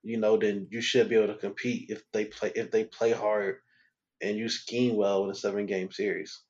you 0.03 0.17
know, 0.17 0.37
then 0.37 0.67
you 0.69 0.81
should 0.81 1.09
be 1.09 1.15
able 1.15 1.33
to 1.33 1.39
compete 1.39 1.89
if 1.89 2.03
they 2.13 2.25
play 2.25 2.51
if 2.55 2.71
they 2.71 2.85
play 2.85 3.11
hard 3.11 3.57
and 4.21 4.37
you 4.37 4.49
scheme 4.49 4.95
well 4.95 5.25
in 5.25 5.31
a 5.31 5.35
seven 5.35 5.65
game 5.65 5.91
series. 5.91 6.41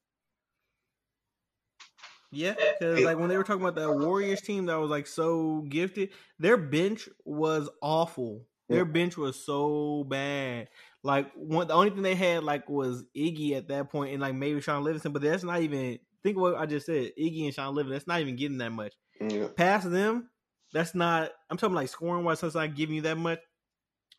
Yeah, 2.32 2.56
because 2.80 3.06
like 3.06 3.18
when 3.18 3.30
they 3.30 3.38
were 3.38 3.44
talking 3.44 3.62
about 3.62 3.76
that 3.76 3.94
Warriors 3.94 4.42
team 4.42 4.66
that 4.66 4.76
was 4.76 4.90
like 4.90 5.08
so 5.08 5.66
gifted, 5.70 6.10
their 6.38 6.58
bench 6.58 7.08
was 7.24 7.70
awful. 7.82 8.46
Their 8.68 8.84
bench 8.84 9.16
was 9.16 9.42
so 9.42 10.04
bad. 10.06 10.70
Like 11.04 11.32
one, 11.36 11.68
the 11.68 11.74
only 11.76 11.92
thing 11.92 12.02
they 12.02 12.16
had 12.16 12.44
like 12.44 12.68
was 12.68 13.04
Iggy 13.16 13.56
at 13.56 13.68
that 13.68 13.92
point, 13.92 14.12
and 14.12 14.22
like 14.22 14.34
maybe 14.34 14.60
Shaun 14.60 14.84
Livingston, 14.84 15.14
but 15.14 15.22
that's 15.22 15.44
not 15.44 15.62
even. 15.62 16.00
Think 16.26 16.38
of 16.38 16.42
what 16.42 16.56
I 16.56 16.66
just 16.66 16.88
said. 16.88 17.12
Iggy 17.22 17.46
and 17.46 17.54
Shaun 17.54 17.76
Living, 17.76 17.92
That's 17.92 18.08
not 18.08 18.20
even 18.20 18.36
getting 18.36 18.58
that 18.58 18.72
much. 18.72 18.96
Yeah. 19.22 19.46
Past 19.56 19.92
them, 19.92 20.28
that's 20.74 20.96
not. 20.96 21.30
I'm 21.52 21.58
talking 21.58 21.76
like 21.76 21.88
scoring 21.88 22.26
wise. 22.26 22.42
That's 22.42 22.56
not 22.56 22.74
giving 22.74 22.96
you 22.96 23.04
that 23.04 23.20
much. 23.20 23.38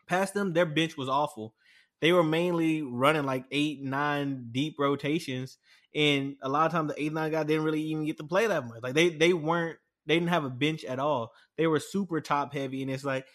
Past 0.07 0.33
them, 0.33 0.53
their 0.53 0.67
bench 0.67 0.97
was 0.97 1.09
awful. 1.09 1.57
They 2.01 2.13
were 2.13 2.23
mainly 2.23 2.83
running 2.83 3.25
like 3.25 3.47
eight, 3.51 3.83
nine 3.83 4.51
deep 4.53 4.77
rotations, 4.79 5.59
and 5.97 6.37
a 6.43 6.49
lot 6.49 6.67
of 6.67 6.71
times 6.71 6.95
the 6.95 7.03
eight, 7.03 7.13
nine 7.13 7.33
guy 7.33 7.43
didn't 7.43 7.65
really 7.65 7.83
even 7.83 8.07
get 8.07 8.19
to 8.19 8.25
play 8.25 8.47
that 8.47 8.69
much. 8.69 8.85
Like 8.85 8.95
they, 8.95 9.09
they 9.09 9.33
weren't. 9.33 9.77
They 10.07 10.15
didn't 10.15 10.29
have 10.29 10.45
a 10.45 10.51
bench 10.51 10.85
at 10.85 11.01
all. 11.01 11.33
They 11.59 11.67
were 11.67 11.81
super 11.81 12.21
top 12.21 12.55
heavy, 12.55 12.83
and 12.83 12.91
it's 12.93 13.05
like 13.05 13.27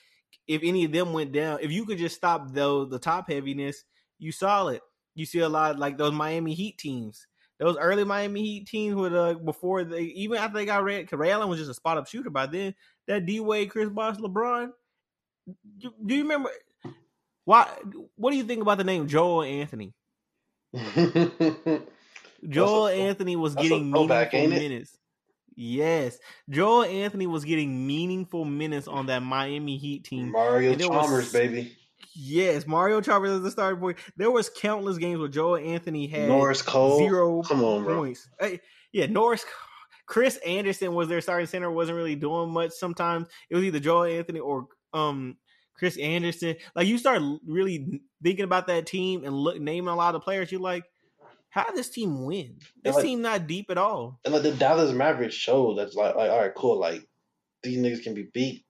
if 0.47 0.61
any 0.63 0.85
of 0.85 0.93
them 0.93 1.11
went 1.11 1.33
down, 1.33 1.59
if 1.61 1.71
you 1.71 1.85
could 1.85 1.97
just 1.97 2.15
stop 2.15 2.53
though 2.53 2.85
the 2.85 2.99
top 2.99 3.29
heaviness, 3.29 3.83
you 4.17 4.31
saw 4.31 4.69
it. 4.69 4.81
You 5.13 5.25
see 5.25 5.39
a 5.39 5.49
lot 5.49 5.77
like 5.77 5.97
those 5.97 6.13
Miami 6.13 6.53
Heat 6.53 6.77
teams. 6.77 7.27
Those 7.61 7.77
early 7.77 8.03
Miami 8.03 8.41
Heat 8.41 8.67
teams 8.67 8.95
with 8.95 9.13
uh 9.13 9.35
before 9.35 9.83
they 9.83 10.01
even 10.01 10.37
after 10.39 10.57
they 10.57 10.65
got 10.65 10.83
red, 10.83 11.13
Ray 11.13 11.29
Allen 11.29 11.47
was 11.47 11.59
just 11.59 11.69
a 11.69 11.75
spot 11.75 11.97
up 11.99 12.07
shooter 12.07 12.31
by 12.31 12.47
then. 12.47 12.73
That 13.07 13.27
D 13.27 13.39
Wade, 13.39 13.69
Chris 13.69 13.87
Bosh, 13.87 14.17
LeBron. 14.17 14.71
Do, 15.77 15.93
do 16.03 16.15
you 16.15 16.23
remember 16.23 16.49
why? 17.45 17.69
What 18.15 18.31
do 18.31 18.37
you 18.37 18.43
think 18.45 18.63
about 18.63 18.79
the 18.79 18.83
name 18.83 19.07
Joel 19.07 19.43
Anthony? 19.43 19.93
Joel 22.49 22.87
a- 22.87 22.93
Anthony 22.93 23.35
was 23.35 23.53
getting 23.53 23.91
throwback, 23.91 24.33
meaningful 24.33 24.59
minutes. 24.59 24.97
Yes, 25.55 26.17
Joel 26.49 26.85
Anthony 26.85 27.27
was 27.27 27.45
getting 27.45 27.85
meaningful 27.85 28.43
minutes 28.45 28.87
on 28.87 29.05
that 29.07 29.21
Miami 29.21 29.77
Heat 29.77 30.03
team. 30.05 30.31
Mario 30.31 30.73
there 30.73 30.89
was- 30.89 31.05
Chalmers, 31.05 31.31
baby. 31.31 31.75
Yes, 32.15 32.67
Mario 32.67 32.99
Chalmers 33.01 33.31
is 33.31 33.41
the 33.41 33.51
starting 33.51 33.79
point. 33.79 33.97
There 34.17 34.31
was 34.31 34.49
countless 34.49 34.97
games 34.97 35.19
where 35.19 35.29
Joel 35.29 35.57
Anthony 35.57 36.07
had 36.07 36.27
Norris 36.27 36.61
Cole. 36.61 36.97
zero 36.97 37.41
Come 37.43 37.63
on, 37.63 37.83
bro. 37.83 37.97
points. 37.97 38.27
Hey, 38.39 38.59
yeah, 38.91 39.05
Norris. 39.05 39.45
Chris 40.07 40.35
Andersen 40.45 40.93
was 40.93 41.07
their 41.07 41.21
starting 41.21 41.47
center. 41.47 41.71
wasn't 41.71 41.95
really 41.95 42.15
doing 42.15 42.51
much. 42.51 42.71
Sometimes 42.71 43.27
it 43.49 43.55
was 43.55 43.63
either 43.63 43.79
Joel 43.79 44.03
Anthony 44.03 44.39
or 44.39 44.67
um 44.93 45.37
Chris 45.77 45.97
Andersen. 45.97 46.57
Like 46.75 46.87
you 46.87 46.97
start 46.97 47.21
really 47.47 48.01
thinking 48.21 48.43
about 48.43 48.67
that 48.67 48.85
team 48.85 49.23
and 49.23 49.33
look 49.33 49.59
naming 49.61 49.87
a 49.87 49.95
lot 49.95 50.15
of 50.15 50.21
players. 50.21 50.51
You're 50.51 50.59
like, 50.59 50.83
how 51.49 51.63
did 51.63 51.75
this 51.75 51.89
team 51.89 52.25
win? 52.25 52.57
This 52.83 52.95
like- 52.95 53.05
team 53.05 53.21
not 53.21 53.47
deep 53.47 53.67
at 53.69 53.77
all. 53.77 54.19
And 54.25 54.33
like 54.33 54.43
the 54.43 54.51
Dallas 54.51 54.91
Mavericks 54.91 55.35
show 55.35 55.75
that's 55.75 55.95
like, 55.95 56.15
like, 56.15 56.29
all 56.29 56.39
right, 56.39 56.53
cool. 56.55 56.77
Like 56.77 57.07
these 57.63 57.77
niggas 57.77 58.03
can 58.03 58.13
be 58.13 58.27
beat. 58.33 58.65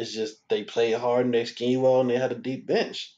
It's 0.00 0.12
just 0.12 0.36
they 0.48 0.64
play 0.64 0.92
hard 0.92 1.24
and 1.26 1.34
they 1.34 1.44
scheme 1.44 1.82
well 1.82 2.00
and 2.00 2.10
they 2.10 2.16
had 2.18 2.32
a 2.32 2.36
deep 2.38 2.66
bench. 2.66 3.14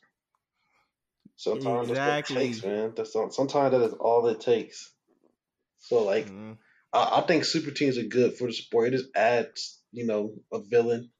Sometimes 1.36 1.88
that's 1.88 2.30
what 2.30 2.40
it 2.40 2.46
takes, 2.46 2.64
man. 2.64 2.92
That's 2.96 3.14
all, 3.14 3.30
sometimes 3.30 3.72
that 3.72 3.82
is 3.82 3.92
all 3.94 4.26
it 4.26 4.40
takes. 4.40 4.92
So 5.78 6.02
like 6.04 6.28
Mm. 6.28 6.56
I, 6.92 7.18
I 7.18 7.20
think 7.26 7.44
super 7.44 7.70
teams 7.70 7.98
are 7.98 8.02
good 8.02 8.36
for 8.36 8.46
the 8.46 8.52
sport. 8.52 8.88
It 8.88 8.96
just 8.96 9.16
adds, 9.16 9.80
you 9.92 10.06
know, 10.06 10.34
a 10.52 10.60
villain. 10.60 11.10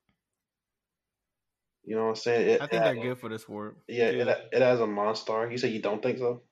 You 1.84 1.96
know 1.96 2.02
what 2.04 2.08
I'm 2.10 2.16
saying? 2.16 2.48
It, 2.48 2.60
I 2.60 2.66
think 2.66 2.82
they're 2.82 2.92
adds- 2.96 3.02
good 3.02 3.18
for 3.18 3.28
the 3.28 3.38
sport. 3.38 3.78
Yeah, 3.86 4.10
too. 4.10 4.20
it, 4.20 4.48
it 4.52 4.62
has 4.62 4.80
a 4.80 4.86
monster. 4.86 5.50
You 5.50 5.56
say 5.58 5.68
you 5.68 5.80
don't 5.80 6.02
think 6.02 6.18
so? 6.18 6.42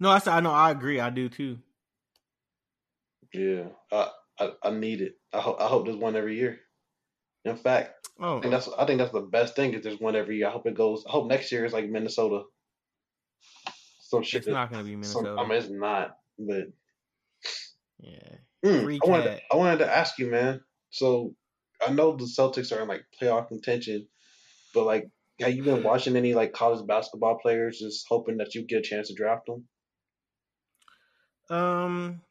No, 0.00 0.10
I 0.10 0.18
said 0.18 0.34
I 0.34 0.40
know. 0.40 0.52
I 0.52 0.70
agree. 0.70 1.00
I 1.00 1.10
do 1.10 1.28
too. 1.28 1.58
Yeah, 3.32 3.68
I 3.92 4.10
I, 4.38 4.50
I 4.62 4.70
need 4.70 5.00
it. 5.00 5.14
I 5.32 5.40
hope 5.40 5.60
I 5.60 5.66
hope 5.66 5.84
there's 5.84 5.96
one 5.96 6.16
every 6.16 6.36
year. 6.36 6.60
In 7.46 7.56
fact, 7.56 8.08
Oh, 8.18 8.38
I 8.38 8.40
think 8.40 8.50
that's 8.52 8.68
I 8.78 8.86
think 8.86 8.98
that's 8.98 9.12
the 9.12 9.20
best 9.20 9.54
thing 9.56 9.74
is 9.74 9.82
there's 9.82 10.00
one 10.00 10.16
every 10.16 10.38
year. 10.38 10.48
I 10.48 10.50
hope 10.50 10.66
it 10.66 10.74
goes. 10.74 11.04
I 11.06 11.10
hope 11.12 11.28
next 11.28 11.52
year 11.52 11.64
is 11.66 11.72
like 11.74 11.88
Minnesota. 11.88 12.44
Some 14.00 14.22
shit. 14.22 14.38
it's 14.38 14.46
that- 14.46 14.52
not 14.52 14.70
going 14.72 14.84
to 14.84 14.96
be 14.96 15.02
some- 15.02 15.24
Minnesota. 15.24 15.42
I 15.42 15.48
mean, 15.48 15.58
it's 15.58 15.68
not. 15.70 16.16
But 16.38 16.64
yeah. 17.98 18.36
mm, 18.64 18.98
I 19.04 19.08
wanted 19.08 19.24
to, 19.24 19.40
I 19.52 19.56
wanted 19.56 19.78
to 19.80 19.96
ask 19.96 20.18
you, 20.18 20.30
man. 20.30 20.60
So 20.90 21.34
I 21.86 21.92
know 21.92 22.16
the 22.16 22.24
Celtics 22.24 22.74
are 22.74 22.80
in 22.82 22.88
like 22.88 23.04
playoff 23.20 23.48
contention, 23.48 24.08
but 24.72 24.84
like, 24.84 25.10
have 25.40 25.52
you 25.54 25.62
been 25.62 25.82
watching 25.82 26.16
any 26.16 26.32
like 26.34 26.52
college 26.54 26.86
basketball 26.86 27.38
players? 27.38 27.78
Just 27.80 28.06
hoping 28.08 28.38
that 28.38 28.54
you 28.54 28.62
get 28.66 28.78
a 28.78 28.82
chance 28.82 29.08
to 29.08 29.14
draft 29.14 29.46
them. 29.46 29.64
Um, 31.48 32.22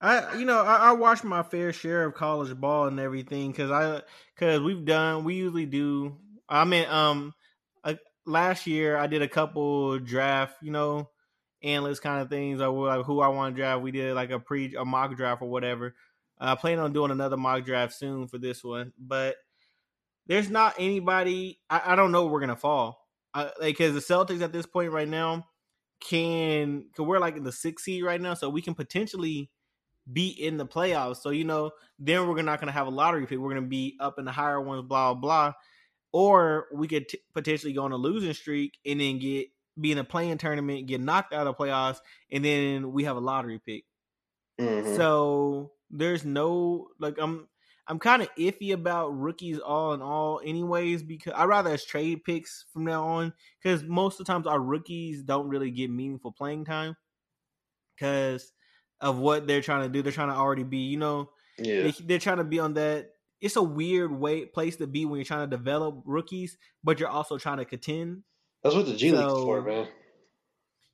I 0.00 0.36
you 0.38 0.44
know 0.44 0.62
I, 0.62 0.76
I 0.76 0.92
watch 0.92 1.24
my 1.24 1.42
fair 1.42 1.72
share 1.72 2.04
of 2.04 2.14
college 2.14 2.54
ball 2.54 2.86
and 2.86 3.00
everything 3.00 3.50
because 3.50 3.70
I 3.70 4.02
because 4.34 4.60
we've 4.60 4.84
done 4.84 5.24
we 5.24 5.34
usually 5.34 5.66
do. 5.66 6.16
I 6.48 6.64
mean, 6.64 6.86
um, 6.88 7.34
uh, 7.84 7.94
last 8.24 8.66
year 8.66 8.96
I 8.96 9.06
did 9.06 9.22
a 9.22 9.28
couple 9.28 9.98
draft, 9.98 10.56
you 10.62 10.70
know, 10.70 11.10
analyst 11.62 12.02
kind 12.02 12.22
of 12.22 12.30
things 12.30 12.60
or 12.60 12.86
like 12.86 13.04
who 13.04 13.20
I 13.20 13.28
want 13.28 13.54
to 13.54 13.60
draft. 13.60 13.82
We 13.82 13.90
did 13.90 14.14
like 14.14 14.30
a 14.30 14.38
pre 14.38 14.74
a 14.76 14.84
mock 14.84 15.16
draft 15.16 15.42
or 15.42 15.50
whatever. 15.50 15.94
I 16.38 16.54
plan 16.54 16.78
on 16.78 16.92
doing 16.92 17.10
another 17.10 17.36
mock 17.36 17.64
draft 17.64 17.94
soon 17.94 18.28
for 18.28 18.38
this 18.38 18.62
one, 18.62 18.92
but 18.96 19.36
there's 20.28 20.48
not 20.48 20.74
anybody. 20.78 21.58
I, 21.68 21.82
I 21.86 21.96
don't 21.96 22.12
know 22.12 22.26
we're 22.26 22.40
gonna 22.40 22.56
fall. 22.56 23.04
I, 23.34 23.44
like 23.60 23.76
because 23.76 23.94
the 23.94 24.00
Celtics 24.14 24.42
at 24.42 24.52
this 24.52 24.66
point 24.66 24.92
right 24.92 25.08
now 25.08 25.46
can 26.00 26.84
cause 26.96 27.06
we're 27.06 27.18
like 27.18 27.36
in 27.36 27.42
the 27.42 27.52
sixth 27.52 27.84
seed 27.84 28.04
right 28.04 28.20
now, 28.20 28.34
so 28.34 28.48
we 28.48 28.62
can 28.62 28.74
potentially 28.74 29.50
be 30.12 30.28
in 30.28 30.56
the 30.56 30.66
playoffs. 30.66 31.18
So 31.18 31.30
you 31.30 31.44
know, 31.44 31.72
then 31.98 32.26
we're 32.28 32.42
not 32.42 32.60
going 32.60 32.68
to 32.68 32.72
have 32.72 32.86
a 32.86 32.90
lottery 32.90 33.26
pick. 33.26 33.38
We're 33.38 33.50
going 33.52 33.62
to 33.62 33.68
be 33.68 33.96
up 34.00 34.18
in 34.18 34.24
the 34.24 34.32
higher 34.32 34.60
ones, 34.60 34.82
blah 34.86 35.14
blah 35.14 35.20
blah. 35.20 35.52
Or 36.12 36.68
we 36.72 36.88
could 36.88 37.08
t- 37.08 37.20
potentially 37.34 37.72
go 37.74 37.84
on 37.84 37.92
a 37.92 37.96
losing 37.96 38.34
streak 38.34 38.78
and 38.86 39.00
then 39.00 39.18
get 39.18 39.48
be 39.80 39.92
in 39.92 39.98
a 39.98 40.04
playing 40.04 40.38
tournament, 40.38 40.86
get 40.86 41.00
knocked 41.00 41.32
out 41.32 41.46
of 41.46 41.56
playoffs, 41.56 42.00
and 42.32 42.44
then 42.44 42.92
we 42.92 43.04
have 43.04 43.16
a 43.16 43.20
lottery 43.20 43.58
pick. 43.60 43.84
Mhm. 44.58 44.96
So 44.96 45.72
there's 45.90 46.24
no 46.24 46.88
like 46.98 47.16
I'm 47.18 47.48
I'm 47.86 47.98
kind 47.98 48.22
of 48.22 48.28
iffy 48.36 48.72
about 48.74 49.10
rookies 49.10 49.58
all 49.58 49.94
in 49.94 50.02
all, 50.02 50.40
anyways, 50.44 51.02
because 51.02 51.32
I 51.34 51.44
rather 51.44 51.70
as 51.70 51.84
trade 51.84 52.22
picks 52.24 52.66
from 52.72 52.84
now 52.84 53.04
on 53.06 53.32
because 53.62 53.82
most 53.84 54.20
of 54.20 54.26
the 54.26 54.32
times 54.32 54.46
our 54.46 54.60
rookies 54.60 55.22
don't 55.22 55.48
really 55.48 55.70
get 55.70 55.90
meaningful 55.90 56.32
playing 56.32 56.64
time 56.66 56.96
because 57.96 58.52
of 59.00 59.18
what 59.18 59.46
they're 59.46 59.62
trying 59.62 59.82
to 59.82 59.88
do. 59.88 60.02
They're 60.02 60.12
trying 60.12 60.28
to 60.28 60.34
already 60.34 60.64
be, 60.64 60.78
you 60.78 60.96
know, 60.96 61.30
yeah, 61.58 61.82
they, 61.82 61.90
they're 62.00 62.18
trying 62.18 62.38
to 62.38 62.44
be 62.44 62.58
on 62.58 62.74
that 62.74 63.10
it's 63.40 63.56
a 63.56 63.62
weird 63.62 64.12
way 64.12 64.44
place 64.46 64.76
to 64.76 64.86
be 64.86 65.04
when 65.04 65.18
you're 65.18 65.24
trying 65.24 65.48
to 65.48 65.56
develop 65.56 66.02
rookies, 66.04 66.56
but 66.82 66.98
you're 66.98 67.08
also 67.08 67.38
trying 67.38 67.58
to 67.58 67.64
contend. 67.64 68.22
That's 68.62 68.74
what 68.74 68.86
the 68.86 68.96
G 68.96 69.12
League 69.12 69.24
is 69.24 69.32
for, 69.32 69.62
man. 69.62 69.86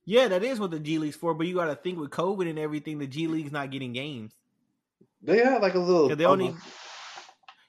Yeah, 0.04 0.28
that 0.28 0.42
is 0.42 0.60
what 0.60 0.70
the 0.70 0.78
G 0.78 0.98
League's 0.98 1.16
for. 1.16 1.32
But 1.32 1.46
you 1.46 1.54
got 1.54 1.66
to 1.66 1.76
think 1.76 1.98
with 1.98 2.10
COVID 2.10 2.48
and 2.48 2.58
everything, 2.58 2.98
the 2.98 3.06
G 3.06 3.26
League's 3.26 3.52
not 3.52 3.70
getting 3.70 3.92
games. 3.92 4.32
They 5.22 5.38
have 5.38 5.62
like 5.62 5.74
a 5.74 5.78
little. 5.78 6.14
They 6.14 6.26
only. 6.26 6.54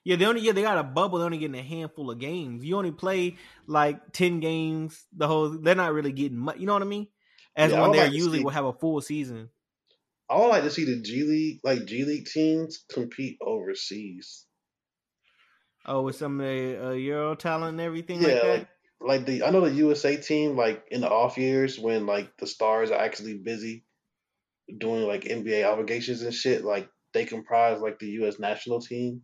Yeah, 0.03 0.17
they 0.17 0.25
only 0.25 0.41
yeah 0.41 0.51
they 0.51 0.61
got 0.61 0.77
a 0.77 0.83
bubble. 0.83 1.17
They're 1.17 1.25
only 1.25 1.39
getting 1.39 1.57
a 1.57 1.63
handful 1.63 2.11
of 2.11 2.19
games. 2.19 2.63
You 2.63 2.77
only 2.77 2.91
play 2.91 3.37
like 3.65 4.11
ten 4.11 4.39
games. 4.39 5.03
The 5.15 5.27
whole 5.27 5.49
they're 5.49 5.73
not 5.73 5.93
really 5.93 6.11
getting 6.11 6.37
much. 6.37 6.57
You 6.59 6.67
know 6.67 6.73
what 6.73 6.83
I 6.83 6.85
mean? 6.85 7.07
As 7.55 7.71
yeah, 7.71 7.81
when 7.81 7.91
they 7.93 8.03
like 8.03 8.11
usually 8.11 8.43
will 8.43 8.51
have 8.51 8.65
a 8.65 8.73
full 8.73 9.01
season. 9.01 9.49
I 10.29 10.39
would 10.39 10.47
like 10.47 10.63
to 10.63 10.71
see 10.71 10.85
the 10.85 11.01
G 11.01 11.23
League, 11.23 11.59
like 11.63 11.85
G 11.85 12.03
League 12.03 12.25
teams, 12.25 12.83
compete 12.91 13.37
overseas. 13.41 14.45
Oh, 15.85 16.01
with 16.01 16.15
some 16.15 16.39
of 16.39 16.47
the 16.47 16.87
uh, 16.87 16.91
Euro 16.93 17.35
talent 17.35 17.73
and 17.73 17.81
everything 17.81 18.21
yeah, 18.21 18.27
like 18.27 18.41
that. 18.41 18.49
Like, 18.49 18.67
like 19.01 19.25
the 19.25 19.43
I 19.43 19.51
know 19.51 19.61
the 19.61 19.71
USA 19.75 20.17
team, 20.17 20.55
like 20.55 20.83
in 20.89 21.01
the 21.01 21.09
off 21.09 21.37
years 21.37 21.77
when 21.77 22.07
like 22.07 22.35
the 22.37 22.47
stars 22.47 22.89
are 22.89 22.99
actually 22.99 23.37
busy 23.37 23.85
doing 24.79 25.03
like 25.03 25.25
NBA 25.25 25.63
obligations 25.63 26.23
and 26.23 26.33
shit, 26.33 26.63
like 26.63 26.89
they 27.13 27.25
comprise 27.25 27.81
like 27.81 27.99
the 27.99 28.07
US 28.23 28.39
national 28.39 28.81
team. 28.81 29.21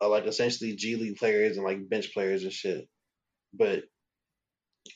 Uh, 0.00 0.08
like 0.08 0.26
essentially 0.26 0.76
G 0.76 0.96
League 0.96 1.16
players 1.16 1.56
and 1.56 1.66
like 1.66 1.88
bench 1.88 2.12
players 2.14 2.44
and 2.44 2.52
shit. 2.52 2.88
But 3.52 3.82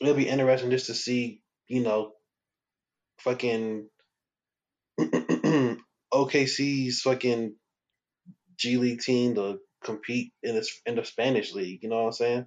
it'll 0.01 0.15
be 0.15 0.27
interesting 0.27 0.71
just 0.71 0.87
to 0.87 0.93
see, 0.93 1.41
you 1.67 1.81
know, 1.81 2.13
fucking 3.19 3.89
OKC's 6.17 7.01
fucking 7.01 7.55
G 8.57 8.77
League 8.77 9.01
team 9.01 9.35
to 9.35 9.59
compete 9.83 10.33
in 10.43 10.55
this 10.55 10.81
in 10.85 10.95
the 10.95 11.05
Spanish 11.05 11.53
league. 11.53 11.79
You 11.83 11.89
know 11.89 11.97
what 11.97 12.07
I'm 12.07 12.11
saying? 12.13 12.45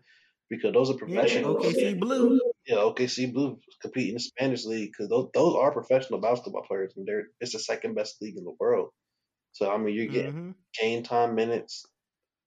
Because 0.49 0.73
those 0.73 0.91
are 0.91 0.95
professional. 0.95 1.63
Yeah, 1.63 1.71
OKC 1.71 2.01
Blue. 2.01 2.41
Yeah, 2.67 2.77
OKC 2.77 3.33
Blue 3.33 3.59
compete 3.81 4.09
in 4.09 4.15
the 4.15 4.21
Spanish 4.21 4.65
league 4.65 4.91
because 4.93 5.09
those 5.09 5.29
those 5.35 5.55
are 5.55 5.73
professional 5.73 6.21
basketball 6.21 6.63
players 6.63 6.93
and 6.97 7.07
they're 7.07 7.29
it's 7.41 7.53
the 7.53 7.59
second 7.59 7.95
best 7.95 8.21
league 8.21 8.37
in 8.37 8.45
the 8.45 8.57
world. 8.59 8.91
So 9.53 9.71
I 9.71 9.77
mean, 9.79 9.95
you're 9.95 10.07
getting 10.07 10.33
mm-hmm. 10.33 10.51
game 10.81 11.03
time 11.03 11.35
minutes 11.35 11.85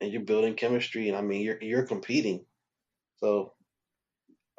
and 0.02 0.12
you're 0.12 0.24
building 0.24 0.56
chemistry, 0.56 1.08
and 1.08 1.18
I 1.18 1.22
mean, 1.22 1.42
you're 1.42 1.62
you're 1.62 1.88
competing. 1.88 2.46
So 3.18 3.54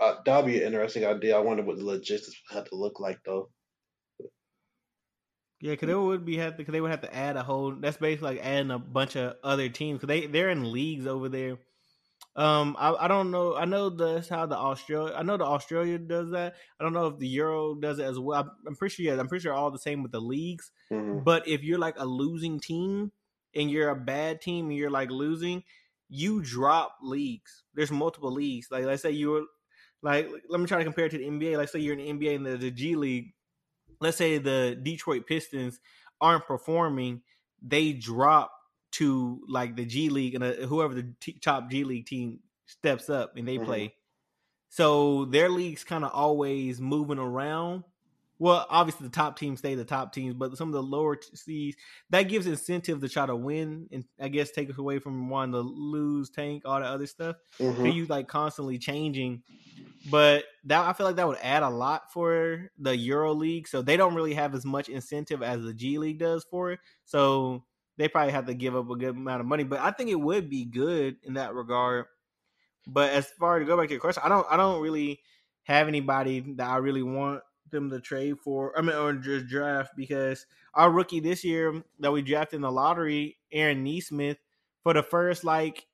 uh, 0.00 0.16
that'll 0.24 0.42
be 0.42 0.58
an 0.58 0.66
interesting 0.66 1.04
idea. 1.04 1.36
I 1.36 1.40
wonder 1.40 1.62
what 1.62 1.76
the 1.76 1.84
logistics 1.84 2.40
have 2.50 2.64
to 2.70 2.76
look 2.76 3.00
like 3.00 3.18
though. 3.24 3.50
Yeah, 5.64 5.70
because 5.70 5.86
they 5.86 5.94
would 5.94 6.26
be 6.26 6.36
have 6.36 6.58
to, 6.58 6.64
cause 6.64 6.72
they 6.72 6.80
would 6.82 6.90
have 6.90 7.00
to 7.00 7.16
add 7.16 7.36
a 7.36 7.42
whole. 7.42 7.74
That's 7.74 7.96
basically 7.96 8.34
like 8.34 8.44
adding 8.44 8.70
a 8.70 8.78
bunch 8.78 9.16
of 9.16 9.36
other 9.42 9.70
teams 9.70 9.98
because 9.98 10.08
they 10.08 10.26
they're 10.26 10.50
in 10.50 10.70
leagues 10.70 11.06
over 11.06 11.30
there. 11.30 11.56
Um, 12.36 12.76
I, 12.78 12.92
I 12.92 13.08
don't 13.08 13.30
know. 13.30 13.56
I 13.56 13.64
know 13.64 13.88
that's 13.88 14.28
how 14.28 14.44
the 14.44 14.58
Australia. 14.58 15.14
I 15.16 15.22
know 15.22 15.38
the 15.38 15.46
Australia 15.46 15.96
does 15.96 16.32
that. 16.32 16.56
I 16.78 16.84
don't 16.84 16.92
know 16.92 17.06
if 17.06 17.18
the 17.18 17.28
Euro 17.28 17.76
does 17.76 17.98
it 17.98 18.04
as 18.04 18.18
well. 18.18 18.40
I'm, 18.42 18.50
I'm 18.66 18.76
pretty 18.76 18.94
sure. 18.94 19.06
Yeah, 19.06 19.18
I'm 19.18 19.26
pretty 19.26 19.42
sure 19.42 19.54
all 19.54 19.70
the 19.70 19.78
same 19.78 20.02
with 20.02 20.12
the 20.12 20.20
leagues. 20.20 20.70
Mm-hmm. 20.92 21.20
But 21.24 21.48
if 21.48 21.62
you're 21.62 21.78
like 21.78 21.98
a 21.98 22.04
losing 22.04 22.60
team 22.60 23.10
and 23.54 23.70
you're 23.70 23.88
a 23.88 23.96
bad 23.96 24.42
team 24.42 24.66
and 24.66 24.76
you're 24.76 24.90
like 24.90 25.10
losing, 25.10 25.62
you 26.10 26.42
drop 26.42 26.98
leagues. 27.00 27.62
There's 27.72 27.90
multiple 27.90 28.30
leagues. 28.30 28.68
Like 28.70 28.84
let's 28.84 29.00
say 29.00 29.12
you're 29.12 29.46
like 30.02 30.28
let 30.50 30.60
me 30.60 30.66
try 30.66 30.76
to 30.76 30.84
compare 30.84 31.06
it 31.06 31.12
to 31.12 31.18
the 31.18 31.24
NBA. 31.24 31.56
Let's 31.56 31.72
say 31.72 31.78
you're 31.78 31.98
in 31.98 32.18
the 32.18 32.26
NBA 32.26 32.36
and 32.36 32.44
the, 32.44 32.56
the 32.58 32.70
G 32.70 32.96
League 32.96 33.32
let's 34.04 34.16
say 34.16 34.38
the 34.38 34.78
Detroit 34.80 35.26
Pistons 35.26 35.80
aren't 36.20 36.46
performing, 36.46 37.22
they 37.60 37.92
drop 37.92 38.52
to 38.92 39.40
like 39.48 39.74
the 39.74 39.84
G 39.84 40.08
League 40.08 40.34
and 40.36 40.44
uh, 40.44 40.52
whoever 40.66 40.94
the 40.94 41.12
t- 41.20 41.38
top 41.42 41.70
G 41.70 41.82
League 41.82 42.06
team 42.06 42.40
steps 42.66 43.10
up 43.10 43.36
and 43.36 43.48
they 43.48 43.56
mm-hmm. 43.56 43.66
play. 43.66 43.94
So 44.68 45.24
their 45.26 45.48
league's 45.48 45.84
kind 45.84 46.04
of 46.04 46.12
always 46.12 46.80
moving 46.80 47.18
around. 47.18 47.84
Well, 48.44 48.66
obviously 48.68 49.06
the 49.06 49.12
top 49.12 49.38
teams 49.38 49.60
stay 49.60 49.74
the 49.74 49.86
top 49.86 50.12
teams, 50.12 50.34
but 50.34 50.54
some 50.58 50.68
of 50.68 50.74
the 50.74 50.82
lower 50.82 51.18
seeds 51.32 51.78
that 52.10 52.24
gives 52.24 52.46
incentive 52.46 53.00
to 53.00 53.08
try 53.08 53.24
to 53.24 53.34
win 53.34 53.88
and 53.90 54.04
I 54.20 54.28
guess 54.28 54.50
take 54.50 54.68
us 54.68 54.76
away 54.76 54.98
from 54.98 55.30
wanting 55.30 55.54
to 55.54 55.60
lose, 55.60 56.28
tank, 56.28 56.64
all 56.66 56.78
the 56.78 56.84
other 56.84 57.06
stuff. 57.06 57.36
Mm-hmm. 57.58 57.86
you 57.86 58.04
like 58.04 58.28
constantly 58.28 58.76
changing 58.76 59.42
but 60.10 60.44
that 60.64 60.86
I 60.86 60.92
feel 60.92 61.06
like 61.06 61.16
that 61.16 61.26
would 61.26 61.38
add 61.42 61.62
a 61.62 61.70
lot 61.70 62.12
for 62.12 62.70
the 62.78 62.94
Euro 62.94 63.32
League. 63.32 63.66
So 63.66 63.80
they 63.80 63.96
don't 63.96 64.14
really 64.14 64.34
have 64.34 64.54
as 64.54 64.66
much 64.66 64.90
incentive 64.90 65.42
as 65.42 65.62
the 65.62 65.72
G 65.72 65.96
League 65.96 66.18
does 66.18 66.44
for 66.50 66.72
it. 66.72 66.80
So 67.06 67.64
they 67.96 68.08
probably 68.08 68.32
have 68.32 68.44
to 68.44 68.52
give 68.52 68.76
up 68.76 68.90
a 68.90 68.96
good 68.96 69.16
amount 69.16 69.40
of 69.40 69.46
money. 69.46 69.64
But 69.64 69.80
I 69.80 69.90
think 69.90 70.10
it 70.10 70.20
would 70.20 70.50
be 70.50 70.66
good 70.66 71.16
in 71.22 71.32
that 71.34 71.54
regard. 71.54 72.04
But 72.86 73.14
as 73.14 73.30
far 73.38 73.58
to 73.58 73.64
go 73.64 73.78
back 73.78 73.88
to 73.88 73.94
your 73.94 74.02
question, 74.02 74.22
I 74.22 74.28
don't 74.28 74.46
I 74.50 74.58
don't 74.58 74.82
really 74.82 75.20
have 75.62 75.88
anybody 75.88 76.40
that 76.56 76.68
I 76.68 76.76
really 76.76 77.02
want 77.02 77.40
them 77.74 77.90
to 77.90 78.00
trade 78.00 78.38
for. 78.40 78.76
I 78.76 78.82
mean, 78.82 78.96
or 78.96 79.12
just 79.14 79.46
draft 79.46 79.92
because 79.96 80.46
our 80.74 80.90
rookie 80.90 81.20
this 81.20 81.44
year 81.44 81.82
that 82.00 82.12
we 82.12 82.22
drafted 82.22 82.56
in 82.56 82.62
the 82.62 82.72
lottery, 82.72 83.38
Aaron 83.52 83.84
Nesmith, 83.84 84.38
for 84.82 84.94
the 84.94 85.02
first 85.02 85.44
like 85.44 85.86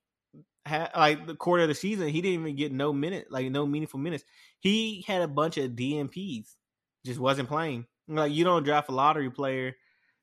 had 0.65 0.91
like 0.97 1.27
the 1.27 1.35
quarter 1.35 1.63
of 1.63 1.69
the 1.69 1.75
season, 1.75 2.09
he 2.09 2.21
didn't 2.21 2.41
even 2.41 2.57
get 2.57 2.73
no 2.73 2.93
minute, 2.93 3.27
like 3.31 3.51
no 3.51 3.67
meaningful 3.67 4.01
minutes. 4.01 4.25
He 4.59 5.05
had 5.07 5.23
a 5.23 5.29
bunch 5.29 5.57
of 5.57 5.73
DNPs, 5.73 6.55
just 7.05 7.21
wasn't 7.21 7.49
playing. 7.49 7.87
Like 8.09 8.33
you 8.33 8.45
don't 8.45 8.65
draft 8.65 8.89
a 8.89 8.93
lottery 8.93 9.31
player 9.31 9.77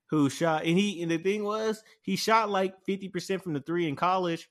who 0.06 0.30
shot, 0.30 0.64
and 0.64 0.78
he 0.78 1.02
and 1.02 1.10
the 1.10 1.18
thing 1.18 1.44
was 1.44 1.82
he 2.02 2.16
shot 2.16 2.50
like 2.50 2.84
fifty 2.84 3.08
percent 3.08 3.42
from 3.42 3.54
the 3.54 3.60
three 3.60 3.88
in 3.88 3.96
college. 3.96 4.48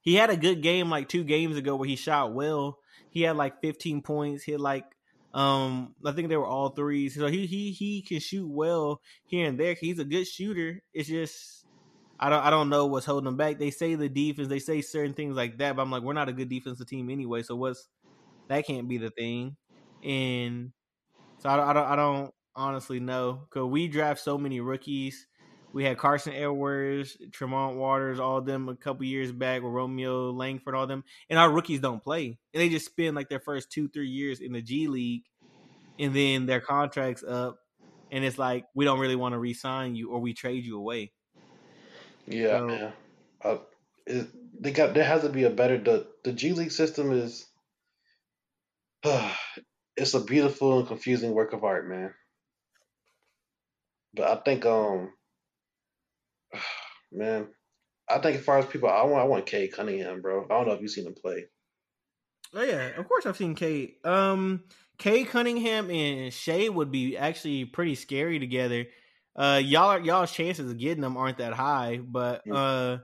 He 0.00 0.14
had 0.14 0.30
a 0.30 0.36
good 0.36 0.62
game 0.62 0.90
like 0.90 1.08
two 1.08 1.24
games 1.24 1.56
ago 1.56 1.76
where 1.76 1.88
he 1.88 1.96
shot 1.96 2.34
well. 2.34 2.78
He 3.08 3.22
had 3.22 3.36
like 3.36 3.60
fifteen 3.60 4.02
points. 4.02 4.42
He 4.42 4.56
like 4.56 4.84
um 5.34 5.94
I 6.04 6.12
think 6.12 6.30
they 6.30 6.36
were 6.38 6.46
all 6.46 6.70
threes. 6.70 7.16
So 7.16 7.26
he 7.26 7.46
he 7.46 7.72
he 7.72 8.02
can 8.02 8.20
shoot 8.20 8.48
well 8.48 9.02
here 9.26 9.48
and 9.48 9.60
there. 9.60 9.74
He's 9.74 9.98
a 9.98 10.04
good 10.04 10.26
shooter. 10.26 10.82
It's 10.94 11.08
just 11.08 11.66
I 12.18 12.30
don't 12.30 12.44
I 12.44 12.50
don't 12.50 12.70
know 12.70 12.86
what's 12.86 13.06
holding 13.06 13.26
them 13.26 13.36
back. 13.36 13.58
They 13.58 13.70
say 13.72 13.96
the 13.96 14.08
defense, 14.08 14.48
they 14.48 14.60
say 14.60 14.80
certain 14.80 15.14
things 15.14 15.36
like 15.36 15.58
that, 15.58 15.76
but 15.76 15.82
I'm 15.82 15.90
like, 15.90 16.04
we're 16.04 16.14
not 16.14 16.28
a 16.30 16.32
good 16.32 16.48
defensive 16.48 16.86
team 16.88 17.10
anyway. 17.10 17.42
So 17.42 17.56
what's 17.56 17.88
that 18.48 18.66
can't 18.66 18.88
be 18.88 18.98
the 18.98 19.10
thing. 19.10 19.56
And 20.02 20.72
so 21.38 21.48
I, 21.50 21.70
I 21.70 21.72
don't 21.72 21.86
I 21.86 21.96
don't 21.96 22.34
honestly 22.56 23.00
know 23.00 23.46
because 23.48 23.66
we 23.68 23.88
draft 23.88 24.20
so 24.20 24.38
many 24.38 24.60
rookies. 24.60 25.26
We 25.74 25.82
had 25.82 25.98
Carson 25.98 26.34
Edwards, 26.34 27.16
Tremont 27.32 27.76
Waters, 27.76 28.20
all 28.20 28.38
of 28.38 28.46
them 28.46 28.68
a 28.68 28.76
couple 28.76 29.04
years 29.06 29.32
back 29.32 29.60
with 29.60 29.72
Romeo 29.72 30.30
Langford, 30.30 30.76
all 30.76 30.86
them, 30.86 31.02
and 31.28 31.36
our 31.36 31.50
rookies 31.50 31.80
don't 31.80 32.00
play, 32.00 32.38
and 32.54 32.62
they 32.62 32.68
just 32.68 32.86
spend 32.86 33.16
like 33.16 33.28
their 33.28 33.40
first 33.40 33.72
two 33.72 33.88
three 33.88 34.08
years 34.08 34.38
in 34.38 34.52
the 34.52 34.62
G 34.62 34.86
League, 34.86 35.24
and 35.98 36.14
then 36.14 36.46
their 36.46 36.60
contracts 36.60 37.24
up, 37.24 37.58
and 38.12 38.24
it's 38.24 38.38
like 38.38 38.66
we 38.76 38.84
don't 38.84 39.00
really 39.00 39.16
want 39.16 39.32
to 39.32 39.38
re-sign 39.40 39.96
you 39.96 40.10
or 40.10 40.20
we 40.20 40.32
trade 40.32 40.64
you 40.64 40.78
away. 40.78 41.10
Yeah, 42.28 42.58
so, 42.58 42.66
man. 42.68 42.92
Uh, 43.42 43.56
it, 44.06 44.28
they 44.60 44.70
got 44.70 44.94
there 44.94 45.02
has 45.02 45.22
to 45.22 45.28
be 45.28 45.42
a 45.42 45.50
better 45.50 45.76
the 45.76 46.06
the 46.22 46.32
G 46.32 46.52
League 46.52 46.70
system 46.70 47.10
is 47.10 47.46
uh, 49.02 49.34
it's 49.96 50.14
a 50.14 50.20
beautiful 50.20 50.78
and 50.78 50.86
confusing 50.86 51.32
work 51.32 51.52
of 51.52 51.64
art, 51.64 51.88
man. 51.88 52.14
But 54.14 54.28
I 54.28 54.40
think 54.40 54.64
um 54.66 55.10
man, 57.14 57.48
I 58.08 58.18
think 58.18 58.36
as 58.36 58.44
far 58.44 58.58
as 58.58 58.66
people 58.66 58.88
I 58.88 59.02
want 59.04 59.22
I 59.22 59.24
want 59.24 59.46
Cade 59.46 59.72
Cunningham, 59.72 60.20
bro. 60.20 60.44
I 60.44 60.48
don't 60.48 60.66
know 60.66 60.74
if 60.74 60.80
you've 60.80 60.90
seen 60.90 61.06
him 61.06 61.14
play. 61.14 61.46
Oh 62.52 62.62
yeah, 62.62 62.88
of 62.98 63.08
course 63.08 63.26
I've 63.26 63.36
seen 63.36 63.54
Cade. 63.54 63.94
Um 64.04 64.64
Cade 64.98 65.28
Cunningham 65.28 65.90
and 65.90 66.32
Shai 66.32 66.68
would 66.68 66.90
be 66.90 67.16
actually 67.16 67.64
pretty 67.64 67.94
scary 67.94 68.38
together 68.38 68.86
uh, 69.36 69.60
y'all 69.62 69.98
y'all's 69.98 70.32
chances 70.32 70.70
of 70.70 70.78
getting 70.78 71.02
them 71.02 71.16
aren't 71.16 71.38
that 71.38 71.52
high, 71.52 71.98
but 71.98 72.42
uh, 72.50 72.98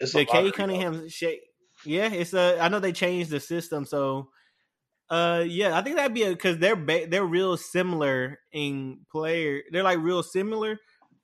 it's 0.00 0.12
the 0.12 0.24
Cade 0.24 0.54
Cunningham 0.54 1.08
shape. 1.08 1.40
Yeah, 1.84 2.12
it's 2.12 2.34
a. 2.34 2.58
I 2.60 2.68
know 2.68 2.80
they 2.80 2.92
changed 2.92 3.30
the 3.30 3.38
system, 3.38 3.84
so 3.84 4.30
uh, 5.08 5.44
yeah, 5.46 5.78
I 5.78 5.82
think 5.82 5.96
that'd 5.96 6.14
be 6.14 6.28
because 6.28 6.58
they're 6.58 6.74
ba- 6.74 7.06
they're 7.08 7.24
real 7.24 7.56
similar 7.56 8.40
in 8.52 9.06
player. 9.12 9.62
They're 9.70 9.84
like 9.84 10.00
real 10.00 10.24
similar. 10.24 10.80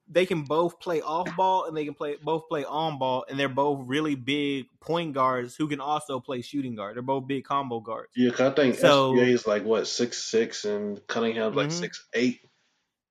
They 0.07 0.27
can 0.27 0.43
both 0.43 0.81
play 0.81 1.01
off 1.01 1.35
ball 1.35 1.65
and 1.65 1.77
they 1.77 1.85
can 1.85 1.95
play 1.95 2.17
both 2.23 2.49
play 2.49 2.65
on 2.65 2.99
ball, 2.99 3.25
and 3.29 3.39
they're 3.39 3.49
both 3.49 3.81
really 3.87 4.15
big 4.15 4.67
point 4.81 5.15
guards 5.15 5.57
who 5.57 5.67
can 5.67 5.81
also 5.81 6.21
play 6.21 6.43
shooting 6.43 6.75
guard. 6.75 6.97
They're 6.97 7.03
both 7.03 7.27
big 7.27 7.45
combo 7.45 7.81
guards. 7.81 8.11
Yeah, 8.15 8.33
I 8.39 8.51
think 8.51 8.75
so, 8.75 9.15
SGA 9.15 9.29
is 9.29 9.47
like 9.47 9.65
what 9.65 9.87
six 9.87 10.23
six 10.23 10.65
and 10.67 11.05
Cunningham's 11.07 11.57
like 11.57 11.69
mm-hmm. 11.69 11.79
six 11.79 12.07
eight 12.13 12.41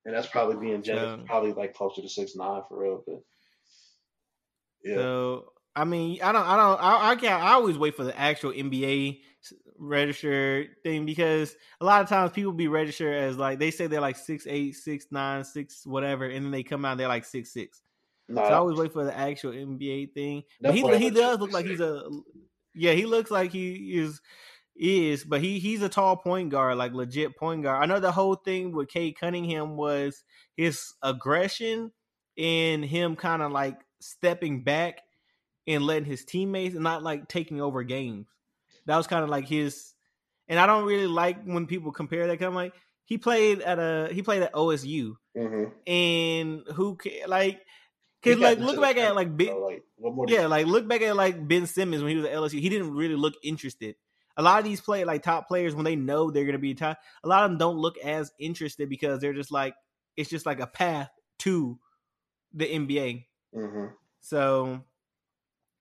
and 0.06 0.16
that's 0.16 0.28
probably 0.28 0.58
being 0.58 0.84
generous, 0.84 1.22
probably 1.26 1.54
like 1.54 1.74
closer 1.74 2.02
to 2.02 2.10
six 2.10 2.36
nine 2.36 2.62
for 2.68 2.80
real. 2.80 3.04
But 3.06 3.22
yeah. 4.84 4.96
So 4.96 5.54
I 5.76 5.86
mean, 5.86 6.20
I 6.22 6.32
don't, 6.32 6.46
I 6.46 6.56
don't, 6.56 6.82
I, 6.82 7.12
I 7.12 7.16
can't. 7.16 7.42
I 7.42 7.54
always 7.54 7.78
wait 7.78 7.96
for 7.96 8.04
the 8.04 8.18
actual 8.18 8.52
NBA 8.52 9.22
register 9.78 10.66
thing 10.84 11.06
because 11.06 11.56
a 11.82 11.86
lot 11.86 12.02
of 12.02 12.10
times 12.10 12.32
people 12.32 12.54
be 12.54 12.68
registered 12.68 13.16
as 13.16 13.38
like 13.38 13.60
they 13.60 13.72
say 13.72 13.88
they're 13.88 14.02
like 14.02 14.16
six 14.18 14.46
eight, 14.48 14.76
six 14.76 15.08
nine, 15.12 15.44
six 15.44 15.86
whatever, 15.86 16.26
and 16.26 16.46
then 16.46 16.52
they 16.52 16.64
come 16.64 16.86
out 16.86 16.98
they're 16.98 17.08
like 17.08 17.26
six 17.26 17.52
six. 17.52 17.82
Nah, 18.28 18.48
So 18.48 18.54
I 18.54 18.58
always 18.58 18.78
wait 18.78 18.94
for 18.94 19.04
the 19.04 19.16
actual 19.18 19.52
NBA 19.52 20.14
thing. 20.14 20.44
But 20.62 20.74
he 20.74 20.84
he 20.98 21.10
does 21.10 21.40
look 21.40 21.52
like 21.52 21.66
he's 21.66 21.82
a 21.82 22.10
yeah, 22.74 22.94
he 22.94 23.06
looks 23.06 23.32
like 23.32 23.52
he 23.52 23.98
is 23.98 24.22
is, 24.76 25.24
but 25.24 25.42
he 25.42 25.60
he's 25.60 25.82
a 25.82 25.90
tall 25.90 26.18
point 26.18 26.50
guard, 26.50 26.78
like 26.78 26.94
legit 26.94 27.38
point 27.38 27.64
guard. 27.64 27.84
I 27.84 27.86
know 27.86 28.00
the 28.00 28.12
whole 28.12 28.36
thing 28.36 28.72
with 28.72 28.90
Cade 28.90 29.18
Cunningham 29.20 29.76
was 29.78 30.24
his 30.58 30.94
aggression 31.04 31.92
and 32.38 32.84
him 32.84 33.16
kind 33.16 33.42
of 33.42 33.52
like 33.52 33.80
stepping 34.00 34.64
back 34.64 35.02
and 35.68 35.84
letting 35.86 36.06
his 36.06 36.26
teammates 36.26 36.76
not 36.76 37.04
like 37.04 37.28
taking 37.28 37.62
over 37.62 37.84
games. 37.84 38.28
That 38.86 38.98
was 38.98 39.08
kind 39.08 39.24
of 39.24 39.30
like 39.30 39.48
his 39.48 39.94
and 40.48 40.60
I 40.60 40.66
don't 40.66 40.86
really 40.86 41.08
like 41.08 41.44
when 41.44 41.68
people 41.68 41.92
compare 41.92 42.28
that. 42.28 42.38
Kind 42.38 42.50
I'm 42.50 42.56
like, 42.56 42.74
he 43.06 43.18
played 43.18 43.62
at 43.62 43.80
a 43.80 44.10
he 44.12 44.22
played 44.22 44.44
at 44.44 44.54
OSU, 44.54 45.16
Mhm. 45.38 45.72
and 45.88 46.64
who 46.76 46.98
like 47.28 47.62
because 48.22 48.40
like 48.40 48.60
look 48.60 48.80
back 48.80 48.98
at 48.98 49.16
like 49.16 49.30
so, 49.42 49.58
like 49.60 49.84
what 49.96 50.14
more? 50.14 50.26
do 50.26 50.34
you- 50.34 50.40
yeah, 50.40 50.48
like 50.48 50.66
look 50.68 50.88
back 50.88 51.02
at 51.02 51.16
like 51.16 51.48
Ben 51.48 51.66
Simmons 51.66 52.02
when 52.04 52.12
he 52.12 52.18
was 52.18 52.26
at 52.26 52.34
LSU. 52.34 52.60
He 52.60 52.70
didn't 52.70 52.94
really 52.94 53.16
look 53.16 53.34
interested. 53.44 53.96
A 54.36 54.42
lot 54.42 54.58
of 54.60 54.66
these 54.66 54.82
play 54.82 55.04
like 55.06 55.22
top 55.24 55.48
players 55.48 55.76
when 55.76 55.86
they 55.86 55.96
know 55.96 56.32
they're 56.32 56.46
gonna 56.46 56.58
be 56.58 56.74
top. 56.74 56.98
A 57.24 57.28
lot 57.28 57.44
of 57.46 57.52
them 57.52 57.58
don't 57.58 57.78
look 57.78 57.98
as 58.00 58.32
interested 58.40 58.90
because 58.90 59.20
they're 59.20 59.34
just 59.34 59.52
like 59.52 59.76
it's 60.18 60.30
just 60.30 60.46
like 60.46 60.60
a 60.60 60.68
path 60.68 61.10
to 61.40 61.80
the 62.54 62.66
NBA. 62.66 63.26
Mhm. 63.56 63.94
So, 64.22 64.84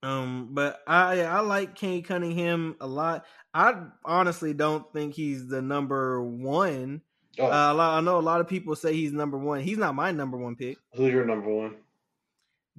um, 0.03 0.49
but 0.53 0.81
I 0.87 1.23
I 1.23 1.41
like 1.41 1.75
Cade 1.75 2.07
Cunningham 2.07 2.77
a 2.81 2.87
lot. 2.87 3.25
I 3.55 3.75
honestly 4.05 4.55
don't 4.55 4.91
think 4.93 5.15
he's 5.15 5.47
the 5.49 5.63
number 5.63 6.23
one. 6.23 7.03
Oh, 7.39 7.47
Uh, 7.47 7.73
a 7.73 7.75
lot, 7.75 7.99
I 7.99 8.01
know 8.01 8.19
a 8.19 8.21
lot 8.21 8.41
of 8.41 8.49
people 8.49 8.75
say 8.77 8.95
he's 8.95 9.13
number 9.13 9.39
one. 9.39 9.61
He's 9.61 9.79
not 9.79 9.95
my 9.95 10.11
number 10.11 10.37
one 10.37 10.57
pick. 10.57 10.77
who's 10.95 11.13
your 11.13 11.25
number 11.25 11.49
one? 11.49 11.77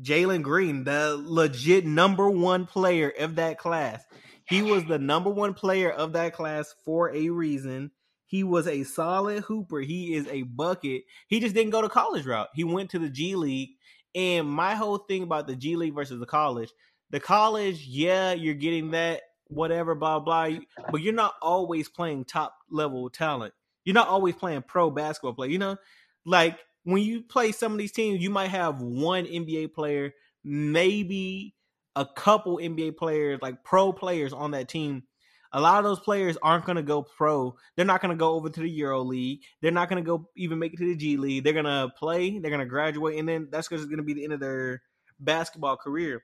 Jalen 0.01 0.41
Green, 0.41 0.83
the 0.83 1.21
legit 1.23 1.85
number 1.85 2.29
one 2.29 2.65
player 2.65 3.13
of 3.19 3.35
that 3.35 3.57
class. 3.59 4.03
He 4.45 4.61
was 4.61 4.83
the 4.85 4.99
number 4.99 5.29
one 5.29 5.53
player 5.53 5.89
of 5.91 6.13
that 6.13 6.33
class 6.33 6.73
for 6.83 7.13
a 7.15 7.29
reason. 7.29 7.91
He 8.25 8.43
was 8.43 8.67
a 8.67 8.83
solid 8.83 9.43
hooper. 9.43 9.79
He 9.79 10.15
is 10.15 10.27
a 10.27 10.41
bucket. 10.41 11.03
He 11.27 11.39
just 11.39 11.53
didn't 11.55 11.69
go 11.71 11.81
to 11.81 11.89
college 11.89 12.25
route. 12.25 12.49
He 12.53 12.63
went 12.63 12.89
to 12.91 12.99
the 12.99 13.09
G 13.09 13.35
League. 13.35 13.69
And 14.15 14.47
my 14.47 14.75
whole 14.75 14.97
thing 14.97 15.23
about 15.23 15.47
the 15.47 15.55
G 15.55 15.75
League 15.75 15.95
versus 15.95 16.19
the 16.19 16.25
college, 16.25 16.71
the 17.13 17.19
college, 17.19 17.85
yeah, 17.85 18.33
you're 18.33 18.55
getting 18.55 18.89
that, 18.91 19.21
whatever, 19.45 19.93
blah, 19.93 20.19
blah, 20.19 20.49
but 20.91 20.99
you're 20.99 21.13
not 21.13 21.35
always 21.43 21.87
playing 21.87 22.25
top 22.25 22.55
level 22.71 23.07
talent. 23.07 23.53
You're 23.85 23.93
not 23.93 24.07
always 24.07 24.33
playing 24.33 24.63
pro 24.63 24.89
basketball 24.89 25.33
play. 25.33 25.49
You 25.49 25.59
know, 25.59 25.77
like 26.25 26.57
when 26.85 27.03
you 27.03 27.21
play 27.21 27.51
some 27.51 27.71
of 27.71 27.77
these 27.77 27.91
teams, 27.91 28.19
you 28.19 28.31
might 28.31 28.49
have 28.49 28.81
one 28.81 29.25
NBA 29.25 29.75
player, 29.75 30.11
maybe 30.43 31.53
a 31.95 32.03
couple 32.03 32.57
NBA 32.57 32.97
players, 32.97 33.37
like 33.43 33.63
pro 33.63 33.93
players 33.93 34.33
on 34.33 34.49
that 34.51 34.67
team. 34.67 35.03
A 35.51 35.61
lot 35.61 35.77
of 35.77 35.83
those 35.83 35.99
players 35.99 36.35
aren't 36.41 36.65
going 36.65 36.77
to 36.77 36.81
go 36.81 37.03
pro. 37.03 37.55
They're 37.75 37.85
not 37.85 38.01
going 38.01 38.09
to 38.09 38.19
go 38.19 38.33
over 38.33 38.49
to 38.49 38.59
the 38.59 38.69
Euro 38.71 39.03
League. 39.03 39.41
They're 39.61 39.69
not 39.69 39.87
going 39.87 40.03
to 40.03 40.07
go 40.07 40.27
even 40.35 40.57
make 40.57 40.73
it 40.73 40.77
to 40.77 40.87
the 40.87 40.95
G 40.95 41.17
League. 41.17 41.43
They're 41.43 41.53
going 41.53 41.65
to 41.65 41.93
play. 41.95 42.39
They're 42.39 42.49
going 42.49 42.59
to 42.59 42.65
graduate, 42.65 43.19
and 43.19 43.29
then 43.29 43.49
that's 43.51 43.69
just 43.69 43.85
going 43.85 43.97
to 43.97 44.03
be 44.03 44.15
the 44.15 44.23
end 44.23 44.33
of 44.33 44.39
their 44.39 44.81
basketball 45.19 45.77
career. 45.77 46.23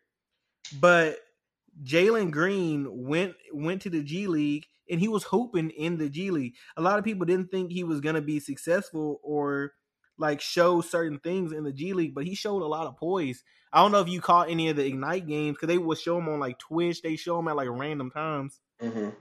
But 0.80 1.20
Jalen 1.84 2.32
Green 2.32 2.88
went 3.08 3.36
went 3.54 3.82
to 3.84 3.90
the 3.90 4.04
G 4.04 4.28
League 4.28 4.66
and 4.90 5.00
he 5.00 5.08
was 5.08 5.24
hooping 5.24 5.70
in 5.72 5.98
the 5.98 6.10
G 6.10 6.32
League. 6.32 6.56
A 6.78 6.82
lot 6.82 7.00
of 7.00 7.06
people 7.06 7.26
didn't 7.26 7.52
think 7.52 7.72
he 7.72 7.84
was 7.84 8.02
gonna 8.02 8.22
be 8.22 8.40
successful 8.40 9.20
or 9.24 9.74
like 10.18 10.42
show 10.42 10.82
certain 10.82 11.20
things 11.20 11.52
in 11.52 11.64
the 11.64 11.72
G 11.72 11.94
League, 11.94 12.14
but 12.14 12.26
he 12.26 12.36
showed 12.36 12.62
a 12.62 12.68
lot 12.68 12.88
of 12.88 12.98
poise. 12.98 13.44
I 13.72 13.82
don't 13.82 13.92
know 13.92 14.02
if 14.02 14.10
you 14.10 14.20
caught 14.20 14.50
any 14.50 14.70
of 14.70 14.76
the 14.76 14.86
Ignite 14.86 15.28
games 15.28 15.56
because 15.56 15.68
they 15.68 15.78
would 15.78 15.98
show 15.98 16.18
him 16.18 16.28
on 16.28 16.40
like 16.40 16.60
Twitch. 16.60 17.02
They 17.02 17.16
show 17.16 17.40
him 17.40 17.48
at 17.48 17.56
like 17.56 17.70
random 17.70 18.12
times. 18.12 18.60
Mhm. 18.82 19.16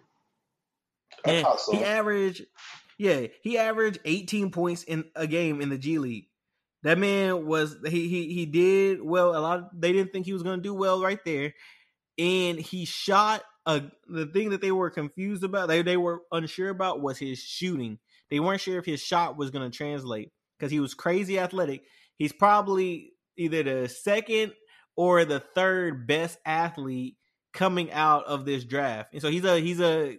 And 1.25 1.47
some. 1.59 1.77
he 1.77 1.85
averaged, 1.85 2.47
yeah, 2.97 3.27
he 3.43 3.59
averaged 3.59 4.01
18 4.05 4.51
points 4.51 4.83
in 4.85 5.05
a 5.15 5.27
game 5.27 5.61
in 5.61 5.69
the 5.69 5.79
G 5.79 5.99
League. 5.99 6.29
That 6.83 6.99
man 6.99 7.47
was 7.47 7.76
he 7.85 8.09
he 8.09 8.33
he 8.33 8.47
did 8.47 9.03
well. 9.03 9.37
A 9.37 9.41
lot 9.41 9.59
of, 9.59 9.64
they 9.74 9.93
didn't 9.93 10.12
think 10.12 10.26
he 10.26 10.33
was 10.33 10.43
going 10.43 10.59
to 10.59 10.62
do 10.62 10.74
well 10.74 11.03
right 11.03 11.18
there, 11.24 11.55
and 12.18 12.59
he 12.59 12.85
shot 12.85 13.43
a 13.66 13.83
the 14.09 14.26
thing 14.26 14.51
that 14.51 14.61
they 14.61 14.72
were 14.72 14.91
confused 14.91 15.43
about. 15.43 15.68
They 15.68 15.83
they 15.83 15.97
were 15.97 16.22
unsure 16.31 16.70
about 16.70 17.01
was 17.01 17.18
his 17.18 17.39
shooting. 17.39 17.99
They 18.31 18.41
weren't 18.41 18.61
sure 18.61 18.79
if 18.79 18.85
his 18.85 19.03
shot 19.03 19.37
was 19.37 19.51
going 19.51 19.68
to 19.68 19.76
translate 19.76 20.31
because 20.59 20.70
he 20.70 20.81
was 20.81 20.95
crazy 20.95 21.39
athletic. 21.39 21.83
He's 22.16 22.33
probably 22.33 23.12
either 23.37 23.62
the 23.62 23.89
second 23.89 24.53
or 24.97 25.24
the 25.24 25.41
third 25.41 26.07
best 26.07 26.39
athlete 26.45 27.16
coming 27.53 27.91
out 27.93 28.24
of 28.26 28.45
this 28.45 28.64
draft, 28.64 29.12
and 29.12 29.22
so 29.22 29.31
he's 29.31 29.45
a 29.45 29.59
he's 29.59 29.81
a 29.81 30.18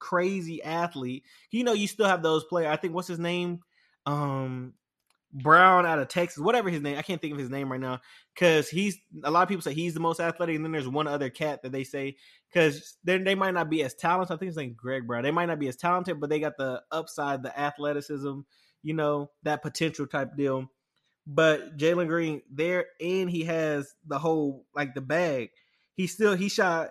crazy 0.00 0.62
athlete. 0.62 1.24
You 1.50 1.62
know, 1.62 1.72
you 1.72 1.86
still 1.86 2.06
have 2.06 2.22
those 2.22 2.44
players. 2.44 2.72
I 2.72 2.76
think 2.76 2.94
what's 2.94 3.08
his 3.08 3.18
name, 3.18 3.60
um, 4.06 4.74
Brown 5.32 5.86
out 5.86 5.98
of 5.98 6.08
Texas, 6.08 6.42
whatever 6.42 6.70
his 6.70 6.82
name. 6.82 6.98
I 6.98 7.02
can't 7.02 7.20
think 7.20 7.32
of 7.32 7.38
his 7.38 7.50
name 7.50 7.70
right 7.70 7.80
now 7.80 8.00
because 8.34 8.68
he's 8.68 8.98
a 9.22 9.30
lot 9.30 9.42
of 9.42 9.48
people 9.48 9.62
say 9.62 9.74
he's 9.74 9.94
the 9.94 10.00
most 10.00 10.20
athletic, 10.20 10.56
and 10.56 10.64
then 10.64 10.72
there's 10.72 10.88
one 10.88 11.06
other 11.06 11.30
cat 11.30 11.62
that 11.62 11.72
they 11.72 11.84
say 11.84 12.16
because 12.52 12.96
they 13.04 13.18
they 13.18 13.34
might 13.34 13.54
not 13.54 13.70
be 13.70 13.82
as 13.84 13.94
talented. 13.94 14.34
I 14.34 14.38
think 14.38 14.48
his 14.48 14.56
name 14.56 14.74
Greg 14.76 15.06
Brown. 15.06 15.22
They 15.22 15.30
might 15.30 15.46
not 15.46 15.58
be 15.60 15.68
as 15.68 15.76
talented, 15.76 16.20
but 16.20 16.30
they 16.30 16.40
got 16.40 16.56
the 16.56 16.82
upside, 16.90 17.42
the 17.42 17.58
athleticism, 17.58 18.40
you 18.82 18.94
know, 18.94 19.30
that 19.44 19.62
potential 19.62 20.06
type 20.06 20.36
deal. 20.36 20.66
But 21.26 21.76
Jalen 21.76 22.08
Green 22.08 22.42
there, 22.50 22.86
and 23.00 23.30
he 23.30 23.44
has 23.44 23.94
the 24.06 24.18
whole 24.18 24.64
like 24.74 24.94
the 24.94 25.00
bag. 25.00 25.50
He 25.94 26.06
still 26.06 26.34
he 26.34 26.48
shot 26.48 26.90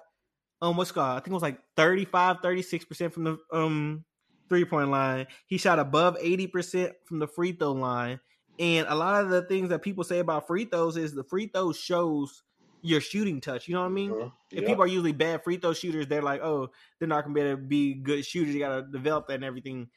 um 0.62 0.78
what's 0.78 0.92
called? 0.92 1.18
I 1.18 1.20
think 1.20 1.30
it 1.30 1.34
was 1.34 1.44
like 1.44 1.60
35, 1.76 2.38
36 2.42 2.86
percent 2.86 3.14
from 3.14 3.24
the 3.26 3.38
um 3.52 4.06
three 4.50 4.66
point 4.66 4.90
line. 4.90 5.28
He 5.48 5.58
shot 5.58 5.80
above 5.80 6.18
eighty 6.20 6.48
percent 6.48 6.94
from 7.06 7.20
the 7.20 7.28
free 7.28 7.52
throw 7.54 7.72
line. 7.74 8.20
And 8.58 8.88
a 8.90 8.96
lot 8.96 9.24
of 9.24 9.30
the 9.30 9.44
things 9.44 9.70
that 9.70 9.82
people 9.82 10.04
say 10.04 10.20
about 10.20 10.48
free 10.48 10.66
throws 10.66 10.98
is 10.98 11.14
the 11.14 11.24
free 11.24 11.48
throw 11.48 11.72
shows 11.72 12.44
your 12.82 13.00
shooting 13.02 13.40
touch. 13.40 13.68
You 13.68 13.76
know 13.76 13.82
what 13.82 13.88
I 13.88 13.92
mean? 13.92 14.12
Mhm. 14.12 14.32
If 14.52 14.60
Yep. 14.62 14.66
people 14.66 14.84
are 14.84 14.88
usually 14.88 15.12
bad 15.14 15.44
free 15.44 15.58
throw 15.58 15.74
shooters, 15.74 16.08
they're 16.08 16.22
like, 16.22 16.42
oh, 16.42 16.72
they're 16.98 17.08
not 17.08 17.24
gonna 17.24 17.34
be 17.36 17.42
able 17.42 17.52
to 17.52 17.68
be 17.68 17.94
good 17.94 18.26
shooters. 18.26 18.54
You 18.54 18.60
gotta 18.60 18.82
develop 18.84 19.28
that 19.28 19.36
and 19.36 19.44
everything. 19.46 19.90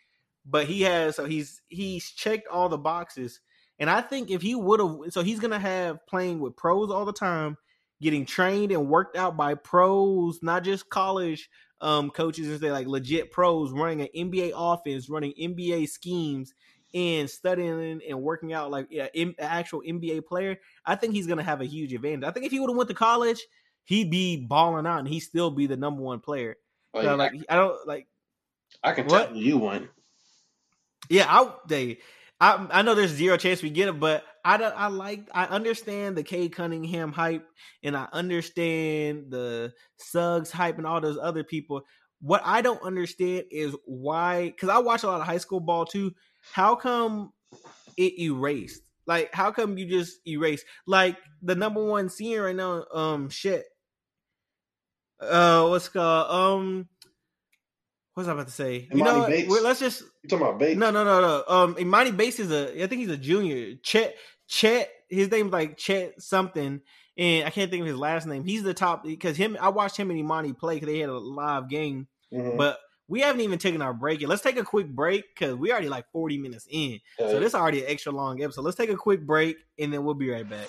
But 0.45 0.67
he 0.67 0.83
has, 0.83 1.17
so 1.17 1.25
he's 1.25 1.63
he's 1.69 2.11
checked 2.11 2.49
all 2.49 2.69
the 2.69 2.79
boxes. 2.79 3.41
And 3.79 3.89
I 3.91 4.01
think 4.01 4.31
if 4.31 4.43
he 4.43 4.55
would 4.55 4.81
have, 4.81 5.13
so 5.13 5.23
he's 5.23 5.41
gonna 5.41 5.59
have 5.59 6.05
playing 6.07 6.41
with 6.41 6.57
pros 6.57 6.91
all 6.91 7.05
the 7.05 7.13
time, 7.13 7.57
getting 8.01 8.27
trained 8.27 8.73
and 8.73 8.89
worked 8.89 9.17
out 9.17 9.37
by 9.37 9.55
pros, 9.55 10.41
not 10.43 10.65
just 10.65 10.89
college 10.89 11.49
um, 11.83 12.11
coaches 12.11 12.49
and 12.49 12.61
say 12.61 12.73
like 12.73 12.87
legit 12.87 13.31
pros 13.31 13.73
running 13.73 14.01
an 14.03 14.09
NBA 14.17 14.53
offense, 14.55 15.11
running 15.11 15.35
NBA 15.39 15.89
schemes, 15.89 16.55
and 16.95 17.29
studying 17.29 18.01
and 18.09 18.23
working 18.23 18.53
out 18.53 18.71
like 18.71 18.87
yeah, 18.91 19.09
an 19.15 19.35
actual 19.39 19.83
NBA 19.83 20.25
player. 20.25 20.59
I 20.87 20.95
think 20.95 21.13
he's 21.13 21.27
gonna 21.27 21.43
have 21.43 21.61
a 21.61 21.67
huge 21.67 21.93
advantage. 21.93 22.25
I 22.25 22.31
think 22.31 22.47
if 22.47 22.53
he 22.53 22.61
would 22.61 22.71
have 22.71 22.77
went 22.77 22.89
to 22.89 22.95
college, 22.95 23.43
he'd 23.85 24.11
be 24.11 24.37
balling 24.47 24.87
out 24.87 25.01
and 25.01 25.09
he'd 25.09 25.21
still 25.21 25.51
be 25.51 25.67
the 25.67 25.77
number 25.77 26.03
one 26.03 26.21
player. 26.21 26.57
Like, 26.95 27.05
So, 27.05 27.17
like 27.17 27.33
I 27.49 27.57
don't 27.57 27.87
like 27.87 28.09
I 28.83 28.93
can 28.93 29.07
what? 29.07 29.29
tell 29.29 29.37
you 29.37 29.59
one. 29.59 29.89
Yeah, 31.09 31.27
I 31.29 31.53
they 31.69 31.99
I 32.41 32.67
I 32.71 32.83
know 32.83 32.95
there's 32.95 33.11
zero 33.11 33.37
chance 33.37 33.63
we 33.63 33.71
get 33.71 33.89
it, 33.89 33.99
but 34.01 34.25
I 34.45 34.57
don't 34.57 34.75
I 34.77 34.89
like 34.89 35.29
I 35.33 35.45
understand 35.45 36.17
the 36.17 36.23
Cade 36.23 36.55
Cunningham 36.55 37.13
hype 37.13 37.47
and 37.83 37.97
I 37.97 38.09
understand 38.13 39.31
the 39.31 39.73
Suggs 39.99 40.51
hype 40.51 40.79
and 40.79 40.87
all 40.87 41.01
those 41.01 41.19
other 41.21 41.45
people. 41.45 41.83
What 42.21 42.43
I 42.45 42.61
don't 42.63 42.83
understand 42.83 43.45
is 43.51 43.75
why 43.85 44.47
because 44.47 44.69
I 44.69 44.79
watch 44.79 45.05
a 45.05 45.07
lot 45.07 45.21
of 45.21 45.27
high 45.27 45.39
school 45.39 45.61
ball 45.61 45.85
too. 45.85 46.13
How 46.53 46.75
come 46.75 47.33
it 47.97 48.19
erased? 48.19 48.83
Like 49.07 49.33
how 49.33 49.53
come 49.53 49.79
you 49.79 49.87
just 49.87 50.19
erase 50.27 50.65
like 50.87 51.17
the 51.43 51.55
number 51.55 51.85
one 51.85 52.09
senior 52.09 52.45
right 52.45 52.57
now, 52.57 52.85
um 52.93 53.29
shit. 53.29 53.65
Uh 55.21 55.69
what's 55.69 55.89
called 55.89 56.31
um 56.31 56.89
what's 58.15 58.29
I 58.29 58.33
about 58.33 58.47
to 58.47 58.53
say? 58.53 58.89
you 58.93 59.03
know, 59.03 59.21
what? 59.21 59.29
Bates? 59.29 59.61
Let's 59.63 59.81
just 59.81 60.03
You 60.23 60.29
talking 60.29 60.47
about 60.47 60.59
Bates? 60.59 60.79
no, 60.79 60.91
no, 60.91 61.05
no, 61.05 61.21
no. 61.21 61.45
Um, 61.49 61.75
Emoni 61.77 62.17
Bates 62.17 62.39
is 62.41 62.51
a. 62.51 62.83
I 62.83 62.87
think 62.87 63.01
he's 63.01 63.11
a 63.11 63.17
junior. 63.17 63.77
Chet, 63.83 64.17
Chet. 64.53 64.91
His 65.09 65.31
name's 65.31 65.51
like 65.53 65.79
Chet 65.79 66.21
something, 66.21 66.81
and 67.17 67.47
I 67.47 67.51
can't 67.51 67.71
think 67.71 67.81
of 67.81 67.87
his 67.87 67.97
last 67.97 68.27
name. 68.27 68.45
He's 68.45 68.63
the 68.63 68.75
top 68.75 69.03
because 69.03 69.37
him. 69.37 69.57
I 69.61 69.71
watched 69.71 69.97
him 69.97 70.11
and 70.11 70.21
Emoni 70.23 70.57
play 70.57 70.75
because 70.77 70.89
they 70.89 70.99
had 70.99 71.09
a 71.09 71.19
live 71.19 71.69
game, 71.71 72.07
Mhm. 72.33 72.59
but 72.59 72.79
we 73.09 73.21
haven't 73.21 73.41
even 73.41 73.59
taken 73.59 73.81
our 73.81 73.95
break 73.95 74.21
yet. 74.21 74.29
Let's 74.29 74.43
take 74.43 74.59
a 74.59 74.65
quick 74.65 74.89
break 74.89 75.25
because 75.35 75.55
we 75.57 75.71
already 75.73 75.89
like 75.89 76.05
forty 76.13 76.37
minutes 76.37 76.67
in, 76.71 77.01
so 77.19 77.41
this 77.41 77.49
is 77.49 77.55
already 77.55 77.81
an 77.81 77.87
extra 77.89 78.13
long 78.13 78.43
episode. 78.43 78.63
Let's 78.63 78.77
take 78.77 78.91
a 78.91 78.97
quick 78.97 79.27
break 79.27 79.57
and 79.79 79.93
then 79.93 80.05
we'll 80.05 80.15
be 80.15 80.31
right 80.31 80.49
back. 80.49 80.69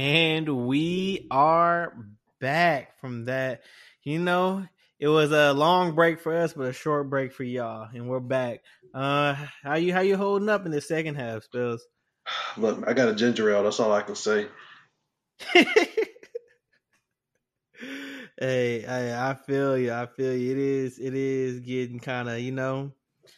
And 0.00 0.66
we 0.66 1.26
are 1.30 1.92
back 2.40 2.98
from 3.02 3.26
that. 3.26 3.60
You 4.02 4.18
know, 4.18 4.66
it 4.98 5.08
was 5.08 5.30
a 5.30 5.52
long 5.52 5.94
break 5.94 6.22
for 6.22 6.34
us, 6.34 6.54
but 6.54 6.68
a 6.68 6.72
short 6.72 7.10
break 7.10 7.34
for 7.34 7.44
y'all, 7.44 7.86
and 7.92 8.08
we're 8.08 8.18
back. 8.18 8.60
Uh, 8.94 9.36
how 9.62 9.74
you 9.74 9.92
how 9.92 10.00
you 10.00 10.16
holding 10.16 10.48
up 10.48 10.64
in 10.64 10.72
the 10.72 10.80
second 10.80 11.16
half, 11.16 11.42
Spells? 11.42 11.84
Look, 12.56 12.82
I 12.86 12.94
got 12.94 13.10
a 13.10 13.14
ginger 13.14 13.50
ale. 13.50 13.62
That's 13.62 13.78
all 13.78 13.92
I 13.92 14.00
can 14.00 14.14
say. 14.14 14.46
hey, 18.38 18.86
I, 18.86 19.32
I 19.32 19.34
feel 19.34 19.76
you. 19.76 19.92
I 19.92 20.06
feel 20.06 20.34
you. 20.34 20.52
It 20.52 20.58
is 20.58 20.98
it 20.98 21.12
is 21.12 21.60
getting 21.60 22.00
kind 22.00 22.30
of 22.30 22.40
you 22.40 22.52
know 22.52 22.92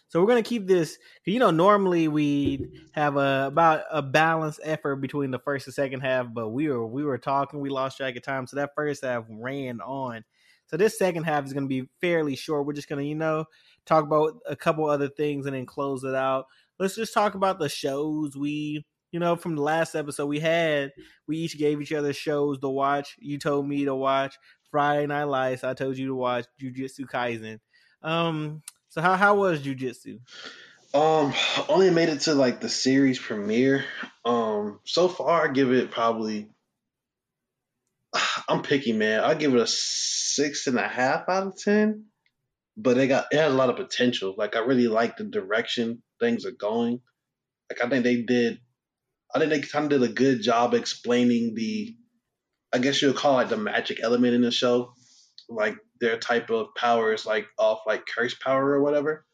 so 0.09 0.21
we're 0.21 0.27
gonna 0.27 0.43
keep 0.43 0.67
this. 0.67 0.99
You 1.25 1.39
know, 1.39 1.51
normally 1.51 2.09
we 2.09 2.69
have 2.93 3.17
a 3.17 3.47
about 3.47 3.85
a 3.91 4.03
balanced 4.03 4.61
effort 4.63 4.97
between 4.97 5.31
the 5.31 5.39
first 5.39 5.67
and 5.67 5.75
second 5.75 6.01
half, 6.01 6.27
but 6.33 6.51
we 6.51 6.69
were 6.69 6.87
we 6.87 7.05
were 7.05 7.19
talking, 7.19 7.61
we 7.61 7.71
lost 7.71 7.97
track 7.97 8.17
of 8.17 8.23
time, 8.23 8.47
so 8.47 8.57
that 8.57 8.75
first 8.75 9.05
half 9.05 9.25
ran 9.29 9.81
on. 9.81 10.25
So 10.67 10.77
this 10.77 10.99
second 10.99 11.25
half 11.25 11.45
is 11.45 11.53
gonna 11.53 11.67
be 11.67 11.89
fairly 12.01 12.37
short. 12.37 12.67
We're 12.67 12.73
just 12.73 12.89
gonna, 12.89 13.03
you 13.03 13.15
know, 13.15 13.45
talk 13.87 14.05
about 14.05 14.35
a 14.49 14.57
couple 14.57 14.89
other 14.89 15.09
things 15.09 15.47
and 15.47 15.55
then 15.55 15.67
close 15.67 16.05
it 16.05 16.15
out. 16.15 16.47
Let's 16.79 16.97
just 16.97 17.15
talk 17.15 17.35
about 17.35 17.59
the 17.59 17.69
shows 17.69 18.37
we 18.37 18.85
you 19.13 19.21
know, 19.21 19.37
from 19.37 19.55
the 19.55 19.63
last 19.63 19.95
episode 19.95 20.27
we 20.27 20.41
had, 20.41 20.91
we 21.29 21.37
each 21.37 21.59
gave 21.59 21.81
each 21.81 21.93
other 21.93 22.15
shows 22.15 22.59
to 22.59 22.69
watch. 22.69 23.15
You 23.19 23.39
told 23.39 23.69
me 23.69 23.85
to 23.85 23.95
watch 23.95 24.37
Friday 24.71 25.07
Night 25.07 25.25
Lights. 25.25 25.65
I 25.65 25.75
told 25.75 25.99
you 25.99 26.07
to 26.07 26.15
watch 26.15 26.47
Jujutsu 26.61 27.01
Kaisen. 27.01 27.59
Um, 28.03 28.63
so 28.93 29.01
how 29.01 29.17
how 29.17 29.37
was 29.37 29.63
jujitsu? 29.63 30.21
Um, 30.93 31.33
only 31.71 31.89
made 31.89 32.11
it 32.11 32.21
to 32.23 32.35
like 32.35 32.61
the 32.61 32.69
series 32.69 33.19
premiere. 33.19 33.87
Um, 34.23 34.81
so 34.85 35.09
far 35.09 35.49
I 35.49 35.53
give 35.53 35.73
it 35.73 35.91
probably. 35.91 36.51
I'm 38.49 38.61
picky, 38.61 38.93
man. 38.93 39.25
I 39.25 39.33
give 39.33 39.55
it 39.55 39.61
a 39.61 39.67
six 39.67 40.67
and 40.67 40.79
a 40.79 40.87
half 40.87 41.27
out 41.31 41.47
of 41.47 41.57
ten. 41.57 42.05
But 42.77 42.99
it 42.99 43.07
got 43.07 43.29
it 43.33 43.39
has 43.39 43.51
a 43.51 43.57
lot 43.57 43.71
of 43.71 43.77
potential. 43.77 44.35
Like 44.37 44.57
I 44.57 44.59
really 44.59 44.89
like 44.89 45.17
the 45.17 45.25
direction 45.25 46.03
things 46.21 46.45
are 46.45 46.51
going. 46.51 47.01
Like 47.71 47.83
I 47.83 47.89
think 47.89 48.05
they 48.05 48.21
did. 48.21 48.61
I 49.35 49.39
think 49.39 49.53
they 49.53 49.61
kind 49.63 49.91
of 49.91 50.01
did 50.01 50.11
a 50.11 50.13
good 50.13 50.43
job 50.43 50.75
explaining 50.75 51.55
the. 51.55 51.97
I 52.75 52.79
guess 52.79 53.01
you'll 53.01 53.15
call 53.15 53.41
it 53.41 53.49
the 53.49 53.57
magic 53.57 54.01
element 54.03 54.35
in 54.35 54.43
the 54.43 54.51
show. 54.51 54.93
Like 55.49 55.77
their 56.01 56.19
type 56.19 56.51
of 56.51 56.75
power 56.77 57.13
is 57.13 57.27
like 57.27 57.47
off 57.59 57.81
like 57.87 58.05
curse 58.07 58.35
power 58.35 58.71
or 58.71 58.83
whatever. 58.83 59.25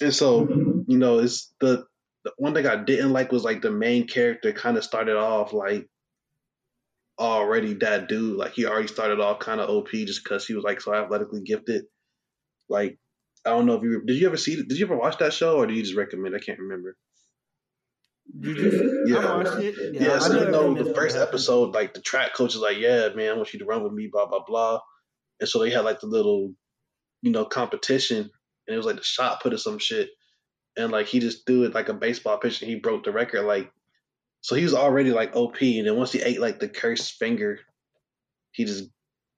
And 0.00 0.14
so, 0.14 0.46
mm-hmm. 0.46 0.80
you 0.88 0.98
know, 0.98 1.18
it's 1.20 1.52
the, 1.60 1.86
the 2.24 2.32
one 2.36 2.54
thing 2.54 2.66
I 2.66 2.76
didn't 2.76 3.12
like 3.12 3.32
was 3.32 3.44
like 3.44 3.62
the 3.62 3.70
main 3.70 4.06
character 4.06 4.52
kind 4.52 4.76
of 4.76 4.84
started 4.84 5.16
off 5.16 5.52
like 5.52 5.88
already 7.18 7.74
that 7.74 8.08
dude. 8.08 8.36
Like 8.36 8.52
he 8.52 8.66
already 8.66 8.88
started 8.88 9.20
off 9.20 9.38
kind 9.38 9.60
of 9.60 9.70
OP 9.70 9.90
just 9.90 10.22
because 10.22 10.46
he 10.46 10.54
was 10.54 10.64
like 10.64 10.80
so 10.80 10.94
athletically 10.94 11.42
gifted. 11.42 11.84
Like 12.68 12.98
I 13.44 13.50
don't 13.50 13.66
know 13.66 13.74
if 13.74 13.82
you 13.82 14.02
did 14.04 14.16
you 14.16 14.26
ever 14.26 14.36
see 14.36 14.56
did 14.56 14.78
you 14.78 14.86
ever 14.86 14.96
watch 14.96 15.18
that 15.18 15.32
show 15.32 15.56
or 15.56 15.66
do 15.66 15.74
you 15.74 15.82
just 15.82 15.96
recommend? 15.96 16.34
I 16.34 16.40
can't 16.40 16.58
remember. 16.58 16.96
Yeah, 18.34 19.18
I 19.18 19.36
watched 19.36 19.58
it. 19.62 19.94
Yeah, 19.94 20.02
yeah 20.02 20.18
so 20.18 20.44
you 20.44 20.50
know 20.50 20.74
the 20.74 20.94
first 20.94 21.16
episode, 21.16 21.74
like 21.74 21.94
the 21.94 22.00
track 22.00 22.34
coach 22.34 22.54
is 22.54 22.60
like, 22.60 22.78
"Yeah, 22.78 23.08
man, 23.14 23.30
I 23.30 23.32
want 23.34 23.52
you 23.52 23.60
to 23.60 23.64
run 23.64 23.82
with 23.82 23.92
me," 23.92 24.08
blah 24.10 24.26
blah 24.26 24.44
blah. 24.46 24.80
And 25.40 25.48
so 25.48 25.58
they 25.60 25.70
had 25.70 25.84
like 25.84 26.00
the 26.00 26.06
little, 26.06 26.52
you 27.22 27.30
know, 27.30 27.44
competition, 27.44 28.18
and 28.18 28.74
it 28.74 28.76
was 28.76 28.86
like 28.86 28.96
the 28.96 29.02
shot 29.02 29.42
put 29.42 29.54
or 29.54 29.58
some 29.58 29.78
shit, 29.78 30.10
and 30.76 30.92
like 30.92 31.06
he 31.06 31.20
just 31.20 31.46
threw 31.46 31.64
it 31.64 31.74
like 31.74 31.88
a 31.88 31.94
baseball 31.94 32.38
pitch, 32.38 32.62
and 32.62 32.70
he 32.70 32.76
broke 32.76 33.04
the 33.04 33.12
record. 33.12 33.42
Like, 33.42 33.70
so 34.40 34.54
he 34.54 34.64
was 34.64 34.74
already 34.74 35.12
like 35.12 35.36
OP, 35.36 35.60
and 35.60 35.86
then 35.86 35.96
once 35.96 36.12
he 36.12 36.20
ate 36.20 36.40
like 36.40 36.58
the 36.58 36.68
cursed 36.68 37.14
finger, 37.14 37.60
he 38.52 38.64
just 38.64 38.84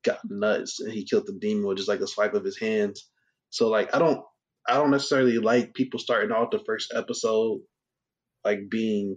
got 0.04 0.18
nuts, 0.24 0.80
and 0.80 0.92
he 0.92 1.04
killed 1.04 1.26
the 1.26 1.38
demon 1.38 1.66
with 1.66 1.76
just 1.76 1.88
like 1.88 2.00
a 2.00 2.06
swipe 2.06 2.34
of 2.34 2.44
his 2.44 2.58
hands. 2.58 3.08
So 3.50 3.68
like, 3.68 3.94
I 3.94 3.98
don't, 3.98 4.22
I 4.68 4.74
don't 4.74 4.90
necessarily 4.90 5.38
like 5.38 5.74
people 5.74 6.00
starting 6.00 6.32
off 6.32 6.50
the 6.50 6.60
first 6.66 6.92
episode 6.94 7.60
like 8.48 8.70
being, 8.70 9.16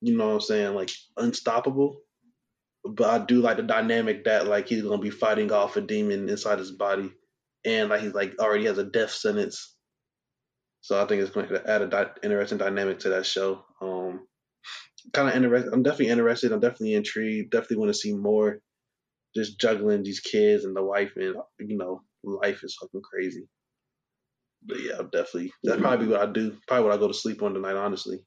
you 0.00 0.16
know 0.16 0.28
what 0.28 0.34
I'm 0.34 0.40
saying, 0.40 0.74
like 0.74 0.90
unstoppable 1.16 2.00
but 2.84 3.08
I 3.08 3.24
do 3.24 3.40
like 3.40 3.56
the 3.56 3.62
dynamic 3.62 4.24
that 4.24 4.46
like 4.46 4.68
he's 4.68 4.82
gonna 4.82 4.98
be 4.98 5.10
fighting 5.10 5.52
off 5.52 5.76
a 5.76 5.80
demon 5.80 6.28
inside 6.28 6.58
his 6.58 6.72
body, 6.72 7.10
and 7.64 7.90
like 7.90 8.00
he's 8.00 8.14
like 8.14 8.38
already 8.38 8.66
has 8.66 8.78
a 8.78 8.84
death 8.84 9.10
sentence. 9.10 9.74
So 10.82 11.00
I 11.00 11.06
think 11.06 11.20
it's 11.20 11.30
going 11.30 11.48
to 11.48 11.70
add 11.70 11.82
a 11.82 11.86
di- 11.86 12.10
interesting 12.22 12.56
dynamic 12.56 13.00
to 13.00 13.10
that 13.10 13.26
show. 13.26 13.64
Um, 13.82 14.26
kind 15.12 15.28
of 15.28 15.34
interested. 15.36 15.74
I'm 15.74 15.82
definitely 15.82 16.08
interested. 16.08 16.52
I'm 16.52 16.60
definitely 16.60 16.94
intrigued. 16.94 17.50
Definitely 17.50 17.76
want 17.76 17.90
to 17.90 17.98
see 17.98 18.14
more. 18.14 18.60
Just 19.36 19.60
juggling 19.60 20.02
these 20.02 20.20
kids 20.20 20.64
and 20.64 20.74
the 20.74 20.82
wife, 20.82 21.12
and 21.16 21.36
you 21.58 21.76
know, 21.76 22.02
life 22.24 22.64
is 22.64 22.76
fucking 22.80 23.02
crazy. 23.02 23.44
But 24.66 24.80
yeah, 24.80 25.02
definitely. 25.12 25.52
That's 25.62 25.80
probably 25.80 26.08
what 26.08 26.20
I 26.20 26.32
do. 26.32 26.56
Probably 26.66 26.88
what 26.88 26.94
I 26.94 26.98
go 26.98 27.08
to 27.08 27.14
sleep 27.14 27.42
on 27.42 27.54
tonight. 27.54 27.76
Honestly. 27.76 28.20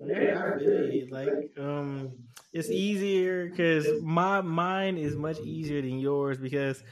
Yeah, 0.00 0.42
really. 0.54 1.08
Like, 1.10 1.32
um, 1.58 2.12
it's 2.52 2.70
easier 2.70 3.48
because 3.48 3.92
my 4.00 4.40
mind 4.40 4.98
is 4.98 5.16
much 5.16 5.40
easier 5.40 5.82
than 5.82 5.98
yours 5.98 6.38
because 6.38 6.82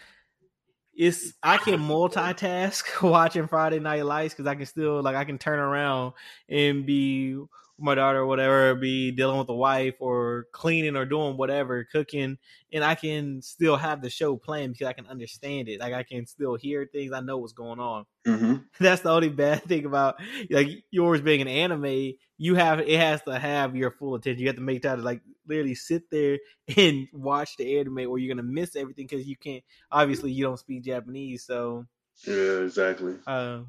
it's 0.95 1.35
I 1.43 1.59
can 1.59 1.79
multitask 1.81 3.03
watching 3.09 3.47
Friday 3.49 3.79
Night 3.79 4.05
Lights 4.05 4.35
because 4.35 4.47
I 4.47 4.55
can 4.55 4.67
still 4.67 5.03
like 5.03 5.17
I 5.17 5.25
can 5.25 5.39
turn 5.39 5.59
around 5.59 6.15
and 6.49 6.87
be 6.87 7.37
my 7.79 7.95
daughter 7.95 8.21
or 8.21 8.27
whatever, 8.27 8.75
be 8.75 9.11
dealing 9.11 9.39
with 9.39 9.47
the 9.47 9.55
wife 9.55 9.95
or 10.01 10.47
cleaning 10.53 10.97
or 10.97 11.05
doing 11.05 11.37
whatever, 11.37 11.85
cooking, 11.85 12.39
and 12.73 12.85
I 12.85 12.95
can 12.95 13.43
still 13.43 13.77
have 13.77 14.03
the 14.03 14.11
show 14.11 14.37
playing 14.37 14.73
because 14.73 14.87
I 14.87 14.93
can 14.93 15.07
understand 15.07 15.69
it. 15.69 15.81
Like 15.81 15.93
I 15.93 16.03
can 16.03 16.27
still 16.27 16.57
hear 16.57 16.89
things. 16.91 17.13
I 17.13 17.21
know 17.21 17.39
what's 17.39 17.53
going 17.53 17.81
on. 17.81 18.07
Mm-hmm. 18.27 18.57
That's 18.81 19.03
the 19.03 19.11
only 19.11 19.29
bad 19.29 19.65
thing 19.65 19.85
about 19.85 20.17
like 20.51 20.69
yours 20.91 21.21
being 21.21 21.43
an 21.43 21.49
anime. 21.49 22.15
You 22.39 22.55
have 22.55 22.81
it 22.81 22.99
has 22.99 23.23
to 23.23 23.39
have 23.39 23.77
your 23.77 23.91
full 23.91 24.15
attention. 24.15 24.41
You 24.41 24.49
have 24.49 24.57
to 24.57 24.63
make 24.63 24.83
time 24.83 24.99
to 24.99 25.03
like 25.03 25.23
literally 25.47 25.75
sit 25.75 26.11
there 26.11 26.39
and 26.77 27.07
watch 27.13 27.57
the 27.57 27.79
anime, 27.79 28.09
or 28.09 28.19
you're 28.19 28.35
gonna 28.35 28.47
miss 28.47 28.77
everything 28.77 29.07
because 29.07 29.27
you 29.27 29.37
can't. 29.37 29.65
Obviously, 29.91 30.33
you 30.33 30.45
don't 30.45 30.59
speak 30.59 30.85
Japanese, 30.85 31.45
so 31.45 31.87
yeah, 32.25 32.61
exactly. 32.61 33.17
Uh, 33.27 33.61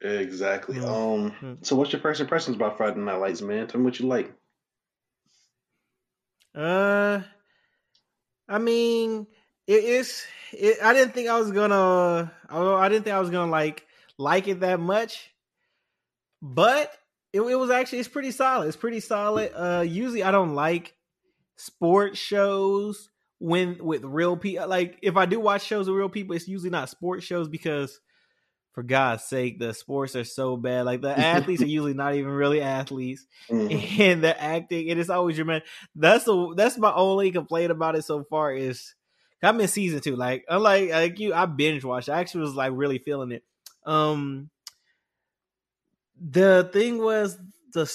Exactly. 0.00 0.76
Mm-hmm. 0.76 1.44
Um. 1.44 1.58
So, 1.62 1.76
what's 1.76 1.92
your 1.92 2.00
first 2.00 2.20
impressions 2.20 2.56
about 2.56 2.76
Friday 2.76 3.00
Night 3.00 3.16
Lights, 3.16 3.42
man? 3.42 3.66
Tell 3.66 3.80
me 3.80 3.84
what 3.84 3.98
you 3.98 4.06
like. 4.06 4.32
Uh, 6.54 7.20
I 8.48 8.58
mean, 8.58 9.26
it 9.66 9.84
is. 9.84 10.24
It, 10.52 10.78
I 10.82 10.92
didn't 10.92 11.14
think 11.14 11.28
I 11.28 11.38
was 11.38 11.50
gonna. 11.50 12.32
I 12.48 12.88
didn't 12.88 13.04
think 13.04 13.14
I 13.14 13.20
was 13.20 13.30
gonna 13.30 13.50
like 13.50 13.86
like 14.18 14.48
it 14.48 14.60
that 14.60 14.80
much, 14.80 15.30
but 16.40 16.92
it, 17.32 17.40
it 17.40 17.56
was 17.56 17.70
actually 17.70 17.98
it's 17.98 18.08
pretty 18.08 18.30
solid. 18.30 18.68
It's 18.68 18.76
pretty 18.76 19.00
solid. 19.00 19.52
Uh, 19.54 19.82
usually 19.82 20.22
I 20.22 20.30
don't 20.30 20.54
like 20.54 20.94
sports 21.56 22.18
shows 22.18 23.10
when 23.38 23.78
with 23.84 24.04
real 24.04 24.36
people. 24.36 24.68
Like 24.68 24.98
if 25.02 25.16
I 25.16 25.26
do 25.26 25.40
watch 25.40 25.64
shows 25.64 25.88
with 25.88 25.98
real 25.98 26.08
people, 26.08 26.36
it's 26.36 26.48
usually 26.48 26.70
not 26.70 26.88
sports 26.88 27.24
shows 27.24 27.48
because 27.48 28.00
for 28.78 28.84
God's 28.84 29.24
sake, 29.24 29.58
the 29.58 29.74
sports 29.74 30.14
are 30.14 30.22
so 30.22 30.56
bad. 30.56 30.84
Like 30.84 31.00
the 31.00 31.18
athletes 31.18 31.60
are 31.60 31.66
usually 31.66 31.94
not 31.94 32.14
even 32.14 32.30
really 32.30 32.60
athletes, 32.60 33.26
mm-hmm. 33.50 34.00
and 34.02 34.22
the 34.22 34.40
acting 34.40 34.86
it 34.86 34.98
is 34.98 35.10
always 35.10 35.36
your 35.36 35.46
man. 35.46 35.62
That's 35.96 36.22
the 36.22 36.54
that's 36.56 36.78
my 36.78 36.94
only 36.94 37.32
complaint 37.32 37.72
about 37.72 37.96
it 37.96 38.04
so 38.04 38.22
far 38.22 38.52
is 38.52 38.94
I'm 39.42 39.60
in 39.60 39.66
season 39.66 40.00
two. 40.00 40.14
Like 40.14 40.44
unlike 40.48 40.90
like 40.90 41.18
you, 41.18 41.34
I 41.34 41.46
binge 41.46 41.82
watched. 41.82 42.08
I 42.08 42.20
actually 42.20 42.42
was 42.42 42.54
like 42.54 42.70
really 42.72 42.98
feeling 42.98 43.32
it. 43.32 43.42
Um, 43.84 44.48
the 46.16 46.70
thing 46.72 47.02
was 47.02 47.36
the 47.72 47.92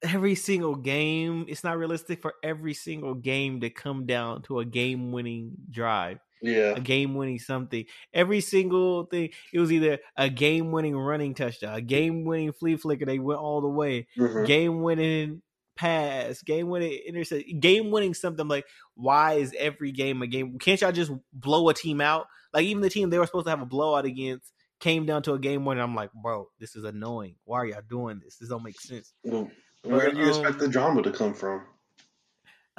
every 0.00 0.36
single 0.36 0.76
game. 0.76 1.46
It's 1.48 1.64
not 1.64 1.76
realistic 1.76 2.22
for 2.22 2.34
every 2.40 2.74
single 2.74 3.14
game 3.14 3.62
to 3.62 3.70
come 3.70 4.06
down 4.06 4.42
to 4.42 4.60
a 4.60 4.64
game 4.64 5.10
winning 5.10 5.54
drive 5.68 6.20
yeah, 6.42 6.74
a 6.76 6.80
game 6.80 7.14
winning 7.14 7.38
something. 7.38 7.84
Every 8.12 8.40
single 8.40 9.04
thing, 9.04 9.30
it 9.52 9.60
was 9.60 9.72
either 9.72 9.98
a 10.16 10.28
game 10.28 10.72
winning 10.72 10.96
running 10.96 11.34
touchdown, 11.34 11.74
a 11.74 11.80
game 11.80 12.24
winning 12.24 12.52
flea 12.52 12.76
flicker, 12.76 13.04
they 13.04 13.18
went 13.18 13.40
all 13.40 13.60
the 13.60 13.68
way, 13.68 14.06
mm-hmm. 14.18 14.44
game 14.44 14.82
winning 14.82 15.42
pass, 15.76 16.42
game 16.42 16.68
winning 16.68 16.98
intercept, 17.06 17.44
game 17.60 17.90
winning 17.90 18.14
something. 18.14 18.46
Like, 18.48 18.66
why 18.94 19.34
is 19.34 19.54
every 19.58 19.92
game 19.92 20.22
a 20.22 20.26
game? 20.26 20.58
Can't 20.58 20.80
y'all 20.80 20.92
just 20.92 21.12
blow 21.32 21.68
a 21.68 21.74
team 21.74 22.00
out? 22.00 22.26
Like, 22.52 22.64
even 22.64 22.82
the 22.82 22.90
team 22.90 23.10
they 23.10 23.18
were 23.18 23.26
supposed 23.26 23.46
to 23.46 23.50
have 23.50 23.62
a 23.62 23.66
blowout 23.66 24.04
against 24.04 24.52
came 24.80 25.06
down 25.06 25.22
to 25.22 25.34
a 25.34 25.38
game 25.38 25.64
winner. 25.64 25.82
I'm 25.82 25.94
like, 25.94 26.10
bro, 26.12 26.48
this 26.58 26.74
is 26.74 26.84
annoying. 26.84 27.36
Why 27.44 27.58
are 27.58 27.66
y'all 27.66 27.82
doing 27.88 28.20
this? 28.22 28.36
This 28.36 28.48
don't 28.48 28.62
make 28.62 28.80
sense. 28.80 29.12
Well, 29.24 29.50
where 29.82 30.06
but, 30.06 30.14
do 30.14 30.20
you 30.20 30.24
um, 30.24 30.28
expect 30.30 30.58
the 30.58 30.68
drama 30.68 31.02
to 31.02 31.10
come 31.10 31.34
from? 31.34 31.62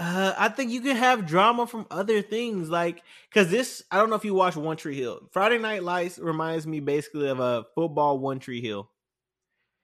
Uh, 0.01 0.33
I 0.35 0.49
think 0.49 0.71
you 0.71 0.81
can 0.81 0.95
have 0.95 1.27
drama 1.27 1.67
from 1.67 1.85
other 1.91 2.23
things, 2.23 2.71
like 2.71 3.03
because 3.29 3.51
this. 3.51 3.83
I 3.91 3.97
don't 3.97 4.09
know 4.09 4.15
if 4.15 4.25
you 4.25 4.33
watch 4.33 4.55
One 4.55 4.75
Tree 4.75 4.97
Hill. 4.97 5.29
Friday 5.31 5.59
Night 5.59 5.83
Lights 5.83 6.17
reminds 6.17 6.65
me 6.65 6.79
basically 6.79 7.29
of 7.29 7.39
a 7.39 7.65
football 7.75 8.17
One 8.17 8.39
Tree 8.39 8.61
Hill. 8.61 8.89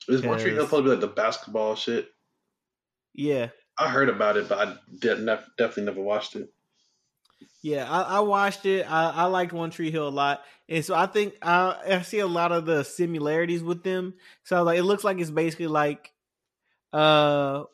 Is 0.07 0.23
One 0.23 0.39
Tree 0.39 0.55
Hill 0.55 0.65
supposed 0.65 0.85
to 0.85 0.89
be 0.89 0.89
like 0.89 1.01
the 1.01 1.07
basketball 1.07 1.75
shit? 1.75 2.09
Yeah, 3.13 3.49
I 3.77 3.89
heard 3.89 4.09
about 4.09 4.37
it, 4.37 4.49
but 4.49 4.67
I 4.67 4.75
did 4.97 5.19
nef- 5.19 5.47
definitely 5.55 5.83
never 5.83 6.01
watched 6.01 6.35
it. 6.35 6.51
Yeah, 7.61 7.87
I, 7.87 8.17
I 8.17 8.19
watched 8.21 8.65
it. 8.65 8.91
I, 8.91 9.11
I, 9.11 9.25
liked 9.25 9.53
One 9.53 9.69
Tree 9.69 9.91
Hill 9.91 10.07
a 10.07 10.09
lot, 10.09 10.41
and 10.67 10.83
so 10.83 10.95
I 10.95 11.05
think 11.05 11.35
I, 11.43 11.77
I 11.87 12.01
see 12.01 12.19
a 12.19 12.27
lot 12.27 12.51
of 12.51 12.65
the 12.65 12.83
similarities 12.83 13.61
with 13.61 13.83
them. 13.83 14.15
So 14.45 14.63
like, 14.63 14.79
it 14.79 14.83
looks 14.83 15.03
like 15.03 15.19
it's 15.19 15.29
basically 15.29 15.67
like 15.67 16.11
uh, 16.91 17.65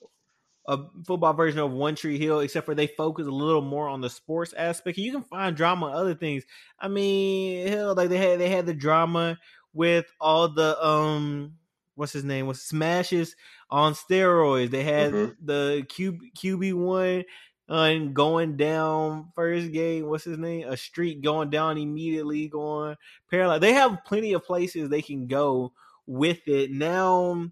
a 0.66 0.80
football 1.05 1.34
version 1.34 1.59
of 1.59 1.72
One 1.72 1.95
Tree 1.95 2.18
Hill, 2.18 2.39
except 2.39 2.66
for 2.66 2.76
they 2.76 2.88
focus 2.88 3.28
a 3.28 3.32
little 3.32 3.61
more 3.61 3.89
on 3.89 4.01
the 4.01 4.09
sports 4.09 4.53
aspect. 4.53 4.97
You 4.97 5.11
can 5.11 5.24
find 5.24 5.55
drama 5.55 5.88
in 5.88 5.93
other 5.93 6.16
things. 6.16 6.43
I 6.80 6.88
mean, 6.88 7.68
hell, 7.68 7.95
like 7.95 8.09
they 8.09 8.18
had 8.18 8.39
they 8.39 8.49
had 8.49 8.66
the 8.66 8.74
drama 8.74 9.38
with 9.74 10.05
all 10.20 10.47
the 10.47 10.82
um, 10.86 11.55
what's 11.95 12.14
his 12.14 12.24
name 12.24 12.47
was 12.47 12.61
smashes 12.61 13.36
on 13.70 13.93
steroids. 13.93 14.72
They 14.72 14.84
had 14.84 15.11
mm-hmm. 15.11 15.45
the 15.45 15.86
QB 15.88 16.20
QB 16.38 16.74
one 16.76 17.24
and 17.68 18.09
uh, 18.09 18.11
going 18.11 18.57
down 18.57 19.32
first 19.36 19.72
game. 19.72 20.07
What's 20.07 20.26
his 20.26 20.38
name? 20.38 20.68
A 20.68 20.78
street 20.78 21.22
going 21.22 21.49
down 21.49 21.78
immediately, 21.78 22.47
going 22.47 22.95
parallel. 23.30 23.59
They 23.59 23.74
have 23.74 24.03
plenty 24.05 24.34
of 24.34 24.45
places 24.45 24.89
they 24.89 25.01
can 25.01 25.28
go 25.28 25.74
with 26.05 26.47
it. 26.47 26.72
Now, 26.72 27.49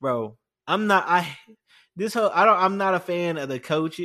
bro, 0.00 0.36
I'm 0.66 0.86
not. 0.86 1.04
I 1.06 1.36
this 1.96 2.14
whole 2.14 2.30
I 2.32 2.44
don't. 2.44 2.58
I'm 2.58 2.76
not 2.76 2.94
a 2.94 3.00
fan 3.00 3.38
of 3.38 3.48
the 3.48 3.58
coach, 3.58 4.00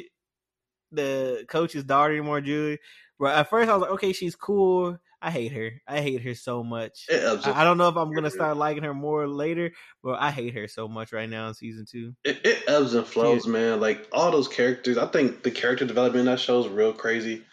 the 0.92 1.46
coach's 1.48 1.84
daughter 1.84 2.14
anymore, 2.14 2.42
Julie. 2.42 2.80
But 3.20 3.36
at 3.36 3.50
first 3.50 3.70
I 3.70 3.74
was 3.74 3.82
like, 3.82 3.92
okay, 3.92 4.14
she's 4.14 4.36
cool. 4.36 4.98
I 5.22 5.30
hate 5.30 5.52
her. 5.52 5.74
I 5.88 6.02
hate 6.02 6.24
her 6.24 6.34
so 6.34 6.64
much. 6.64 7.06
I, 7.12 7.38
I, 7.46 7.64
don't 7.64 7.78
know 7.78 7.90
if 7.90 7.96
I'm 7.96 8.12
gonna 8.12 8.32
start 8.32 8.58
liking 8.58 8.82
her 8.82 8.94
more 8.94 9.28
later, 9.28 9.72
but 10.04 10.20
I 10.20 10.32
hate 10.32 10.56
her 10.56 10.68
so 10.68 10.88
much 10.88 11.14
right 11.14 11.30
now 11.30 11.50
in 11.50 11.54
season 11.54 11.86
two. 11.90 12.16
It, 12.24 12.44
it 12.44 12.64
ebbs 12.68 12.96
and 12.96 13.06
flows, 13.06 13.46
man. 13.46 13.80
Like 13.80 14.08
all 14.12 14.32
those 14.32 14.48
characters, 14.48 14.98
I 14.98 15.06
think 15.06 15.44
the 15.44 15.52
character 15.52 15.86
development 15.86 16.22
in 16.22 16.26
that 16.26 16.40
show 16.40 16.62
is 16.62 16.68
real 16.68 16.94
crazy. 16.94 17.44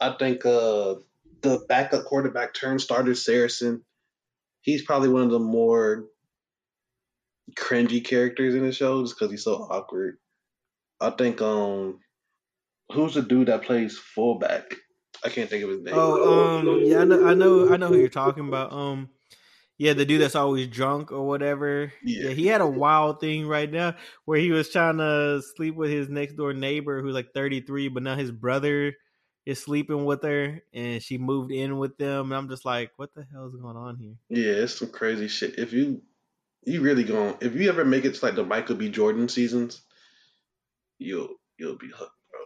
I 0.00 0.12
think 0.18 0.46
uh 0.46 0.94
the 1.42 1.62
backup 1.68 2.04
quarterback 2.06 2.54
turn 2.54 2.78
starter 2.78 3.14
Saracen, 3.14 3.84
he's 4.62 4.82
probably 4.82 5.10
one 5.10 5.22
of 5.22 5.30
the 5.30 5.38
more 5.38 6.06
cringy 7.56 8.04
characters 8.04 8.54
in 8.54 8.64
the 8.64 8.72
show 8.72 9.02
just 9.02 9.18
because 9.18 9.30
he's 9.30 9.44
so 9.44 9.66
awkward. 9.70 10.16
I 11.00 11.10
think 11.10 11.40
um 11.40 12.00
who's 12.92 13.14
the 13.14 13.22
dude 13.22 13.48
that 13.48 13.62
plays 13.62 13.98
fullback? 13.98 14.74
I 15.24 15.28
can't 15.28 15.50
think 15.50 15.64
of 15.64 15.70
his 15.70 15.80
name. 15.80 15.94
Oh, 15.96 16.58
um, 16.58 16.80
yeah, 16.82 17.00
I 17.00 17.04
know, 17.04 17.26
I 17.26 17.34
know, 17.34 17.72
I 17.72 17.76
know 17.76 17.88
who 17.88 17.98
you're 17.98 18.08
talking 18.08 18.48
about. 18.48 18.72
Um, 18.72 19.10
yeah, 19.76 19.92
the 19.92 20.04
dude 20.04 20.20
that's 20.20 20.34
always 20.34 20.68
drunk 20.68 21.12
or 21.12 21.26
whatever. 21.26 21.92
Yeah. 22.02 22.28
yeah. 22.28 22.30
he 22.30 22.46
had 22.46 22.60
a 22.60 22.66
wild 22.66 23.20
thing 23.20 23.46
right 23.46 23.70
now 23.70 23.96
where 24.24 24.38
he 24.38 24.50
was 24.50 24.70
trying 24.70 24.98
to 24.98 25.42
sleep 25.56 25.74
with 25.74 25.90
his 25.90 26.08
next 26.08 26.34
door 26.34 26.52
neighbor 26.52 27.02
who's 27.02 27.14
like 27.14 27.32
33, 27.34 27.88
but 27.88 28.02
now 28.02 28.14
his 28.14 28.30
brother 28.30 28.94
is 29.46 29.62
sleeping 29.62 30.04
with 30.04 30.22
her 30.22 30.60
and 30.74 31.02
she 31.02 31.18
moved 31.18 31.50
in 31.50 31.78
with 31.78 31.96
them. 31.96 32.30
And 32.30 32.34
I'm 32.34 32.48
just 32.48 32.64
like, 32.64 32.92
what 32.96 33.14
the 33.14 33.26
hell 33.32 33.48
is 33.48 33.56
going 33.56 33.76
on 33.76 33.96
here? 33.96 34.14
Yeah, 34.28 34.64
it's 34.64 34.78
some 34.78 34.90
crazy 34.90 35.28
shit. 35.28 35.58
If 35.58 35.72
you 35.72 36.02
you 36.62 36.80
really 36.80 37.04
going 37.04 37.36
to 37.38 37.46
if 37.46 37.54
you 37.54 37.68
ever 37.68 37.84
make 37.84 38.04
it 38.04 38.14
to 38.14 38.24
like 38.24 38.34
the 38.34 38.44
Michael 38.44 38.76
B. 38.76 38.88
Jordan 38.90 39.28
seasons, 39.28 39.82
you'll 40.98 41.34
you'll 41.58 41.78
be 41.78 41.88
hooked. 41.88 42.12
Bro. 42.30 42.40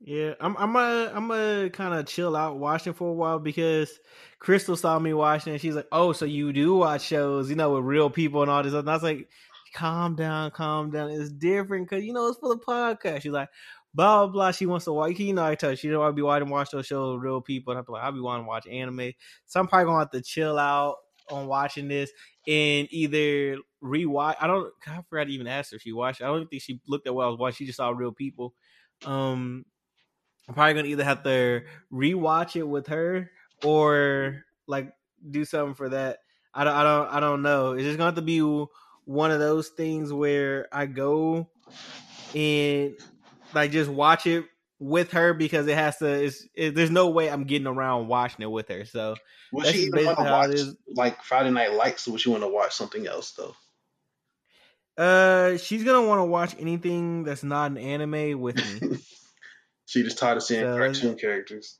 Yeah, 0.00 0.34
I'm 0.40 0.56
I'm 0.56 0.76
a 0.76 1.10
I'm 1.14 1.30
a 1.30 1.70
kind 1.70 1.94
of 1.94 2.06
chill 2.06 2.36
out 2.36 2.58
watching 2.58 2.92
for 2.92 3.10
a 3.10 3.14
while 3.14 3.38
because 3.38 3.98
Crystal 4.38 4.76
saw 4.76 4.98
me 4.98 5.14
watching 5.14 5.52
and 5.54 5.62
she's 5.62 5.74
like, 5.74 5.88
"Oh, 5.90 6.12
so 6.12 6.24
you 6.24 6.52
do 6.52 6.76
watch 6.76 7.02
shows, 7.02 7.48
you 7.50 7.56
know, 7.56 7.74
with 7.74 7.84
real 7.84 8.10
people 8.10 8.42
and 8.42 8.50
all 8.50 8.62
this." 8.62 8.74
And 8.74 8.88
I 8.88 8.94
was 8.94 9.02
like, 9.02 9.28
"Calm 9.74 10.14
down, 10.14 10.50
calm 10.50 10.90
down. 10.90 11.10
It's 11.10 11.30
different 11.30 11.88
because 11.88 12.04
you 12.04 12.12
know 12.12 12.28
it's 12.28 12.38
for 12.38 12.50
the 12.50 12.60
podcast." 12.60 13.22
She's 13.22 13.32
like, 13.32 13.48
"Blah 13.94 14.26
blah 14.26 14.32
blah." 14.32 14.50
She 14.52 14.66
wants 14.66 14.84
to 14.84 14.92
watch. 14.92 15.18
You 15.18 15.32
know, 15.32 15.44
I 15.44 15.54
tell 15.54 15.74
she 15.74 15.88
don't 15.88 16.00
want 16.00 16.12
to 16.12 16.16
be 16.16 16.22
watching 16.22 16.50
watch 16.50 16.70
those 16.70 16.86
shows 16.86 17.14
with 17.14 17.24
real 17.24 17.40
people. 17.40 17.72
And 17.72 17.78
I'm 17.80 17.92
like, 17.92 18.02
I'll 18.02 18.12
be 18.12 18.20
wanting 18.20 18.44
to 18.44 18.48
watch 18.48 18.66
anime, 18.66 19.12
so 19.46 19.60
I'm 19.60 19.66
probably 19.66 19.86
gonna 19.86 19.98
have 20.00 20.10
to 20.10 20.22
chill 20.22 20.58
out 20.58 20.96
on 21.30 21.46
watching 21.46 21.88
this 21.88 22.10
and 22.46 22.88
either 22.90 23.58
rewatch. 23.82 24.36
I 24.40 24.46
don't. 24.46 24.72
I 24.86 25.00
forgot 25.08 25.24
to 25.24 25.32
even 25.32 25.46
ask 25.46 25.70
her 25.70 25.76
if 25.76 25.82
she 25.82 25.92
watched. 25.92 26.22
I 26.22 26.26
don't 26.26 26.48
think 26.48 26.62
she 26.62 26.80
looked 26.86 27.06
at 27.06 27.14
what 27.14 27.26
I 27.26 27.28
was 27.28 27.38
watching. 27.38 27.56
She 27.56 27.66
just 27.66 27.76
saw 27.76 27.90
real 27.90 28.12
people. 28.12 28.54
Um, 29.04 29.64
I'm 30.48 30.54
probably 30.54 30.74
gonna 30.74 30.88
either 30.88 31.04
have 31.04 31.22
to 31.24 31.62
rewatch 31.92 32.56
it 32.56 32.64
with 32.64 32.86
her 32.88 33.30
or 33.64 34.44
like 34.66 34.92
do 35.30 35.44
something 35.44 35.74
for 35.74 35.90
that. 35.90 36.18
I 36.54 36.64
don't, 36.64 36.74
I 36.74 36.82
don't, 36.82 37.08
I 37.08 37.20
don't 37.20 37.42
know. 37.42 37.72
It's 37.72 37.84
just 37.84 37.98
gonna 37.98 38.08
have 38.08 38.14
to 38.16 38.22
be 38.22 38.40
one 39.04 39.30
of 39.30 39.38
those 39.38 39.68
things 39.68 40.12
where 40.12 40.68
I 40.72 40.86
go 40.86 41.50
and 42.34 42.94
like 43.54 43.70
just 43.70 43.90
watch 43.90 44.26
it 44.26 44.44
with 44.78 45.12
her 45.12 45.34
because 45.34 45.66
it 45.66 45.76
has 45.76 45.98
to. 45.98 46.30
It, 46.54 46.74
there's 46.74 46.90
no 46.90 47.08
way 47.08 47.30
I'm 47.30 47.44
getting 47.44 47.66
around 47.66 48.08
watching 48.08 48.42
it 48.42 48.50
with 48.50 48.68
her. 48.68 48.84
So 48.84 49.16
will 49.52 49.64
she 49.64 49.84
even 49.84 50.04
want 50.04 50.18
to 50.18 50.24
watch 50.24 50.58
like 50.94 51.22
Friday 51.22 51.50
Night 51.50 51.72
Lights, 51.74 52.06
or 52.06 52.12
would 52.12 52.20
she 52.20 52.30
want 52.30 52.42
to 52.42 52.48
watch 52.48 52.74
something 52.74 53.06
else 53.06 53.32
though? 53.32 53.54
Uh, 54.96 55.56
she's 55.58 55.84
gonna 55.84 56.06
want 56.06 56.18
to 56.18 56.24
watch 56.24 56.56
anything 56.58 57.22
that's 57.22 57.44
not 57.44 57.70
an 57.70 57.78
anime 57.78 58.40
with 58.40 58.56
me. 58.56 58.98
She 59.88 60.02
just 60.02 60.18
tired 60.18 60.36
of 60.36 60.42
seeing 60.42 60.60
so, 60.60 60.76
cartoon 60.76 61.16
characters. 61.16 61.78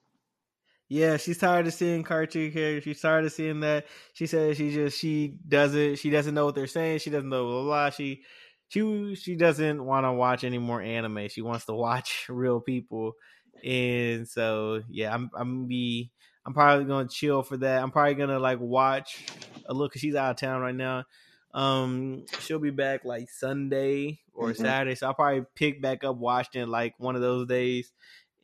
Yeah, 0.89 1.19
she's 1.19 1.37
tired 1.37 1.67
of 1.67 1.75
seeing 1.75 2.03
cartoon 2.05 2.51
characters. 2.51 2.85
She's 2.85 3.03
tired 3.03 3.27
of 3.27 3.33
seeing 3.33 3.61
that. 3.61 3.85
She 4.15 4.27
says 4.27 4.57
she 4.57 4.73
just 4.73 4.99
she 4.99 5.35
doesn't 5.47 5.97
she 5.97 6.09
doesn't 6.09 6.33
know 6.33 6.47
what 6.47 6.55
they're 6.55 6.67
saying. 6.67 7.01
She 7.01 7.11
doesn't 7.11 7.29
know 7.29 7.45
blah 7.45 7.63
blah. 7.65 7.91
She 7.91 8.23
she 8.69 9.15
she 9.15 9.35
doesn't 9.35 9.85
want 9.85 10.05
to 10.05 10.13
watch 10.13 10.45
any 10.45 10.59
more 10.59 10.81
anime. 10.81 11.29
She 11.29 11.43
wants 11.43 11.65
to 11.67 11.75
watch 11.75 12.27
real 12.29 12.61
people. 12.61 13.15
And 13.65 14.29
so 14.29 14.83
yeah, 14.89 15.13
I'm 15.13 15.31
I'm 15.35 15.57
gonna 15.57 15.67
be 15.67 16.11
I'm 16.47 16.55
probably 16.55 16.85
gonna 16.85 17.09
chill 17.09 17.43
for 17.43 17.57
that. 17.59 17.83
I'm 17.83 17.91
probably 17.91 18.15
gonna 18.15 18.39
like 18.39 18.61
watch 18.61 19.27
a 19.67 19.75
look 19.75 19.97
she's 19.97 20.15
out 20.15 20.31
of 20.31 20.37
town 20.37 20.61
right 20.61 20.75
now. 20.75 21.05
Um, 21.55 22.27
she'll 22.41 22.59
be 22.59 22.71
back 22.71 23.05
like 23.05 23.31
Sunday 23.31 24.21
or 24.35 24.51
mm-hmm. 24.51 24.63
Saturday, 24.63 24.95
so 24.95 25.09
I'll 25.09 25.15
probably 25.15 25.45
pick 25.55 25.81
back 25.83 26.05
up 26.05 26.17
watching 26.17 26.69
like 26.69 26.95
one 26.99 27.17
of 27.17 27.23
those 27.23 27.49
days 27.49 27.91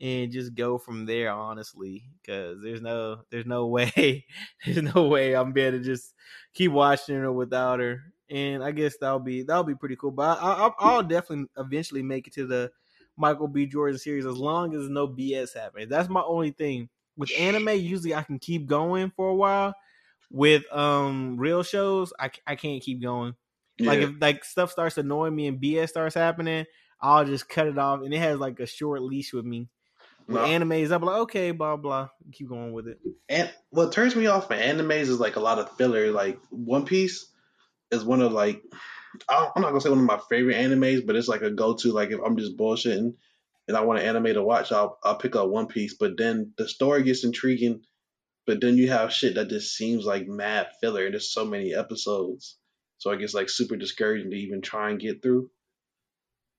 and 0.01 0.33
just 0.33 0.55
go 0.55 0.79
from 0.79 1.07
there. 1.07 1.31
Honestly, 1.31 2.05
because 2.20 2.62
there's 2.62 2.81
no 2.81 3.20
there's 3.31 3.47
no 3.47 3.66
way 3.68 4.25
there's 4.64 4.83
no 4.83 5.07
way 5.07 5.35
I'm 5.35 5.53
better 5.53 5.79
to 5.79 5.85
just 5.85 6.14
keep 6.55 6.72
watching 6.72 7.16
her 7.16 7.33
without 7.33 7.81
her. 7.81 8.13
And 8.31 8.64
I 8.64 8.70
guess 8.72 8.97
that'll 8.99 9.18
be 9.18 9.43
that'll 9.43 9.64
be 9.64 9.75
pretty 9.75 9.97
cool. 9.97 10.11
But 10.11 10.39
I, 10.41 10.70
I, 10.79 10.95
will 10.95 11.03
definitely 11.03 11.47
eventually 11.59 12.03
make 12.03 12.27
it 12.27 12.33
to 12.35 12.47
the 12.47 12.70
Michael 13.16 13.49
B. 13.49 13.66
Jordan 13.66 13.99
series 13.99 14.27
as 14.27 14.37
long 14.37 14.75
as 14.75 14.89
no 14.89 15.07
BS 15.07 15.55
happens. 15.55 15.91
That's 15.91 16.09
my 16.09 16.22
only 16.22 16.51
thing 16.51 16.89
with 17.16 17.31
anime. 17.39 17.68
Usually 17.70 18.14
I 18.14 18.22
can 18.22 18.39
keep 18.39 18.66
going 18.66 19.12
for 19.14 19.29
a 19.29 19.35
while 19.35 19.75
with 20.31 20.64
um 20.72 21.37
real 21.37 21.62
shows, 21.62 22.12
I, 22.18 22.31
I 22.47 22.57
can't 22.57 22.83
keep 22.83 23.01
going. 23.01 23.35
Yeah. 23.79 23.89
Like 23.89 23.99
if 24.01 24.11
like 24.20 24.45
stuff 24.45 24.70
starts 24.70 24.99
annoying 24.99 25.35
me 25.35 25.47
and 25.47 25.61
BS 25.61 25.91
starts 25.91 26.14
happening, 26.14 26.66
I'll 27.01 27.25
just 27.25 27.49
cut 27.49 27.68
it 27.68 27.79
off, 27.79 28.03
and 28.03 28.12
it 28.12 28.18
has 28.18 28.39
like 28.39 28.61
a 28.61 28.66
short 28.66 29.03
leash 29.03 29.33
with 29.33 29.45
me. 29.45 29.68
With 30.27 30.37
no. 30.37 30.45
animes, 30.45 30.91
I'm 30.91 31.03
like, 31.03 31.16
okay, 31.22 31.51
blah 31.51 31.77
blah, 31.77 32.09
keep 32.33 32.49
going 32.49 32.72
with 32.72 32.89
it. 32.89 32.99
And 33.29 33.53
what 33.70 33.93
turns 33.93 34.16
me 34.16 34.27
off 34.27 34.49
from 34.49 34.59
animes 34.59 35.03
is 35.03 35.20
like 35.20 35.37
a 35.37 35.41
lot 35.41 35.59
of 35.59 35.70
filler. 35.77 36.11
Like 36.11 36.39
One 36.51 36.85
Piece 36.85 37.27
is 37.91 38.05
one 38.05 38.22
of 38.22 38.32
like 38.32 38.62
I'm 39.28 39.62
not 39.62 39.68
gonna 39.68 39.80
say 39.80 39.91
one 39.91 39.99
of 39.99 40.05
my 40.05 40.20
favorite 40.28 40.57
animes, 40.57 41.07
but 41.07 41.16
it's 41.16 41.28
like 41.28 41.43
a 41.43 41.51
go 41.51 41.74
to. 41.76 41.93
Like 41.93 42.11
if 42.11 42.20
I'm 42.24 42.37
just 42.37 42.57
bullshitting 42.57 43.14
and 43.68 43.76
I 43.76 43.82
want 43.82 44.01
an 44.01 44.07
anime 44.07 44.35
to 44.35 44.43
watch, 44.43 44.72
I'll 44.72 44.99
I'll 45.05 45.16
pick 45.16 45.37
up 45.37 45.49
One 45.49 45.66
Piece. 45.66 45.95
But 45.95 46.16
then 46.16 46.53
the 46.59 46.68
story 46.68 47.03
gets 47.03 47.24
intriguing 47.24 47.82
but 48.47 48.61
then 48.61 48.76
you 48.76 48.91
have 48.91 49.12
shit 49.12 49.37
that 49.37 49.49
just 49.49 49.74
seems 49.74 50.05
like 50.05 50.26
mad 50.26 50.68
filler, 50.80 51.05
and 51.05 51.14
there's 51.14 51.32
so 51.32 51.45
many 51.45 51.74
episodes. 51.74 52.59
So 52.99 53.11
I 53.11 53.16
guess 53.16 53.35
like 53.35 53.49
super 53.49 53.76
discouraging 53.76 54.30
to 54.30 54.37
even 54.37 54.61
try 54.61 54.91
and 54.91 55.01
get 55.01 55.22
through. 55.22 55.51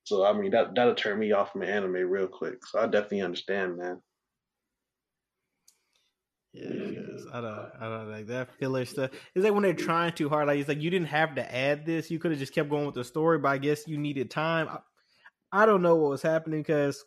So 0.03 0.25
I 0.25 0.33
mean 0.33 0.51
that 0.51 0.75
that'll 0.75 0.95
turn 0.95 1.19
me 1.19 1.31
off 1.31 1.51
from 1.51 1.63
anime 1.63 1.93
real 1.93 2.27
quick. 2.27 2.65
So 2.65 2.79
I 2.79 2.85
definitely 2.85 3.21
understand, 3.21 3.77
man. 3.77 4.01
Yeah, 6.55 7.01
I 7.33 7.41
don't, 7.41 7.69
I 7.81 7.89
don't 7.89 8.11
like 8.11 8.27
that 8.27 8.49
filler 8.57 8.85
stuff. 8.85 9.11
It's 9.33 9.43
like 9.43 9.53
when 9.53 9.63
they're 9.63 9.73
trying 9.73 10.13
too 10.13 10.29
hard. 10.29 10.47
Like 10.47 10.59
it's 10.59 10.69
like 10.69 10.81
you 10.81 10.89
didn't 10.89 11.07
have 11.09 11.35
to 11.35 11.55
add 11.55 11.85
this. 11.85 12.09
You 12.09 12.17
could 12.17 12.31
have 12.31 12.39
just 12.39 12.53
kept 12.53 12.69
going 12.69 12.85
with 12.85 12.95
the 12.95 13.03
story, 13.03 13.39
but 13.39 13.49
I 13.49 13.57
guess 13.57 13.87
you 13.87 13.97
needed 13.97 14.31
time. 14.31 14.69
I, 14.69 15.63
I 15.63 15.65
don't 15.65 15.81
know 15.81 15.95
what 15.95 16.11
was 16.11 16.21
happening 16.21 16.61
because 16.61 17.03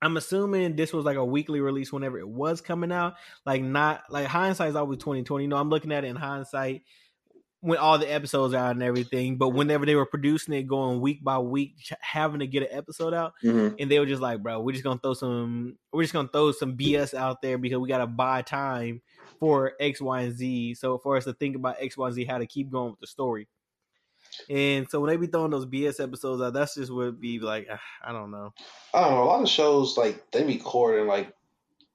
I'm 0.00 0.16
assuming 0.16 0.76
this 0.76 0.92
was 0.92 1.04
like 1.04 1.16
a 1.16 1.24
weekly 1.24 1.60
release 1.60 1.92
whenever 1.92 2.18
it 2.18 2.28
was 2.28 2.62
coming 2.62 2.92
out. 2.92 3.14
Like 3.44 3.62
not 3.62 4.04
like 4.08 4.26
hindsight 4.26 4.70
is 4.70 4.76
always 4.76 4.98
2020. 4.98 5.44
You 5.44 5.48
know, 5.48 5.56
I'm 5.56 5.70
looking 5.70 5.92
at 5.92 6.04
it 6.04 6.08
in 6.08 6.16
hindsight 6.16 6.82
when 7.60 7.78
all 7.78 7.98
the 7.98 8.10
episodes 8.12 8.54
are 8.54 8.58
out 8.58 8.76
and 8.76 8.82
everything. 8.82 9.36
But 9.36 9.50
whenever 9.50 9.84
they 9.84 9.94
were 9.94 10.06
producing 10.06 10.54
it, 10.54 10.64
going 10.64 11.00
week 11.00 11.22
by 11.22 11.38
week, 11.38 11.74
having 12.00 12.40
to 12.40 12.46
get 12.46 12.62
an 12.62 12.68
episode 12.70 13.14
out, 13.14 13.34
mm-hmm. 13.42 13.74
and 13.78 13.90
they 13.90 13.98
were 13.98 14.06
just 14.06 14.22
like, 14.22 14.42
"Bro, 14.42 14.60
we're 14.60 14.72
just 14.72 14.84
gonna 14.84 15.00
throw 15.02 15.14
some, 15.14 15.76
we're 15.92 16.02
just 16.02 16.14
gonna 16.14 16.28
throw 16.28 16.52
some 16.52 16.76
BS 16.76 17.14
out 17.14 17.42
there 17.42 17.58
because 17.58 17.78
we 17.78 17.88
gotta 17.88 18.06
buy 18.06 18.42
time 18.42 19.02
for 19.40 19.72
X, 19.80 20.00
Y, 20.00 20.20
and 20.22 20.36
Z. 20.36 20.74
So 20.74 20.98
for 20.98 21.16
us 21.16 21.24
to 21.24 21.32
think 21.32 21.56
about 21.56 21.76
X, 21.80 21.96
Y, 21.96 22.06
and 22.06 22.14
Z, 22.14 22.24
how 22.24 22.38
to 22.38 22.46
keep 22.46 22.70
going 22.70 22.90
with 22.90 23.00
the 23.00 23.06
story." 23.06 23.48
And 24.48 24.88
so 24.88 25.00
when 25.00 25.10
they 25.10 25.16
be 25.16 25.26
throwing 25.26 25.50
those 25.50 25.66
BS 25.66 26.02
episodes 26.02 26.42
out, 26.42 26.52
that's 26.52 26.74
just 26.74 26.92
what 26.92 27.20
be 27.20 27.38
like. 27.38 27.66
ah, 27.70 27.80
I 28.04 28.12
don't 28.12 28.30
know. 28.30 28.52
I 28.94 29.00
don't 29.00 29.10
know. 29.12 29.22
A 29.22 29.24
lot 29.24 29.42
of 29.42 29.48
shows 29.48 29.96
like 29.96 30.30
they 30.30 30.44
record 30.44 31.00
in 31.00 31.06
like 31.06 31.32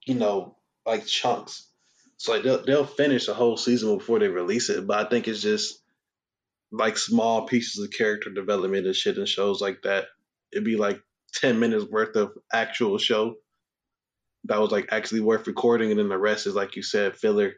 you 0.06 0.16
know 0.16 0.56
like 0.86 1.06
chunks. 1.06 1.70
So 2.24 2.32
like 2.32 2.44
they'll 2.44 2.64
they'll 2.64 2.86
finish 2.86 3.28
a 3.28 3.34
whole 3.34 3.58
season 3.58 3.98
before 3.98 4.18
they 4.18 4.30
release 4.30 4.70
it. 4.70 4.88
But 4.88 5.06
I 5.06 5.10
think 5.10 5.28
it's 5.28 5.42
just 5.42 5.84
like 6.72 6.98
small 6.98 7.48
pieces 7.48 7.84
of 7.84 7.92
character 7.92 8.30
development 8.30 8.86
and 8.86 8.96
shit 8.96 9.18
in 9.18 9.26
shows 9.26 9.60
like 9.60 9.82
that. 9.82 10.06
It'd 10.54 10.64
be 10.64 10.78
like 10.78 11.02
ten 11.34 11.60
minutes 11.60 11.84
worth 11.84 12.16
of 12.16 12.32
actual 12.54 12.98
show 12.98 13.36
that 14.46 14.62
was 14.62 14.72
like 14.72 14.88
actually 14.94 15.20
worth 15.20 15.48
recording, 15.48 15.92
and 15.92 16.00
then 16.00 16.08
the 16.08 16.18
rest 16.18 16.48
is 16.48 16.56
like 16.56 16.78
you 16.78 16.82
said 16.82 17.18
filler. 17.18 17.56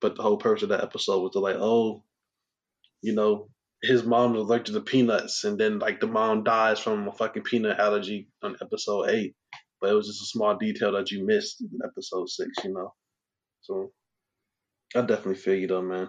But 0.00 0.14
the 0.14 0.22
whole 0.22 0.36
purpose 0.36 0.62
of 0.62 0.68
that 0.68 0.84
episode 0.84 1.20
was 1.20 1.32
to 1.32 1.40
like, 1.40 1.56
oh, 1.58 2.04
you 3.02 3.16
know, 3.16 3.48
his 3.82 4.04
mom 4.04 4.34
was 4.34 4.42
allergic 4.42 4.76
to 4.76 4.80
peanuts, 4.80 5.42
and 5.42 5.58
then 5.58 5.80
like 5.80 5.98
the 5.98 6.06
mom 6.06 6.44
dies 6.44 6.78
from 6.78 7.08
a 7.08 7.12
fucking 7.12 7.42
peanut 7.42 7.80
allergy 7.80 8.28
on 8.44 8.54
episode 8.62 9.08
eight. 9.08 9.34
But 9.80 9.90
it 9.90 9.94
was 9.94 10.06
just 10.06 10.22
a 10.22 10.26
small 10.26 10.56
detail 10.56 10.92
that 10.92 11.10
you 11.10 11.26
missed 11.26 11.62
in 11.62 11.80
episode 11.84 12.28
six, 12.28 12.50
you 12.62 12.72
know. 12.72 12.94
So 13.62 13.90
I 14.94 15.00
definitely 15.00 15.36
feel 15.36 15.54
you 15.54 15.66
though, 15.66 15.82
man. 15.82 16.08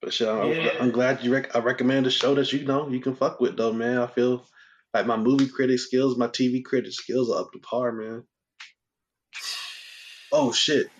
But 0.00 0.12
shit, 0.12 0.28
I'm, 0.28 0.50
Yeah. 0.50 0.76
I'm 0.80 0.90
glad 0.90 1.24
you. 1.24 1.32
Rec- 1.32 1.56
I 1.56 1.58
recommend 1.58 2.06
a 2.06 2.10
show 2.10 2.34
that 2.36 2.52
you 2.52 2.64
know 2.64 2.88
you 2.88 3.00
can 3.00 3.16
fuck 3.16 3.40
with 3.40 3.56
though, 3.56 3.72
man. 3.72 3.98
I 3.98 4.06
feel 4.06 4.46
like 4.94 5.06
my 5.06 5.16
movie 5.16 5.48
critic 5.48 5.80
skills, 5.80 6.16
my 6.16 6.28
TV 6.28 6.64
critic 6.64 6.92
skills 6.92 7.30
are 7.30 7.40
up 7.40 7.52
to 7.52 7.58
par, 7.58 7.92
man. 7.92 8.24
Oh 10.30 10.52
shit! 10.52 10.90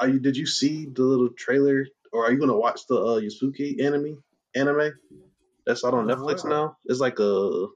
Are 0.00 0.08
you? 0.08 0.18
Did 0.18 0.36
you 0.36 0.46
see 0.46 0.86
the 0.86 1.04
little 1.04 1.28
trailer, 1.38 1.86
or 2.12 2.26
are 2.26 2.32
you 2.32 2.40
gonna 2.40 2.56
watch 2.56 2.88
the 2.88 2.96
uh, 2.96 3.20
Yasuke 3.20 3.80
anime? 3.80 4.20
Anime 4.56 4.94
that's 5.64 5.84
out 5.84 5.94
on 5.94 6.06
Netflix 6.06 6.42
what? 6.42 6.48
now. 6.48 6.76
It's 6.84 7.00
like 7.00 7.18
a. 7.20 7.66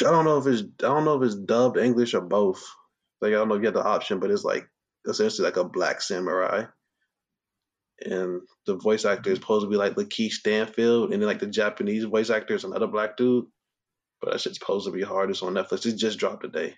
I 0.00 0.10
don't 0.10 0.24
know 0.24 0.38
if 0.38 0.46
it's 0.46 0.62
I 0.62 0.86
don't 0.86 1.04
know 1.04 1.20
if 1.20 1.26
it's 1.26 1.34
dubbed 1.34 1.76
English 1.76 2.14
or 2.14 2.20
both. 2.20 2.62
Like 3.20 3.30
I 3.30 3.34
don't 3.34 3.48
know 3.48 3.54
if 3.54 3.62
you 3.62 3.66
have 3.66 3.74
the 3.74 3.84
option, 3.84 4.20
but 4.20 4.30
it's 4.30 4.44
like 4.44 4.68
essentially 5.06 5.44
like 5.44 5.56
a 5.56 5.64
black 5.64 6.00
samurai. 6.00 6.64
And 8.04 8.42
the 8.66 8.76
voice 8.76 9.04
actor 9.04 9.30
is 9.30 9.38
supposed 9.38 9.64
to 9.64 9.70
be 9.70 9.76
like 9.76 9.94
Lakeith 9.94 10.32
Stanfield, 10.32 11.12
and 11.12 11.22
then 11.22 11.28
like 11.28 11.40
the 11.40 11.46
Japanese 11.46 12.04
voice 12.04 12.28
actor 12.28 12.54
is 12.54 12.64
another 12.64 12.86
black 12.86 13.16
dude. 13.16 13.46
But 14.20 14.32
that 14.32 14.40
shit's 14.40 14.58
supposed 14.58 14.86
to 14.86 14.92
be 14.92 15.02
hard. 15.02 15.30
It's 15.30 15.42
on 15.42 15.54
Netflix. 15.54 15.86
It 15.86 15.96
just 15.96 16.18
dropped 16.18 16.42
today. 16.42 16.74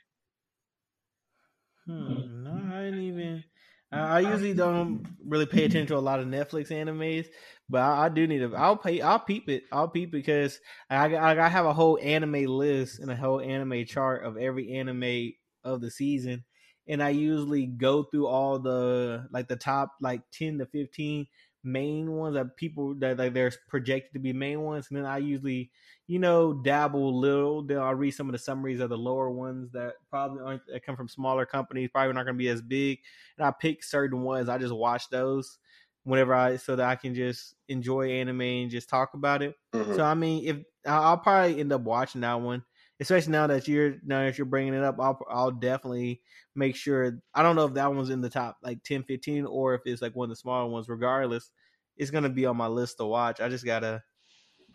Hmm, 1.86 2.44
no, 2.44 2.50
I 2.72 2.84
didn't 2.84 3.02
even. 3.02 3.44
I, 3.90 3.98
I 3.98 4.20
usually 4.20 4.54
don't 4.54 5.06
really 5.24 5.46
pay 5.46 5.64
attention 5.64 5.86
to 5.88 5.96
a 5.96 6.00
lot 6.00 6.20
of 6.20 6.26
Netflix 6.26 6.70
animes, 6.70 7.26
but 7.68 7.80
I, 7.80 8.04
I 8.04 8.08
do 8.10 8.26
need 8.26 8.40
to. 8.40 8.54
I'll 8.54 8.76
pay. 8.76 9.00
I'll 9.00 9.18
peep 9.18 9.48
it. 9.48 9.62
I'll 9.72 9.88
peep 9.88 10.12
because 10.12 10.60
I, 10.90 11.14
I 11.14 11.46
I 11.46 11.48
have 11.48 11.64
a 11.66 11.72
whole 11.72 11.98
anime 12.00 12.44
list 12.44 13.00
and 13.00 13.10
a 13.10 13.16
whole 13.16 13.40
anime 13.40 13.86
chart 13.86 14.24
of 14.24 14.36
every 14.36 14.74
anime 14.74 15.32
of 15.64 15.80
the 15.80 15.90
season, 15.90 16.44
and 16.88 17.02
I 17.02 17.10
usually 17.10 17.66
go 17.66 18.02
through 18.04 18.26
all 18.26 18.58
the 18.58 19.28
like 19.30 19.48
the 19.48 19.56
top 19.56 19.94
like 20.00 20.22
ten 20.30 20.58
to 20.58 20.66
fifteen 20.66 21.26
main 21.64 22.12
ones 22.12 22.34
that 22.34 22.56
people 22.56 22.94
that 22.96 23.18
like 23.18 23.34
they're 23.34 23.52
projected 23.68 24.12
to 24.14 24.18
be 24.20 24.32
main 24.32 24.62
ones, 24.62 24.88
and 24.88 24.96
then 24.98 25.04
I 25.06 25.18
usually 25.18 25.70
you 26.06 26.18
know, 26.18 26.54
dabble 26.54 27.10
a 27.10 27.18
little. 27.18 27.62
Then 27.62 27.78
I'll 27.78 27.94
read 27.94 28.12
some 28.12 28.28
of 28.28 28.32
the 28.32 28.38
summaries 28.38 28.80
of 28.80 28.88
the 28.88 28.96
lower 28.96 29.30
ones 29.30 29.70
that 29.72 29.96
probably 30.08 30.42
aren't 30.42 30.66
that 30.66 30.82
come 30.82 30.96
from 30.96 31.08
smaller 31.08 31.44
companies, 31.44 31.90
probably 31.92 32.14
not 32.14 32.24
going 32.24 32.34
to 32.34 32.38
be 32.38 32.48
as 32.48 32.62
big. 32.62 33.00
And 33.36 33.46
I 33.46 33.50
pick 33.50 33.82
certain 33.84 34.22
ones. 34.22 34.48
I 34.48 34.56
just 34.58 34.74
watch 34.74 35.10
those 35.10 35.58
whenever 36.04 36.32
I 36.34 36.56
so 36.56 36.76
that 36.76 36.88
I 36.88 36.96
can 36.96 37.14
just 37.14 37.54
enjoy 37.68 38.10
anime 38.10 38.40
and 38.40 38.70
just 38.70 38.88
talk 38.88 39.14
about 39.14 39.42
it. 39.42 39.54
Mhm. 39.72 39.98
So 39.98 40.02
I 40.04 40.14
mean, 40.14 40.44
if 40.46 40.64
I'll 40.86 41.18
probably 41.18 41.60
end 41.60 41.72
up 41.72 41.82
watching 41.82 42.22
that 42.22 42.40
one, 42.40 42.64
especially 43.00 43.32
now 43.32 43.46
that 43.46 43.68
you're 43.68 43.96
now 44.04 44.24
that 44.24 44.38
you're 44.38 44.44
bringing 44.46 44.74
it 44.74 44.82
up, 44.84 44.96
I'll 45.00 45.20
I'll 45.30 45.50
definitely 45.50 46.22
make 46.54 46.76
sure. 46.76 47.20
I 47.34 47.42
don't 47.42 47.56
know 47.56 47.66
if 47.66 47.74
that 47.74 47.92
one's 47.94 48.10
in 48.10 48.20
the 48.20 48.30
top 48.30 48.58
like 48.62 48.82
10, 48.84 49.04
15 49.04 49.46
or 49.46 49.74
if 49.74 49.82
it's 49.86 50.02
like 50.02 50.14
one 50.16 50.26
of 50.26 50.30
the 50.30 50.36
smaller 50.36 50.68
ones. 50.70 50.88
Regardless, 50.88 51.50
it's 51.96 52.10
gonna 52.10 52.28
be 52.30 52.46
on 52.46 52.56
my 52.56 52.66
list 52.68 52.98
to 52.98 53.04
watch. 53.06 53.40
I 53.40 53.48
just 53.48 53.64
gotta 53.64 54.02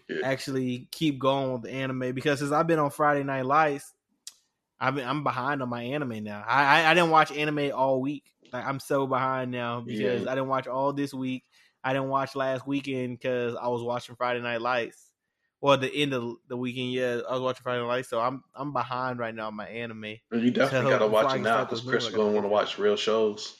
Yeah. 0.10 0.24
actually 0.24 0.88
keep 0.92 1.20
going 1.20 1.54
with 1.54 1.64
the 1.64 1.72
anime 1.72 2.14
because 2.14 2.40
since 2.40 2.52
I've 2.52 2.68
been 2.68 2.80
on 2.80 2.92
Friday 2.92 3.24
Night 3.24 3.46
Lights, 3.46 3.94
I've 4.80 4.96
been, 4.96 5.08
I'm 5.08 5.24
behind 5.24 5.62
on 5.62 5.70
my 5.70 5.84
anime 5.84 6.24
now. 6.24 6.44
I, 6.48 6.82
I 6.84 6.92
I 6.92 6.94
didn't 6.94 7.12
watch 7.12 7.32
anime 7.32 7.72
all 7.76 8.02
week. 8.02 8.26
Like 8.52 8.66
I'm 8.66 8.80
so 8.80 9.08
behind 9.08 9.52
now 9.52 9.82
because 9.82 10.26
Yeah. 10.26 10.32
I 10.32 10.36
didn't 10.36 10.50
watch 10.50 10.68
all 10.68 10.94
this 10.94 11.14
week. 11.14 11.46
I 11.84 11.94
didn't 11.94 12.10
watch 12.10 12.36
last 12.36 12.68
weekend 12.68 13.20
because 13.20 13.56
I 13.56 13.68
was 13.70 13.84
watching 13.84 14.16
Friday 14.16 14.42
Night 14.42 14.62
Lights. 14.62 15.12
Well, 15.64 15.78
the 15.78 15.89
end 15.95 16.11
of 16.11 16.36
the 16.49 16.57
weekend, 16.57 16.91
yeah, 16.91 17.22
I 17.26 17.32
was 17.32 17.39
watching 17.39 17.64
Friday 17.64 17.80
Night 17.80 17.88
Lights, 17.88 18.09
so 18.09 18.20
I'm 18.20 18.43
I'm 18.53 18.74
behind 18.74 19.18
right 19.18 19.34
now 19.34 19.47
on 19.47 19.55
my 19.55 19.66
anime. 19.66 20.18
You 20.34 20.51
definitely 20.51 20.91
So, 20.91 20.99
gotta 20.99 21.07
watch 21.07 21.38
it 21.38 21.39
now 21.39 21.64
because 21.64 21.80
Chris 21.80 22.03
is 22.05 22.14
gonna 22.14 22.34
want 22.34 22.43
to 22.43 22.49
watch 22.49 22.78
real 22.78 22.97
shows. 22.97 23.55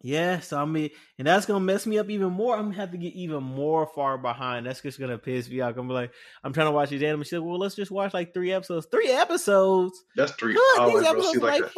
Yeah, 0.00 0.40
so 0.40 0.60
I 0.60 0.64
mean, 0.64 0.90
and 1.18 1.28
that's 1.28 1.46
gonna 1.46 1.60
mess 1.60 1.86
me 1.86 2.00
up 2.00 2.10
even 2.10 2.32
more. 2.32 2.56
I'm 2.56 2.64
gonna 2.64 2.74
have 2.78 2.90
to 2.90 2.98
get 2.98 3.12
even 3.12 3.44
more 3.44 3.86
far 3.94 4.18
behind. 4.18 4.66
That's 4.66 4.80
just 4.80 4.98
gonna 4.98 5.18
piss 5.18 5.48
me 5.48 5.60
off. 5.60 5.76
I'm 5.76 5.86
be 5.86 5.94
like, 5.94 6.10
I'm 6.42 6.52
trying 6.52 6.66
to 6.66 6.72
watch 6.72 6.90
these 6.90 7.04
anime. 7.04 7.22
She's 7.22 7.34
like, 7.34 7.44
well, 7.44 7.60
let's 7.60 7.76
just 7.76 7.92
watch 7.92 8.12
like 8.12 8.34
three 8.34 8.52
episodes. 8.52 8.88
Three 8.90 9.12
episodes. 9.12 9.96
That's 10.16 10.32
three 10.32 10.54
Look, 10.54 10.80
hours, 10.80 10.94
these 10.94 11.08
episodes 11.08 11.36
are 11.36 11.40
like 11.42 11.62
like 11.62 11.72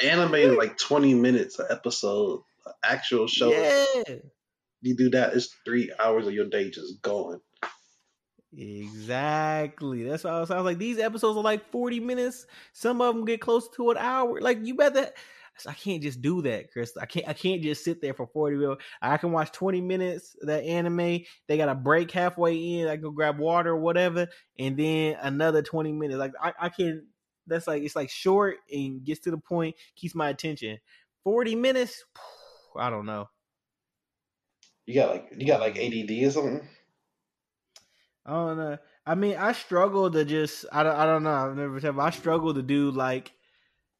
a-. 0.00 0.04
An 0.04 0.10
anime 0.10 0.34
is 0.36 0.56
like 0.56 0.78
20 0.78 1.12
minutes 1.12 1.58
an 1.58 1.66
episode. 1.68 2.40
An 2.64 2.72
actual 2.82 3.26
show, 3.26 3.50
Yeah, 3.52 4.14
you 4.80 4.96
do 4.96 5.10
that, 5.10 5.34
it's 5.34 5.54
three 5.66 5.92
hours 5.98 6.26
of 6.26 6.32
your 6.32 6.46
day 6.46 6.70
just 6.70 7.02
going. 7.02 7.40
Exactly. 8.56 10.04
That's 10.04 10.24
why 10.24 10.30
I 10.30 10.40
was, 10.40 10.50
like, 10.50 10.78
these 10.78 10.98
episodes 10.98 11.36
are 11.36 11.42
like 11.42 11.70
40 11.70 12.00
minutes. 12.00 12.46
Some 12.72 13.00
of 13.00 13.14
them 13.14 13.24
get 13.24 13.40
close 13.40 13.68
to 13.76 13.90
an 13.90 13.96
hour. 13.98 14.40
Like 14.40 14.64
you 14.64 14.74
better. 14.74 15.10
I 15.66 15.74
can't 15.74 16.02
just 16.02 16.22
do 16.22 16.42
that, 16.42 16.72
Chris. 16.72 16.96
I 16.96 17.06
can't. 17.06 17.28
I 17.28 17.34
can't 17.34 17.62
just 17.62 17.84
sit 17.84 18.00
there 18.00 18.14
for 18.14 18.26
40 18.26 18.56
minutes. 18.56 18.82
I 19.00 19.16
can 19.18 19.32
watch 19.32 19.52
20 19.52 19.80
minutes 19.80 20.34
of 20.40 20.48
that 20.48 20.64
anime. 20.64 21.20
They 21.46 21.56
got 21.56 21.68
a 21.68 21.74
break 21.74 22.10
halfway 22.10 22.56
in. 22.56 22.88
I 22.88 22.96
go 22.96 23.10
grab 23.10 23.38
water 23.38 23.70
or 23.70 23.76
whatever, 23.76 24.28
and 24.58 24.76
then 24.76 25.16
another 25.20 25.62
20 25.62 25.92
minutes. 25.92 26.18
Like 26.18 26.32
I, 26.40 26.52
I 26.58 26.68
can. 26.68 27.06
That's 27.46 27.66
like 27.66 27.82
it's 27.82 27.96
like 27.96 28.08
short 28.08 28.56
and 28.72 29.04
gets 29.04 29.20
to 29.20 29.30
the 29.30 29.38
point, 29.38 29.76
keeps 29.94 30.14
my 30.14 30.30
attention. 30.30 30.78
40 31.24 31.54
minutes. 31.56 32.04
I 32.76 32.88
don't 32.88 33.06
know. 33.06 33.28
You 34.86 34.94
got 34.94 35.10
like 35.10 35.32
you 35.36 35.46
got 35.46 35.60
like 35.60 35.76
ADD 35.76 36.10
or 36.26 36.30
something. 36.30 36.68
I 38.24 38.32
don't 38.32 38.56
know. 38.56 38.78
I 39.06 39.14
mean, 39.14 39.36
I 39.36 39.52
struggle 39.52 40.10
to 40.10 40.24
just. 40.24 40.64
I 40.72 40.82
don't. 40.82 40.94
I 40.94 41.04
don't 41.06 41.22
know. 41.24 41.32
I've 41.32 41.56
never 41.56 41.80
said. 41.80 41.96
But 41.96 42.02
I 42.02 42.10
struggle 42.10 42.54
to 42.54 42.62
do 42.62 42.90
like 42.90 43.32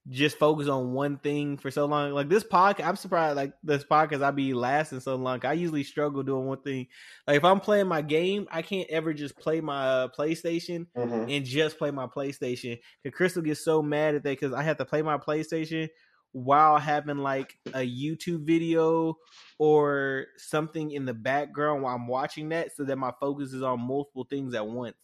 just 0.08 0.36
focus 0.36 0.66
on 0.66 0.92
one 0.92 1.16
thing 1.18 1.56
for 1.56 1.70
so 1.70 1.86
long. 1.86 2.10
Like 2.12 2.28
this 2.28 2.42
podcast, 2.42 2.86
I'm 2.86 2.96
surprised. 2.96 3.36
Like 3.36 3.52
this 3.62 3.84
podcast, 3.84 4.22
I 4.22 4.30
be 4.32 4.52
lasting 4.52 5.00
so 5.00 5.14
long. 5.16 5.44
I 5.44 5.52
usually 5.52 5.84
struggle 5.84 6.22
doing 6.24 6.46
one 6.46 6.60
thing. 6.60 6.88
Like 7.26 7.36
if 7.36 7.44
I'm 7.44 7.60
playing 7.60 7.86
my 7.86 8.02
game, 8.02 8.48
I 8.50 8.62
can't 8.62 8.88
ever 8.90 9.14
just 9.14 9.36
play 9.38 9.60
my 9.60 9.86
uh, 9.86 10.08
PlayStation 10.08 10.86
Mm-hmm. 10.96 11.30
and 11.30 11.44
just 11.44 11.78
play 11.78 11.90
my 11.92 12.06
PlayStation. 12.06 12.78
Cause 13.04 13.12
Crystal 13.14 13.42
gets 13.42 13.64
so 13.64 13.80
mad 13.82 14.16
at 14.16 14.24
that 14.24 14.30
because 14.40 14.52
I 14.52 14.62
have 14.64 14.78
to 14.78 14.84
play 14.84 15.02
my 15.02 15.18
PlayStation 15.18 15.88
while 16.32 16.78
having 16.78 17.18
like 17.18 17.58
a 17.74 17.80
YouTube 17.80 18.46
video 18.46 19.16
or 19.58 20.26
something 20.36 20.90
in 20.90 21.04
the 21.04 21.14
background 21.14 21.82
while 21.82 21.94
I'm 21.94 22.08
watching 22.08 22.48
that, 22.50 22.72
so 22.74 22.84
that 22.84 22.96
my 22.96 23.12
focus 23.20 23.52
is 23.52 23.62
on 23.62 23.80
multiple 23.80 24.24
things 24.28 24.54
at 24.54 24.66
once. 24.66 24.96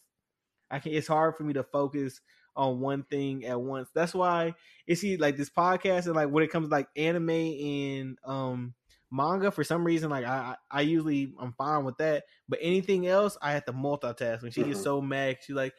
I 0.71 0.79
can. 0.81 0.93
It's 0.93 1.07
hard 1.09 1.37
for 1.37 1.45
me 1.45 1.55
to 1.55 1.65
focus 1.65 2.21
on 2.57 2.81
one 2.81 3.05
thing 3.05 3.45
at 3.47 3.61
once. 3.61 3.91
That's 3.95 4.15
why 4.15 4.55
it's 4.87 5.01
see 5.01 5.17
like 5.17 5.37
this 5.37 5.51
podcast 5.51 6.07
and 6.07 6.15
like 6.17 6.31
when 6.31 6.45
it 6.45 6.51
comes 6.51 6.69
to 6.69 6.73
like 6.73 6.89
anime 6.97 7.31
and 7.31 8.19
um 8.25 8.75
manga 9.11 9.51
for 9.51 9.65
some 9.65 9.85
reason 9.85 10.11
like 10.11 10.27
I 10.27 10.57
I 10.71 10.83
usually 10.83 11.35
I'm 11.39 11.53
fine 11.55 11.85
with 11.85 11.97
that, 11.99 12.25
but 12.49 12.59
anything 12.63 13.07
else 13.07 13.39
I 13.41 13.53
have 13.53 13.65
to 13.67 13.73
multitask. 13.73 14.43
When 14.43 14.51
she 14.51 14.65
gets 14.65 14.81
Mhm. 14.81 14.83
so 14.83 15.01
mad, 15.01 15.39
she's 15.43 15.57
like, 15.57 15.75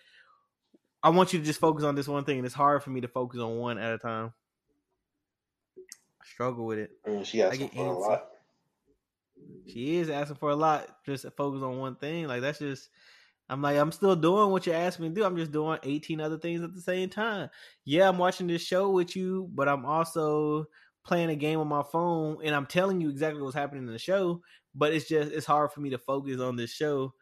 "I 1.04 1.10
want 1.10 1.34
you 1.34 1.40
to 1.40 1.46
just 1.46 1.60
focus 1.60 1.84
on 1.84 1.96
this 1.96 2.08
one 2.08 2.24
thing," 2.26 2.38
and 2.40 2.46
it's 2.46 2.56
hard 2.56 2.84
for 2.84 2.90
me 2.90 3.02
to 3.02 3.08
focus 3.08 3.40
on 3.40 3.58
one 3.58 3.78
at 3.78 3.94
a 3.94 3.98
time. 3.98 4.34
I 6.22 6.26
struggle 6.26 6.66
with 6.66 6.80
it. 6.80 6.92
Mm, 7.08 7.26
she 7.26 7.40
some 7.40 7.52
get 7.52 7.74
fun 7.74 7.86
a 7.86 7.98
lot. 7.98 8.30
She 9.68 9.98
is 9.98 10.10
asking 10.10 10.38
for 10.38 10.50
a 10.50 10.56
lot 10.56 10.88
just 11.06 11.24
to 11.24 11.32
focus 11.32 11.62
on 11.64 11.78
one 11.78 11.96
thing. 11.96 12.28
Like 12.28 12.42
that's 12.42 12.60
just 12.60 12.90
I'm 13.50 13.64
like, 13.64 13.78
I'm 13.78 13.92
still 13.92 14.16
doing 14.16 14.52
what 14.52 14.68
you 14.68 14.74
asked 14.74 15.00
me 15.00 15.10
to 15.10 15.16
do. 15.16 15.24
I'm 15.24 15.36
just 15.36 15.52
doing 15.52 15.80
18 15.82 16.22
other 16.22 16.38
things 16.38 16.62
at 16.62 16.74
the 16.74 16.82
same 16.82 17.10
time. 17.10 17.50
Yeah, 17.84 18.08
I'm 18.08 18.20
watching 18.20 18.46
this 18.46 18.62
show 18.62 18.92
with 18.92 19.16
you, 19.16 19.50
but 19.54 19.68
I'm 19.68 19.86
also 19.86 20.66
playing 21.04 21.32
a 21.32 21.36
game 21.36 21.60
on 21.60 21.68
my 21.68 21.82
phone 21.82 22.38
and 22.44 22.54
I'm 22.54 22.68
telling 22.68 23.02
you 23.02 23.10
exactly 23.10 23.42
what's 23.42 23.56
happening 23.56 23.88
in 23.88 23.94
the 23.94 24.00
show. 24.00 24.42
But 24.76 24.94
it's 24.94 25.08
just 25.08 25.32
it's 25.32 25.48
hard 25.48 25.72
for 25.72 25.82
me 25.82 25.90
to 25.90 25.98
focus 25.98 26.40
on 26.40 26.58
this 26.58 26.72
show 26.72 27.14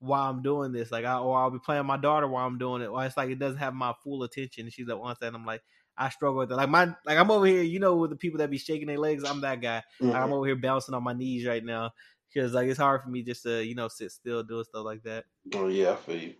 while 0.00 0.28
I'm 0.28 0.42
doing 0.42 0.72
this. 0.72 0.90
Like 0.90 1.04
I 1.04 1.18
or 1.18 1.38
I'll 1.38 1.50
be 1.50 1.60
playing 1.60 1.86
my 1.86 1.96
daughter 1.96 2.26
while 2.26 2.46
I'm 2.46 2.58
doing 2.58 2.82
it. 2.82 2.86
Or 2.86 3.04
it's 3.04 3.16
like 3.16 3.30
it 3.30 3.38
doesn't 3.38 3.60
have 3.60 3.74
my 3.74 3.94
full 4.02 4.24
attention. 4.24 4.64
And 4.64 4.72
she's 4.72 4.88
like 4.88 4.98
wants 4.98 5.20
that. 5.20 5.28
And 5.28 5.36
I'm 5.36 5.46
like, 5.46 5.62
I 5.98 6.08
struggle 6.10 6.38
with 6.38 6.48
that. 6.50 6.56
Like 6.56 6.68
my 6.68 6.86
like 7.04 7.18
I'm 7.18 7.30
over 7.30 7.46
here, 7.46 7.62
you 7.62 7.78
know, 7.80 7.96
with 7.96 8.10
the 8.10 8.16
people 8.16 8.38
that 8.38 8.50
be 8.50 8.58
shaking 8.58 8.86
their 8.86 8.98
legs, 8.98 9.24
I'm 9.24 9.40
that 9.40 9.60
guy. 9.60 9.82
Mhm. 10.00 10.14
I'm 10.14 10.32
over 10.32 10.46
here 10.46 10.56
bouncing 10.56 10.94
on 10.94 11.02
my 11.02 11.12
knees 11.14 11.46
right 11.46 11.64
now. 11.64 11.92
because 12.34 12.52
like 12.52 12.68
it's 12.68 12.78
hard 12.78 13.02
for 13.02 13.08
me 13.08 13.22
just 13.22 13.44
to 13.44 13.64
you 13.64 13.74
know 13.74 13.88
sit 13.88 14.12
still 14.12 14.42
doing 14.42 14.64
stuff 14.64 14.84
like 14.84 15.02
that. 15.04 15.24
Oh 15.54 15.68
yeah, 15.68 15.92
I 15.92 15.96
feel 15.96 16.18
you. 16.18 16.34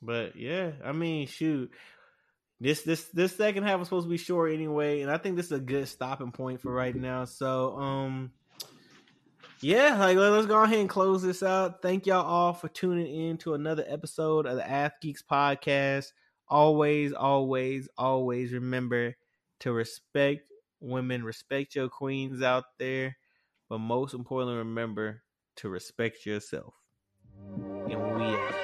But 0.00 0.36
yeah, 0.36 0.72
I 0.84 0.92
mean, 0.92 1.26
shoot, 1.26 1.70
this 2.60 2.82
this 2.82 3.06
this 3.06 3.34
second 3.36 3.64
half 3.64 3.78
was 3.78 3.88
supposed 3.88 4.06
to 4.06 4.10
be 4.10 4.18
short 4.18 4.52
anyway, 4.52 5.00
and 5.00 5.10
I 5.10 5.16
think 5.18 5.36
this 5.36 5.46
is 5.46 5.52
a 5.52 5.58
good 5.60 5.88
stopping 5.88 6.30
point 6.30 6.60
for 6.60 6.72
right 6.72 6.94
now. 6.94 7.24
So, 7.24 7.76
um, 7.78 8.30
yeah, 9.60 9.98
like 9.98 10.16
let's 10.16 10.46
go 10.46 10.62
ahead 10.62 10.78
and 10.78 10.88
close 10.88 11.22
this 11.22 11.42
out. 11.42 11.80
Thank 11.80 12.06
y'all 12.06 12.24
all 12.24 12.52
for 12.52 12.68
tuning 12.68 13.06
in 13.06 13.38
to 13.38 13.54
another 13.54 13.84
episode 13.88 14.46
of 14.46 14.56
the 14.56 14.70
Ath 14.70 14.92
Geeks 15.00 15.22
podcast. 15.28 16.12
Always, 16.48 17.12
always, 17.12 17.88
always 17.96 18.52
remember 18.52 19.16
to 19.60 19.72
respect 19.72 20.42
women, 20.80 21.24
respect 21.24 21.74
your 21.74 21.88
queens 21.88 22.42
out 22.42 22.64
there, 22.78 23.16
but 23.68 23.78
most 23.78 24.14
importantly, 24.14 24.56
remember 24.58 25.22
to 25.56 25.68
respect 25.68 26.26
yourself. 26.26 26.74
And 27.88 28.16
we. 28.16 28.63